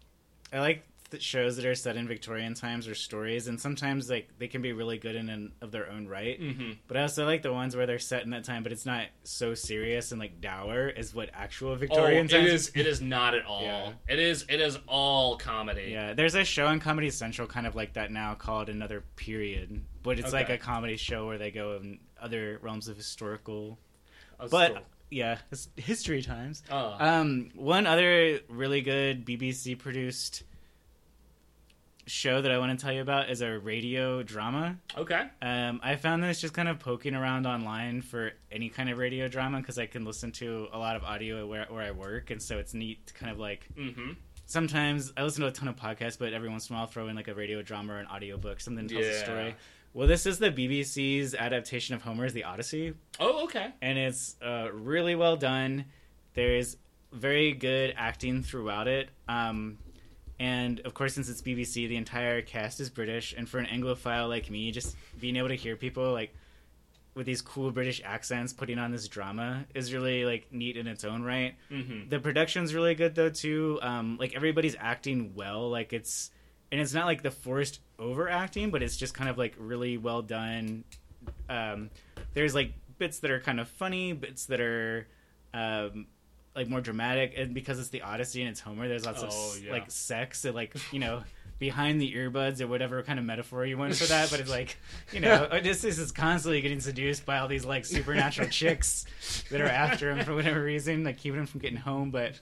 I 0.53 0.61
like 0.61 0.85
the 1.11 1.21
shows 1.21 1.57
that 1.57 1.67
are 1.67 1.75
set 1.75 1.95
in 1.99 2.09
Victorian 2.09 2.55
times 2.55 2.89
or 2.89 2.95
stories, 2.95 3.47
and 3.47 3.61
sometimes 3.61 4.09
like 4.09 4.31
they 4.39 4.49
can 4.49 4.63
be 4.63 4.73
really 4.73 4.97
good 4.97 5.15
in 5.15 5.29
and 5.29 5.53
of 5.61 5.71
their 5.71 5.91
own 5.91 6.07
right. 6.09 6.41
hmm 6.41 6.71
But 6.89 6.97
I 6.97 7.03
also 7.03 7.27
like 7.27 7.43
the 7.43 7.53
ones 7.53 7.77
where 7.77 7.85
they're 7.87 7.99
set 7.99 8.23
in 8.25 8.31
that 8.31 8.45
time, 8.45 8.63
but 8.63 8.73
it's 8.73 8.87
not 8.87 9.09
so 9.23 9.53
serious 9.53 10.11
and 10.13 10.19
like 10.19 10.41
dour 10.41 10.91
as 10.97 11.15
what 11.15 11.29
actual 11.35 11.73
Oh, 11.73 11.75
Victorian 11.75 12.25
it 12.27 12.31
times. 12.31 12.49
is. 12.51 12.73
It 12.75 12.87
is 12.87 13.03
not 13.03 13.35
at 13.35 13.45
all. 13.45 13.63
Yeah. 13.63 13.93
It 14.09 14.19
is. 14.21 14.47
It 14.49 14.63
is 14.63 14.79
all 14.89 15.37
comedy. 15.37 15.91
Yeah, 15.93 16.15
there's 16.15 16.35
a 16.35 16.45
show 16.45 16.67
on 16.67 16.81
Comedy 16.81 17.11
Central 17.11 17.47
kind 17.47 17.67
of 17.67 17.75
like 17.77 17.93
that 17.93 18.11
now 18.11 18.33
called 18.35 18.71
Another 18.71 19.05
Period, 19.17 19.83
but 20.03 20.19
it's 20.19 20.33
like 20.33 20.49
a 20.49 20.57
comedy 20.57 20.97
show 20.97 21.27
where 21.27 21.37
they 21.37 21.51
go 21.51 21.77
in 21.77 21.99
other 22.23 22.59
realms 22.63 22.89
of 22.89 22.97
historical. 22.97 23.79
That's 24.39 24.51
But 24.51 24.73
cool. 24.75 24.83
yeah, 25.11 25.39
it's 25.51 25.69
history 25.77 26.23
times. 26.23 26.63
Oh. 26.71 26.97
Um, 26.99 27.51
one 27.55 27.87
other 27.87 28.41
really 28.49 28.81
good 28.81 29.25
BBC 29.27 29.79
produced 29.79 30.45
show 32.07 32.43
that 32.43 32.51
I 32.51 32.59
want 32.59 32.77
to 32.77 32.85
tell 32.85 32.93
you 32.93 33.01
about 33.01 33.31
is 33.31 33.43
a 33.43 33.59
radio 33.61 34.23
drama. 34.25 34.77
okay. 34.99 35.29
Um, 35.41 35.81
I 35.85 35.95
found 35.97 36.23
this 36.25 36.41
just 36.41 36.53
kind 36.53 36.69
of 36.69 36.81
poking 36.81 37.15
around 37.15 37.47
online 37.47 38.03
for 38.03 38.33
any 38.51 38.69
kind 38.71 38.91
of 38.91 38.99
radio 38.99 39.29
drama 39.29 39.59
because 39.59 39.79
I 39.79 39.87
can 39.87 40.05
listen 40.05 40.33
to 40.33 40.67
a 40.73 40.79
lot 40.79 40.97
of 40.97 41.05
audio 41.05 41.47
where, 41.47 41.67
where 41.71 41.83
I 41.83 41.93
work, 41.93 42.31
and 42.31 42.43
so 42.43 42.59
it's 42.59 42.75
neat 42.75 43.07
to 43.07 43.15
kind 43.15 43.31
of 43.31 43.39
like 43.39 43.69
Mm-hmm. 43.79 44.13
sometimes 44.47 45.13
I 45.17 45.23
listen 45.23 45.43
to 45.43 45.47
a 45.47 45.53
ton 45.53 45.69
of 45.69 45.77
podcasts, 45.77 46.19
but 46.19 46.33
every 46.33 46.49
once 46.49 46.69
in 46.69 46.75
a 46.75 46.77
while 46.77 46.87
I'll 46.87 46.91
throw 46.91 47.07
in 47.07 47.15
like 47.15 47.29
a 47.29 47.35
radio 47.35 47.63
drama 47.63 47.93
or 47.95 47.99
an 47.99 48.07
audiobook, 48.09 48.61
something 48.61 48.89
tells 48.89 49.07
a 49.07 49.19
story. 49.21 49.55
Well, 49.95 50.09
this 50.09 50.25
is 50.25 50.39
the 50.39 50.51
BBC's 50.51 51.35
adaptation 51.35 51.95
of 51.95 52.03
Homer's 52.03 52.33
The 52.33 52.45
Odyssey, 52.45 52.95
Oh, 53.21 53.45
okay. 53.45 53.73
and 53.83 53.99
it's 53.99 54.37
uh, 54.43 54.69
really 54.73 55.15
well 55.15 55.37
done. 55.37 55.85
There's 56.35 56.79
very 57.13 57.53
good 57.53 57.93
acting 57.97 58.43
throughout 58.43 58.89
it. 58.89 59.11
Um, 59.29 59.79
and 60.41 60.81
of 60.81 60.95
course, 60.95 61.15
since 61.15 61.29
it's 61.29 61.43
BBC, 61.43 61.89
the 61.89 61.97
entire 61.97 62.41
cast 62.41 62.81
is 62.81 62.89
British. 62.89 63.35
And 63.37 63.47
for 63.47 63.59
an 63.59 63.67
Anglophile 63.67 64.29
like 64.31 64.51
me, 64.51 64.71
just 64.71 64.97
being 65.21 65.37
able 65.37 65.49
to 65.49 65.55
hear 65.57 65.77
people 65.77 66.11
like 66.13 66.35
with 67.15 67.27
these 67.27 67.43
cool 67.43 67.71
British 67.71 68.01
accents 68.03 68.55
putting 68.55 68.79
on 68.79 68.91
this 68.91 69.07
drama 69.09 69.67
is 69.75 69.93
really 69.93 70.25
like 70.25 70.51
neat 70.51 70.79
in 70.79 70.87
its 70.87 71.05
own 71.05 71.23
right. 71.23 71.55
Mm-hmm. 71.71 72.09
The 72.09 72.19
production's 72.19 72.75
really 72.75 72.95
good 72.95 73.15
though 73.15 73.29
too. 73.29 73.79
Um, 73.83 74.17
like 74.19 74.35
everybody's 74.35 74.75
acting 74.81 75.35
well. 75.35 75.69
Like 75.69 75.93
it's 75.93 76.31
and 76.73 76.81
it's 76.81 76.95
not 76.95 77.05
like 77.05 77.23
the 77.23 77.31
forced 77.31 77.81
overacting, 78.03 78.71
but 78.71 78.83
it's 78.83 78.97
just 78.97 79.15
kind 79.15 79.31
of 79.31 79.39
like 79.39 79.55
really 79.59 79.97
well 79.99 80.23
done. 80.23 80.85
Um, 81.49 81.91
there's 82.35 82.55
like 82.55 82.73
bits 82.99 83.21
that 83.21 83.31
are 83.31 83.41
kind 83.41 83.61
of 83.61 83.69
funny, 83.69 84.13
bits 84.13 84.47
that 84.47 84.61
are 84.61 85.07
um, 85.55 86.07
like 86.57 86.69
more 86.69 86.81
dramatic, 86.81 87.35
and 87.37 87.55
because 87.55 87.79
it's 87.79 87.89
the 87.91 88.03
Odyssey 88.03 88.43
and 88.43 88.51
it's 88.51 88.61
Homer, 88.61 88.89
there's 88.89 89.07
lots 89.07 89.23
of 89.23 89.31
Oh, 89.33 89.53
s- 89.53 89.61
yeah. 89.65 89.73
like 89.73 89.91
sex 89.91 90.45
and 90.45 90.55
like 90.55 90.75
you 90.93 90.99
know. 90.99 91.23
Behind 91.59 92.01
the 92.01 92.13
earbuds, 92.15 92.61
or 92.61 92.67
whatever 92.67 93.05
kind 93.05 93.21
of 93.21 93.25
metaphor 93.25 93.65
you 93.65 93.79
want 93.79 93.95
for 93.95 94.07
that, 94.07 94.33
but 94.33 94.41
it's 94.41 94.51
like, 94.51 94.77
you 95.13 95.21
know, 95.21 95.47
Odysseus 95.53 95.97
is 95.97 96.11
constantly 96.11 96.61
getting 96.61 96.81
seduced 96.81 97.25
by 97.25 97.39
all 97.39 97.47
these 97.47 97.65
like 97.65 97.85
supernatural 97.85 98.49
chicks 98.51 99.05
that 99.49 99.61
are 99.61 99.69
after 99.69 100.11
him 100.11 100.25
for 100.25 100.35
whatever 100.35 100.61
reason, 100.61 101.05
like 101.05 101.19
keeping 101.19 101.39
him 101.39 101.47
from 101.47 101.61
getting 101.61 101.77
home. 101.77 102.11
But 102.11 102.41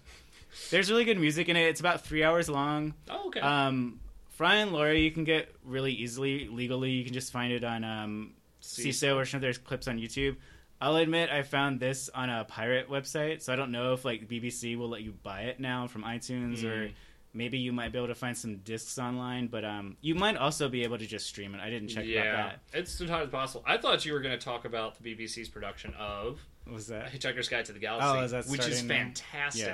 there's 0.71 0.91
really 0.91 1.05
good 1.05 1.19
music 1.21 1.51
in 1.51 1.57
it. 1.57 1.65
It's 1.69 1.81
about 1.81 2.01
three 2.03 2.25
hours 2.25 2.49
long. 2.49 2.95
Oh, 3.11 3.27
okay. 3.27 3.41
Um, 3.41 4.01
Fry 4.41 4.55
and 4.57 4.73
Laurie 4.73 5.03
you 5.03 5.11
can 5.11 5.25
get 5.25 5.55
really 5.63 5.93
easily 5.93 6.49
legally. 6.49 6.93
You 6.93 7.05
can 7.05 7.13
just 7.13 7.31
find 7.31 7.53
it 7.53 7.63
on 7.63 7.85
um, 7.85 8.33
Seeso 8.63 9.17
or 9.17 9.27
some 9.27 9.37
of 9.37 9.43
their 9.43 9.53
clips 9.53 9.87
on 9.87 9.99
YouTube. 9.99 10.37
I'll 10.81 10.97
admit 10.97 11.29
I 11.29 11.43
found 11.43 11.79
this 11.79 12.09
on 12.15 12.31
a 12.31 12.47
pirate 12.47 12.89
website, 12.89 13.43
so 13.43 13.53
I 13.53 13.57
don't 13.57 13.71
know 13.71 13.93
if 13.93 14.03
like 14.07 14.29
BBC 14.29 14.79
will 14.79 14.89
let 14.89 15.03
you 15.03 15.13
buy 15.23 15.43
it 15.43 15.61
now 15.61 15.89
from 15.89 16.05
iTunes 16.05 16.65
or 16.65 16.87
Mm. 16.87 16.93
maybe 17.35 17.59
you 17.59 17.71
might 17.71 17.93
be 17.93 17.99
able 17.99 18.09
to 18.09 18.15
find 18.15 18.35
some 18.35 18.57
discs 18.65 18.99
online. 18.99 19.49
But 19.49 19.67
um, 19.67 19.99
you 20.01 20.15
might 20.15 20.39
also 20.39 20.71
be 20.71 20.85
able 20.85 20.97
to 20.97 21.07
just 21.07 21.27
stream 21.27 21.55
it. 21.55 21.61
I 21.61 21.69
didn't 21.69 21.89
check 21.89 22.07
yeah, 22.07 22.23
about 22.47 22.53
it's 22.73 22.99
entirely 22.99 23.27
possible. 23.29 23.63
I 23.67 23.77
thought 23.77 24.07
you 24.07 24.15
were 24.15 24.21
going 24.21 24.39
to 24.39 24.43
talk 24.43 24.65
about 24.65 25.03
the 25.03 25.15
BBC's 25.15 25.51
production 25.51 25.93
of 25.99 26.41
that. 26.65 26.73
Was 26.73 26.87
that? 26.87 27.13
Hitchhiker's 27.13 27.51
Guide 27.51 27.67
to 27.67 27.75
the 27.75 27.79
Galaxy, 27.79 28.09
Oh, 28.09 28.23
is 28.23 28.31
that 28.31 28.47
which 28.47 28.67
is 28.67 28.81
fantastic. 28.81 29.67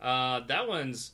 Yeah. 0.00 0.08
Uh, 0.08 0.40
that 0.46 0.66
one's 0.66 1.12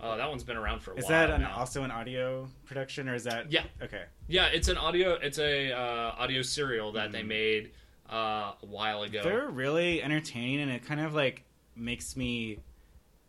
uh, 0.00 0.16
that 0.16 0.28
one's 0.28 0.44
been 0.44 0.56
around 0.56 0.80
for 0.80 0.92
a 0.92 0.96
Is 0.96 1.04
while. 1.04 1.12
Is 1.22 1.28
that 1.28 1.30
an, 1.30 1.44
also 1.44 1.82
an 1.82 1.90
audio 1.90 2.48
production 2.66 3.08
or 3.08 3.14
is 3.14 3.24
that? 3.24 3.50
Yeah. 3.50 3.64
Okay. 3.82 4.04
Yeah, 4.28 4.46
it's 4.46 4.68
an 4.68 4.76
audio. 4.76 5.14
It's 5.14 5.38
a 5.38 5.72
uh, 5.72 6.12
audio 6.18 6.42
serial 6.42 6.92
that 6.92 7.12
they 7.12 7.22
Mhm. 7.22 7.26
made 7.28 7.70
uh, 8.10 8.52
a 8.62 8.66
while 8.66 9.02
ago. 9.02 9.22
They're 9.22 9.48
really 9.48 10.02
entertaining, 10.02 10.60
and 10.60 10.70
it 10.70 10.84
kind 10.84 11.00
of 11.00 11.14
like 11.14 11.44
makes 11.76 12.16
me 12.16 12.58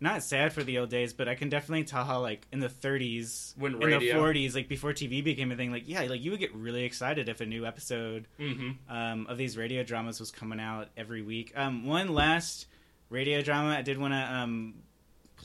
not 0.02 0.22
sad 0.22 0.52
for 0.52 0.64
the 0.64 0.78
old 0.78 0.90
days, 0.90 1.14
but 1.14 1.28
I 1.30 1.36
can 1.36 1.48
definitely 1.50 1.86
tell 1.86 2.04
how 2.04 2.20
like 2.20 2.46
in 2.52 2.60
the 2.60 2.68
30s, 2.68 3.58
When 3.58 3.82
in 3.82 3.90
the 3.92 4.00
40s, 4.12 4.54
like 4.54 4.68
before 4.68 4.92
TV 4.92 5.24
became 5.24 5.52
a 5.52 5.56
thing, 5.56 5.72
like 5.72 5.84
yeah, 5.88 6.02
like 6.04 6.22
you 6.22 6.32
would 6.32 6.40
get 6.40 6.54
really 6.54 6.84
excited 6.84 7.30
if 7.30 7.40
a 7.42 7.46
new 7.46 7.66
episode 7.66 8.28
hmm 8.38 8.72
um, 8.90 9.26
of 9.28 9.38
these 9.38 9.58
radio 9.58 9.84
dramas 9.84 10.20
was 10.20 10.32
coming 10.32 10.60
out 10.60 10.90
every 10.98 11.22
week. 11.22 11.54
Um, 11.56 11.86
one 11.86 12.14
last 12.14 12.68
radio 13.10 13.42
drama 13.42 13.70
I 13.70 13.82
did 13.82 13.98
want 13.98 14.14
to 14.14 14.18
um, 14.34 14.74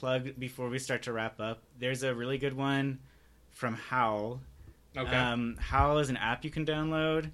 plug 0.01 0.31
before 0.39 0.69
we 0.71 0.79
start 0.79 1.03
to 1.03 1.13
wrap 1.13 1.39
up. 1.41 1.63
There's 1.79 2.03
a 2.03 2.15
really 2.15 2.39
good 2.39 2.57
one 2.57 2.99
from 3.51 3.75
Howl. 3.75 4.41
Okay. 4.97 5.15
Um, 5.15 5.57
Howl 5.61 5.99
is 5.99 6.09
an 6.09 6.17
app 6.17 6.43
you 6.43 6.51
can 6.51 6.65
download. 6.65 7.31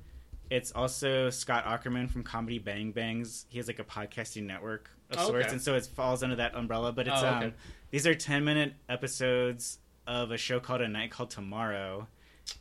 It's 0.50 0.72
also 0.72 1.30
Scott 1.30 1.64
Aukerman 1.64 2.10
from 2.10 2.22
Comedy 2.24 2.58
Bang 2.58 2.90
Bangs. 2.90 3.46
He 3.48 3.58
has 3.58 3.68
like 3.68 3.78
a 3.78 3.84
podcasting 3.84 4.42
network 4.44 4.90
of 5.10 5.18
Oh, 5.20 5.28
sorts, 5.28 5.46
okay. 5.46 5.52
and 5.54 5.62
so 5.62 5.74
it 5.76 5.86
falls 5.86 6.22
under 6.22 6.36
that 6.36 6.54
umbrella. 6.56 6.92
But 6.92 7.06
it's 7.06 7.22
Oh, 7.22 7.26
okay. 7.26 7.46
um, 7.46 7.54
these 7.90 8.06
are 8.06 8.14
ten 8.14 8.44
minute 8.44 8.74
episodes 8.88 9.78
of 10.06 10.30
a 10.32 10.36
show 10.36 10.58
called 10.60 10.80
A 10.82 10.88
Night 10.88 11.10
Called 11.12 11.30
Tomorrow, 11.30 12.06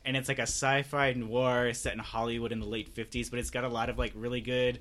and 0.06 0.16
it's 0.18 0.28
like 0.30 0.40
a 0.40 0.44
sci-fi 0.44 1.14
noir 1.14 1.74
set 1.74 1.94
in 1.94 2.00
Hollywood 2.00 2.52
in 2.52 2.60
the 2.60 2.66
late 2.68 2.90
fifties. 2.90 3.30
But 3.32 3.40
it's 3.40 3.50
got 3.52 3.64
a 3.64 3.70
lot 3.70 3.90
of 3.90 3.98
like 3.98 4.14
really 4.16 4.42
good, 4.42 4.80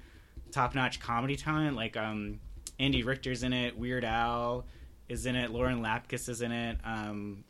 top 0.52 0.74
notch 0.74 1.00
comedy 1.00 1.36
talent. 1.36 1.76
Like 1.76 1.96
um, 1.96 2.40
Andy 2.78 3.02
Richter's 3.02 3.42
in 3.42 3.52
it, 3.52 3.76
Weird 3.78 4.04
Al 4.04 4.64
is 5.08 5.26
in 5.26 5.36
it, 5.36 5.50
Lauren 5.50 5.82
Lapkus 5.82 6.28
is 6.28 6.40
in 6.42 6.52
it. 6.52 6.78
Um, 6.84 7.44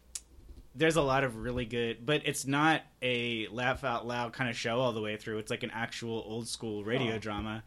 there's 0.74 0.96
a 0.96 1.02
lot 1.02 1.22
of 1.22 1.36
really 1.36 1.66
good, 1.66 2.04
but 2.04 2.22
it's 2.24 2.46
not 2.46 2.82
a 3.00 3.46
laugh 3.48 3.84
out 3.84 4.06
loud 4.06 4.32
kind 4.32 4.50
of 4.50 4.56
show 4.56 4.80
all 4.80 4.92
the 4.92 5.00
way 5.00 5.16
through. 5.16 5.38
It's 5.38 5.50
like 5.50 5.62
an 5.62 5.70
actual 5.72 6.24
old 6.26 6.48
school 6.48 6.82
radio 6.84 7.14
Oh. 7.14 7.18
drama. 7.18 7.62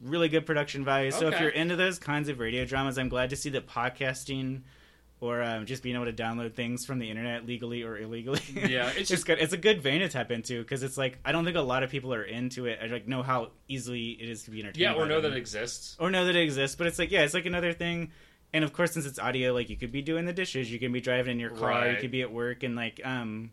Really 0.00 0.28
good 0.28 0.44
production 0.44 0.84
value. 0.84 1.10
So 1.10 1.28
if 1.28 1.40
you're 1.40 1.48
into 1.48 1.74
those 1.76 1.98
kinds 1.98 2.28
of 2.28 2.38
radio 2.38 2.64
dramas, 2.66 2.98
I'm 2.98 3.08
glad 3.08 3.30
to 3.30 3.36
see 3.36 3.48
that 3.50 3.66
podcasting 3.66 4.60
or 5.20 5.42
um, 5.42 5.64
just 5.64 5.82
being 5.82 5.94
able 5.94 6.04
to 6.04 6.12
download 6.12 6.52
things 6.52 6.84
from 6.84 6.98
the 6.98 7.08
internet 7.10 7.46
legally 7.46 7.82
or 7.82 7.96
illegally. 7.98 8.40
Yeah, 8.68 8.92
it's 8.94 9.08
just- 9.08 9.24
good. 9.26 9.38
It's 9.38 9.54
a 9.54 9.56
good 9.58 9.80
vein 9.82 10.00
to 10.00 10.08
tap 10.10 10.30
into 10.30 10.60
because 10.62 10.82
it's 10.82 10.98
like 10.98 11.18
I 11.24 11.32
don't 11.32 11.44
think 11.46 11.56
a 11.56 11.62
lot 11.62 11.82
of 11.82 11.90
people 11.90 12.12
are 12.12 12.22
into 12.22 12.66
it. 12.66 12.78
I 12.82 12.86
like 12.88 13.08
know 13.08 13.22
how 13.22 13.52
easily 13.68 14.10
it 14.20 14.28
is 14.28 14.42
to 14.44 14.50
be 14.50 14.60
entertained. 14.60 14.80
Yeah, 14.82 14.92
or 14.94 15.06
know 15.06 15.20
that 15.22 15.32
it 15.32 15.38
exists. 15.38 15.96
or 15.98 16.10
know 16.10 16.26
that 16.26 16.36
it 16.36 16.42
exists. 16.42 16.76
But 16.76 16.86
it's 16.88 16.98
like, 16.98 17.10
yeah, 17.10 17.22
it's 17.22 17.32
like 17.34 17.46
another 17.46 17.72
thing. 17.72 18.10
And 18.52 18.64
of 18.64 18.72
course, 18.72 18.92
since 18.92 19.04
it's 19.06 19.18
audio, 19.18 19.52
like 19.52 19.68
you 19.68 19.76
could 19.76 19.92
be 19.92 20.02
doing 20.02 20.24
the 20.24 20.32
dishes, 20.32 20.70
you 20.72 20.78
can 20.78 20.92
be 20.92 21.00
driving 21.00 21.32
in 21.32 21.40
your 21.40 21.50
car, 21.50 21.90
you 21.90 21.96
could 21.98 22.10
be 22.10 22.22
at 22.22 22.32
work, 22.32 22.62
and 22.62 22.74
like, 22.76 23.00
um, 23.04 23.50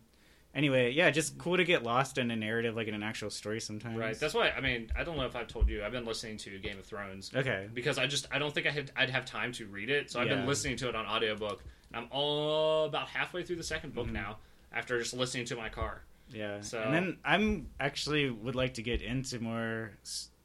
anyway, 0.55 0.91
yeah, 0.91 1.09
just 1.09 1.37
cool 1.37 1.57
to 1.57 1.63
get 1.65 1.83
lost 1.83 2.17
in 2.17 2.29
a 2.31 2.35
narrative, 2.35 2.75
like 2.75 2.87
in 2.87 2.93
an 2.93 3.03
actual 3.03 3.29
story 3.29 3.59
sometimes. 3.59 3.97
Right. 3.97 4.17
That's 4.17 4.33
why 4.33 4.51
I 4.51 4.61
mean 4.61 4.91
I 4.95 5.03
don't 5.03 5.17
know 5.17 5.25
if 5.25 5.35
I've 5.35 5.47
told 5.47 5.67
you 5.67 5.83
I've 5.83 5.91
been 5.91 6.05
listening 6.05 6.37
to 6.37 6.57
Game 6.59 6.77
of 6.79 6.85
Thrones 6.85 7.31
okay. 7.35 7.67
because 7.73 7.97
I 7.97 8.07
just 8.07 8.27
I 8.31 8.37
don't 8.39 8.53
think 8.53 8.67
I 8.67 8.71
had 8.71 8.91
I'd 8.95 9.09
have 9.09 9.25
time 9.25 9.51
to 9.53 9.65
read 9.65 9.89
it, 9.89 10.09
so 10.11 10.19
I've 10.21 10.27
Yeah. 10.27 10.35
been 10.35 10.45
listening 10.45 10.77
to 10.77 10.89
it 10.89 10.95
on 10.95 11.05
audiobook. 11.05 11.63
And 11.91 11.97
I'm 12.05 12.07
all 12.11 12.85
about 12.85 13.07
halfway 13.09 13.43
through 13.43 13.57
the 13.57 13.63
second 13.63 13.93
book 13.93 14.07
Mhm. 14.07 14.13
now 14.13 14.37
after 14.71 14.97
just 14.99 15.13
listening 15.13 15.45
to 15.45 15.55
my 15.55 15.69
car. 15.69 16.01
Yeah. 16.29 16.61
So- 16.61 16.81
And 16.81 16.93
then 16.93 17.17
I'm 17.25 17.69
actually 17.79 18.29
would 18.29 18.55
like 18.55 18.75
to 18.75 18.81
get 18.83 19.01
into 19.01 19.39
more 19.39 19.91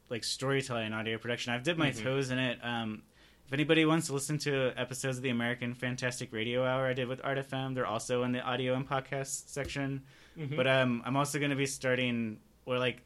like 0.09 0.23
storytelling 0.23 0.87
and 0.87 0.93
audio 0.95 1.17
production. 1.17 1.53
I've 1.53 1.63
dipped 1.63 1.79
my 1.79 1.91
Mhm. 1.91 2.03
toes 2.03 2.29
in 2.31 2.39
it. 2.39 2.59
Um, 2.63 3.03
if 3.49 3.53
anybody 3.53 3.83
wants 3.83 4.05
to 4.07 4.13
listen 4.13 4.37
to 4.39 4.71
episodes 4.77 5.17
of 5.17 5.23
the 5.23 5.29
American 5.29 5.73
Fantastic 5.73 6.31
Radio 6.31 6.63
Hour 6.63 6.85
I 6.85 6.93
did 6.93 7.07
with 7.07 7.19
Art 7.23 7.39
FM, 7.39 7.73
they're 7.73 7.87
also 7.87 8.21
in 8.21 8.31
the 8.31 8.41
audio 8.41 8.75
and 8.75 8.87
podcast 8.87 9.49
section. 9.49 10.03
Mhm. 10.37 10.55
But 10.55 10.67
um, 10.67 11.01
I'm 11.03 11.17
also 11.17 11.39
going 11.39 11.49
to 11.49 11.55
be 11.57 11.65
starting 11.65 12.37
or 12.67 12.77
like 12.77 13.01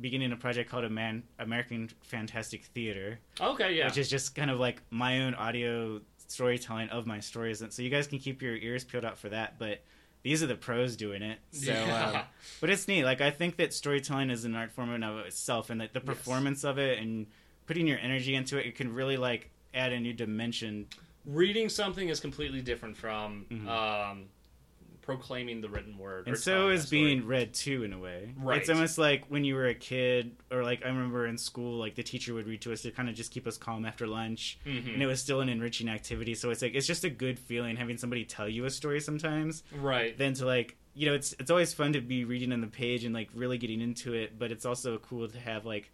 beginning 0.00 0.30
a 0.30 0.36
project 0.36 0.70
called 0.70 0.84
a 0.84 0.88
man 0.90 1.24
American 1.40 1.90
Fantastic 2.02 2.66
Theater, 2.66 3.18
Okay, 3.40 3.74
yeah. 3.74 3.86
which 3.86 3.98
is 3.98 4.08
just 4.08 4.36
kind 4.36 4.48
of 4.48 4.60
like 4.60 4.80
my 4.90 5.22
own 5.22 5.34
audio 5.34 6.00
storytelling 6.28 6.88
of 6.90 7.04
my 7.04 7.18
stories. 7.18 7.60
And 7.60 7.72
so 7.72 7.82
you 7.82 7.90
guys 7.90 8.06
can 8.06 8.20
keep 8.20 8.42
your 8.42 8.54
ears 8.54 8.84
peeled 8.84 9.04
out 9.04 9.18
for 9.18 9.28
that. 9.30 9.58
But 9.58 9.82
these 10.22 10.40
are 10.40 10.46
the 10.46 10.54
pros 10.54 10.96
doing 10.96 11.22
it. 11.22 11.40
So, 11.50 11.72
Yeah. 11.72 12.10
um, 12.10 12.22
but 12.60 12.70
it's 12.70 12.86
neat. 12.86 13.02
Like 13.02 13.20
I 13.20 13.32
think 13.32 13.56
that 13.56 13.74
storytelling 13.74 14.30
is 14.30 14.44
an 14.44 14.54
art 14.54 14.70
form 14.70 14.94
in 14.94 15.02
of 15.02 15.26
itself, 15.26 15.68
and 15.68 15.80
that 15.80 15.94
the 15.94 15.98
Yes. 16.00 16.06
performance 16.06 16.62
of 16.62 16.78
it 16.78 17.00
and 17.00 17.26
putting 17.66 17.88
your 17.88 17.98
energy 17.98 18.36
into 18.36 18.56
it, 18.56 18.66
it 18.66 18.74
can 18.76 18.94
really 18.94 19.16
like 19.16 19.50
add 19.74 19.92
a 19.92 20.00
new 20.00 20.12
dimension. 20.12 20.86
Reading 21.26 21.68
something 21.68 22.08
is 22.08 22.20
completely 22.20 22.62
different 22.62 22.96
from 22.96 23.46
Mhm. 23.50 23.68
um, 23.68 24.24
proclaiming 25.02 25.60
the 25.60 25.68
written 25.68 25.96
word. 25.98 26.28
And 26.28 26.36
so 26.36 26.68
is 26.70 26.88
being 26.88 27.26
read 27.26 27.52
too, 27.54 27.82
in 27.84 27.92
a 27.92 27.98
way. 27.98 28.32
Right. 28.36 28.58
It's 28.60 28.68
almost 28.70 28.96
like 28.98 29.24
when 29.26 29.44
you 29.44 29.54
were 29.54 29.66
a 29.66 29.74
kid, 29.74 30.36
or 30.50 30.62
like 30.62 30.84
I 30.84 30.88
remember 30.88 31.26
in 31.26 31.36
school, 31.38 31.78
like 31.78 31.94
the 31.94 32.02
teacher 32.02 32.34
would 32.34 32.46
read 32.46 32.60
to 32.62 32.72
us 32.72 32.82
to 32.82 32.90
kind 32.90 33.08
of 33.08 33.14
just 33.14 33.32
keep 33.32 33.46
us 33.46 33.56
calm 33.58 33.84
after 33.84 34.06
lunch, 34.06 34.58
Mhm. 34.66 34.94
and 34.94 35.02
it 35.02 35.06
was 35.06 35.20
still 35.20 35.40
an 35.40 35.48
enriching 35.48 35.88
activity. 35.88 36.34
So 36.34 36.50
it's 36.50 36.62
like 36.62 36.74
it's 36.74 36.86
just 36.86 37.04
a 37.04 37.10
good 37.10 37.38
feeling 37.38 37.76
having 37.76 37.96
somebody 37.96 38.24
tell 38.24 38.48
you 38.48 38.64
a 38.66 38.70
story 38.70 39.00
sometimes. 39.00 39.62
right. 39.72 40.16
Then 40.16 40.34
to 40.34 40.46
like 40.46 40.76
you 40.94 41.06
know, 41.06 41.14
it's 41.14 41.34
it's 41.38 41.50
always 41.50 41.72
fun 41.72 41.92
to 41.92 42.00
be 42.00 42.24
reading 42.24 42.52
on 42.52 42.60
the 42.60 42.66
page 42.66 43.04
and 43.04 43.14
like 43.14 43.28
really 43.34 43.58
getting 43.58 43.80
into 43.80 44.12
it, 44.12 44.38
but 44.38 44.50
it's 44.52 44.64
also 44.66 44.98
cool 44.98 45.28
to 45.28 45.38
have 45.38 45.64
like, 45.64 45.90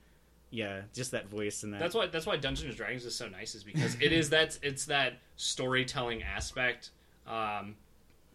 yeah, 0.57 0.81
just 0.95 1.11
that 1.11 1.29
voice 1.29 1.63
and 1.65 1.75
that. 1.75 1.81
That's 1.81 1.95
why 1.95 2.07
that's 2.07 2.25
why 2.25 2.37
Dungeons 2.37 2.69
and 2.69 2.77
Dragons 2.77 3.05
is 3.05 3.15
so 3.15 3.29
nice 3.29 3.55
is 3.55 3.63
because 3.63 3.95
it 4.01 4.11
is 4.11 4.31
that 4.31 4.59
it's 4.63 4.87
that 4.87 5.19
storytelling 5.37 6.23
aspect, 6.23 6.91
um, 7.27 7.77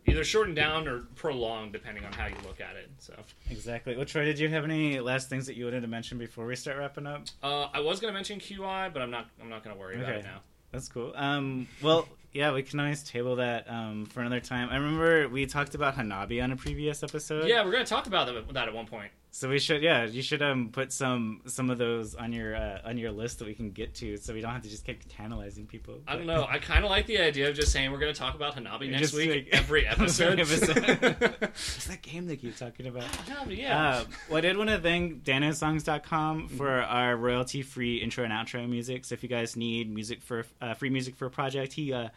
either 0.06 0.24
shortened 0.24 0.56
down 0.56 0.88
or 0.88 1.00
prolonged 1.16 1.74
depending 1.74 2.06
on 2.06 2.14
how 2.14 2.28
you 2.28 2.36
look 2.46 2.62
at 2.62 2.76
it. 2.76 2.92
So 3.00 3.16
exactly. 3.50 3.96
Well, 3.96 4.06
Troy, 4.06 4.24
did 4.26 4.38
you 4.38 4.50
have 4.50 4.64
any 4.64 5.00
last 5.00 5.30
things 5.30 5.48
that 5.48 5.56
you 5.56 5.66
wanted 5.66 5.82
to 5.82 5.88
mention 5.88 6.20
before 6.20 6.46
we 6.46 6.56
start 6.56 6.78
wrapping 6.78 7.08
up? 7.08 7.26
uh, 7.42 7.70
I 7.74 7.80
was 7.80 8.00
going 8.00 8.14
to 8.14 8.16
mention 8.16 8.40
QI, 8.40 8.94
but 8.94 9.02
I'm 9.02 9.12
not 9.12 9.28
I'm 9.42 9.50
not 9.50 9.64
going 9.64 9.76
to 9.76 9.80
worry 9.80 9.96
about 9.96 10.16
it 10.16 10.24
now. 10.24 10.42
That's 10.72 10.88
cool. 10.88 11.12
Um, 11.16 11.68
well, 11.82 12.08
yeah, 12.34 12.54
we 12.54 12.62
can 12.62 12.80
always 12.80 13.04
table 13.04 13.38
that 13.38 13.68
um, 13.68 14.06
for 14.06 14.22
another 14.22 14.40
time. 14.40 14.70
I 14.70 14.76
remember 14.76 15.28
we 15.28 15.48
talked 15.48 15.74
about 15.74 15.98
Hanabi 15.98 16.42
on 16.42 16.52
a 16.52 16.56
previous 16.56 17.02
episode. 17.04 17.48
Yeah, 17.48 17.66
we're 17.66 17.72
going 17.72 17.84
to 17.84 17.90
talk 17.90 18.06
about 18.08 18.54
that 18.54 18.68
at 18.68 18.74
one 18.74 18.86
point. 18.86 19.12
So 19.34 19.48
we 19.48 19.60
should, 19.60 19.82
yeah, 19.82 20.04
you 20.04 20.22
should 20.22 20.42
um 20.42 20.72
put 20.74 20.92
some 20.92 21.40
some 21.46 21.70
of 21.70 21.78
those 21.78 22.16
on 22.16 22.34
your 22.34 22.54
uh, 22.54 22.82
on 22.84 22.98
your 22.98 23.12
list 23.14 23.40
that 23.40 23.46
we 23.46 23.54
can 23.54 23.72
get 23.72 23.94
to, 23.96 24.18
so 24.18 24.34
we 24.34 24.42
don't 24.42 24.52
have 24.52 24.64
to 24.64 24.70
just 24.70 24.86
keep 24.86 25.02
tantalizing 25.08 25.66
people. 25.66 26.02
I 26.06 26.18
don't 26.18 26.26
know. 26.26 26.46
I 26.50 26.60
kind 26.60 26.84
of 26.84 26.92
like 26.92 27.08
the 27.08 27.18
idea 27.20 27.48
of 27.50 27.56
just 27.56 27.72
saying 27.72 27.94
we're 27.94 28.00
going 28.00 28.14
to 28.14 28.20
talk 28.20 28.36
about 28.36 28.58
Hanabi 28.58 28.90
next 28.92 29.12
Just 29.12 29.14
week 29.16 29.30
like- 29.30 29.48
every 29.54 29.88
episode. 29.88 30.38
It's 30.38 30.60
that 31.88 32.02
game 32.02 32.28
they 32.28 32.36
keep 32.36 32.58
talking 32.58 32.88
about. 32.88 33.04
Hanabi, 33.04 33.58
yeah. 33.58 33.90
Uh, 33.90 34.04
well, 34.28 34.38
I 34.40 34.42
did 34.42 34.58
want 34.58 34.70
to 34.70 34.80
thank 34.80 35.24
danosongs.com 35.24 36.50
for 36.50 36.82
our 36.82 37.16
royalty 37.16 37.62
free 37.62 37.98
intro 37.98 38.26
and 38.26 38.34
outro 38.34 38.68
music. 38.70 39.06
So 39.06 39.14
if 39.14 39.24
you 39.24 39.30
guys 39.30 39.56
need 39.56 39.90
music 39.90 40.22
for 40.22 40.46
uh, 40.62 40.74
free 40.74 40.90
music 40.90 41.16
for 41.16 41.26
a 41.28 41.32
project, 41.32 41.72
he 41.72 41.94
uh, 41.94 42.10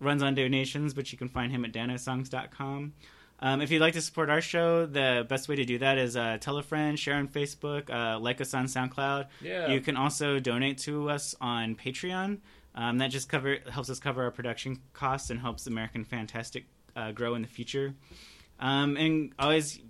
runs 0.00 0.22
on 0.22 0.34
donations, 0.34 0.92
but 0.92 1.12
you 1.12 1.16
can 1.18 1.28
find 1.30 1.50
him 1.50 1.64
at 1.64 1.72
danosongs.com. 1.72 2.92
Um, 3.40 3.60
if 3.60 3.70
you'd 3.70 3.80
like 3.80 3.92
to 3.94 4.00
support 4.00 4.30
our 4.30 4.40
show, 4.40 4.84
the 4.86 5.24
best 5.28 5.48
way 5.48 5.56
to 5.56 5.64
do 5.64 5.78
that 5.78 5.96
is 5.96 6.16
uh, 6.16 6.38
tell 6.40 6.58
a 6.58 6.62
friend, 6.62 6.98
share 6.98 7.14
on 7.14 7.28
Facebook, 7.28 7.88
uh, 7.88 8.18
like 8.18 8.40
us 8.40 8.52
on 8.52 8.66
SoundCloud. 8.66 9.26
yeah. 9.40 9.68
You 9.68 9.80
can 9.80 9.96
also 9.96 10.40
donate 10.40 10.78
to 10.78 11.08
us 11.10 11.34
on 11.40 11.76
Patreon. 11.76 12.38
Um, 12.74 12.98
that 12.98 13.10
just 13.10 13.28
cover 13.28 13.58
helps 13.70 13.90
us 13.90 13.98
cover 13.98 14.22
our 14.24 14.30
production 14.30 14.80
costs 14.92 15.30
and 15.30 15.40
helps 15.40 15.66
American 15.66 16.04
Fantastic 16.04 16.66
uh, 16.96 17.12
grow 17.12 17.34
in 17.34 17.42
the 17.42 17.48
future. 17.48 17.94
Um, 18.60 18.96
and 18.96 19.32
always, 19.38 19.80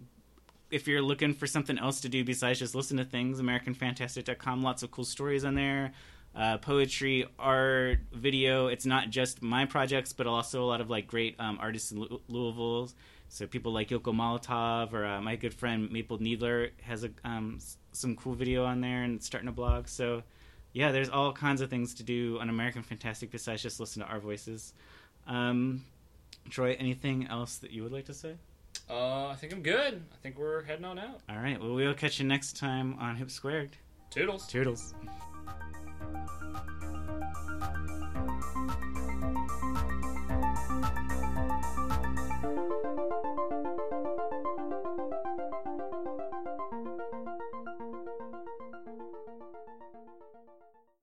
if 0.70 0.86
you're 0.86 1.02
looking 1.02 1.32
for 1.32 1.46
something 1.46 1.78
else 1.78 2.02
to 2.02 2.08
do 2.08 2.24
besides 2.24 2.58
just 2.58 2.74
listen 2.74 2.98
to 2.98 3.04
things, 3.04 3.40
AmericanFantastic.com, 3.40 4.62
lots 4.62 4.82
of 4.82 4.90
cool 4.90 5.04
stories 5.04 5.44
on 5.44 5.54
there. 5.54 5.92
Uh, 6.36 6.58
poetry, 6.58 7.26
art, 7.38 7.98
video. 8.12 8.68
It's 8.68 8.86
not 8.86 9.10
just 9.10 9.42
my 9.42 9.64
projects, 9.64 10.12
but 10.12 10.26
also 10.26 10.62
a 10.62 10.66
lot 10.66 10.80
of 10.80 10.88
like 10.90 11.06
great 11.06 11.34
um, 11.40 11.58
artists 11.60 11.90
in 11.90 12.00
Lou- 12.00 12.20
Louisville. 12.28 12.90
So 13.28 13.46
people 13.46 13.72
like 13.72 13.88
Yoko 13.88 14.14
Molotov 14.14 14.92
or 14.92 15.04
uh, 15.04 15.20
my 15.20 15.36
good 15.36 15.54
friend 15.54 15.90
Maple 15.90 16.18
Needler 16.18 16.70
has 16.82 17.04
a, 17.04 17.10
um, 17.24 17.58
some 17.92 18.16
cool 18.16 18.34
video 18.34 18.64
on 18.64 18.80
there 18.80 19.02
and 19.02 19.22
starting 19.22 19.48
a 19.48 19.52
blog. 19.52 19.88
So 19.88 20.22
yeah, 20.72 20.92
there's 20.92 21.08
all 21.08 21.32
kinds 21.32 21.60
of 21.60 21.70
things 21.70 21.94
to 21.94 22.02
do 22.02 22.38
on 22.40 22.48
American 22.48 22.82
Fantastic 22.82 23.30
besides 23.30 23.62
just 23.62 23.80
listen 23.80 24.02
to 24.02 24.08
our 24.08 24.20
voices. 24.20 24.72
Um, 25.26 25.84
Troy, 26.48 26.76
anything 26.78 27.26
else 27.28 27.56
that 27.58 27.70
you 27.70 27.82
would 27.82 27.92
like 27.92 28.06
to 28.06 28.14
say? 28.14 28.34
Uh, 28.88 29.28
I 29.28 29.34
think 29.34 29.52
I'm 29.52 29.62
good. 29.62 30.02
I 30.12 30.16
think 30.22 30.38
we're 30.38 30.62
heading 30.62 30.84
on 30.84 30.98
out. 30.98 31.20
All 31.28 31.36
right. 31.36 31.60
Well, 31.60 31.74
we'll 31.74 31.94
catch 31.94 32.18
you 32.18 32.26
next 32.26 32.56
time 32.56 32.96
on 32.98 33.16
Hip 33.16 33.30
Squared. 33.30 33.70
Toodles. 34.10 34.46
Toodles. 34.46 34.94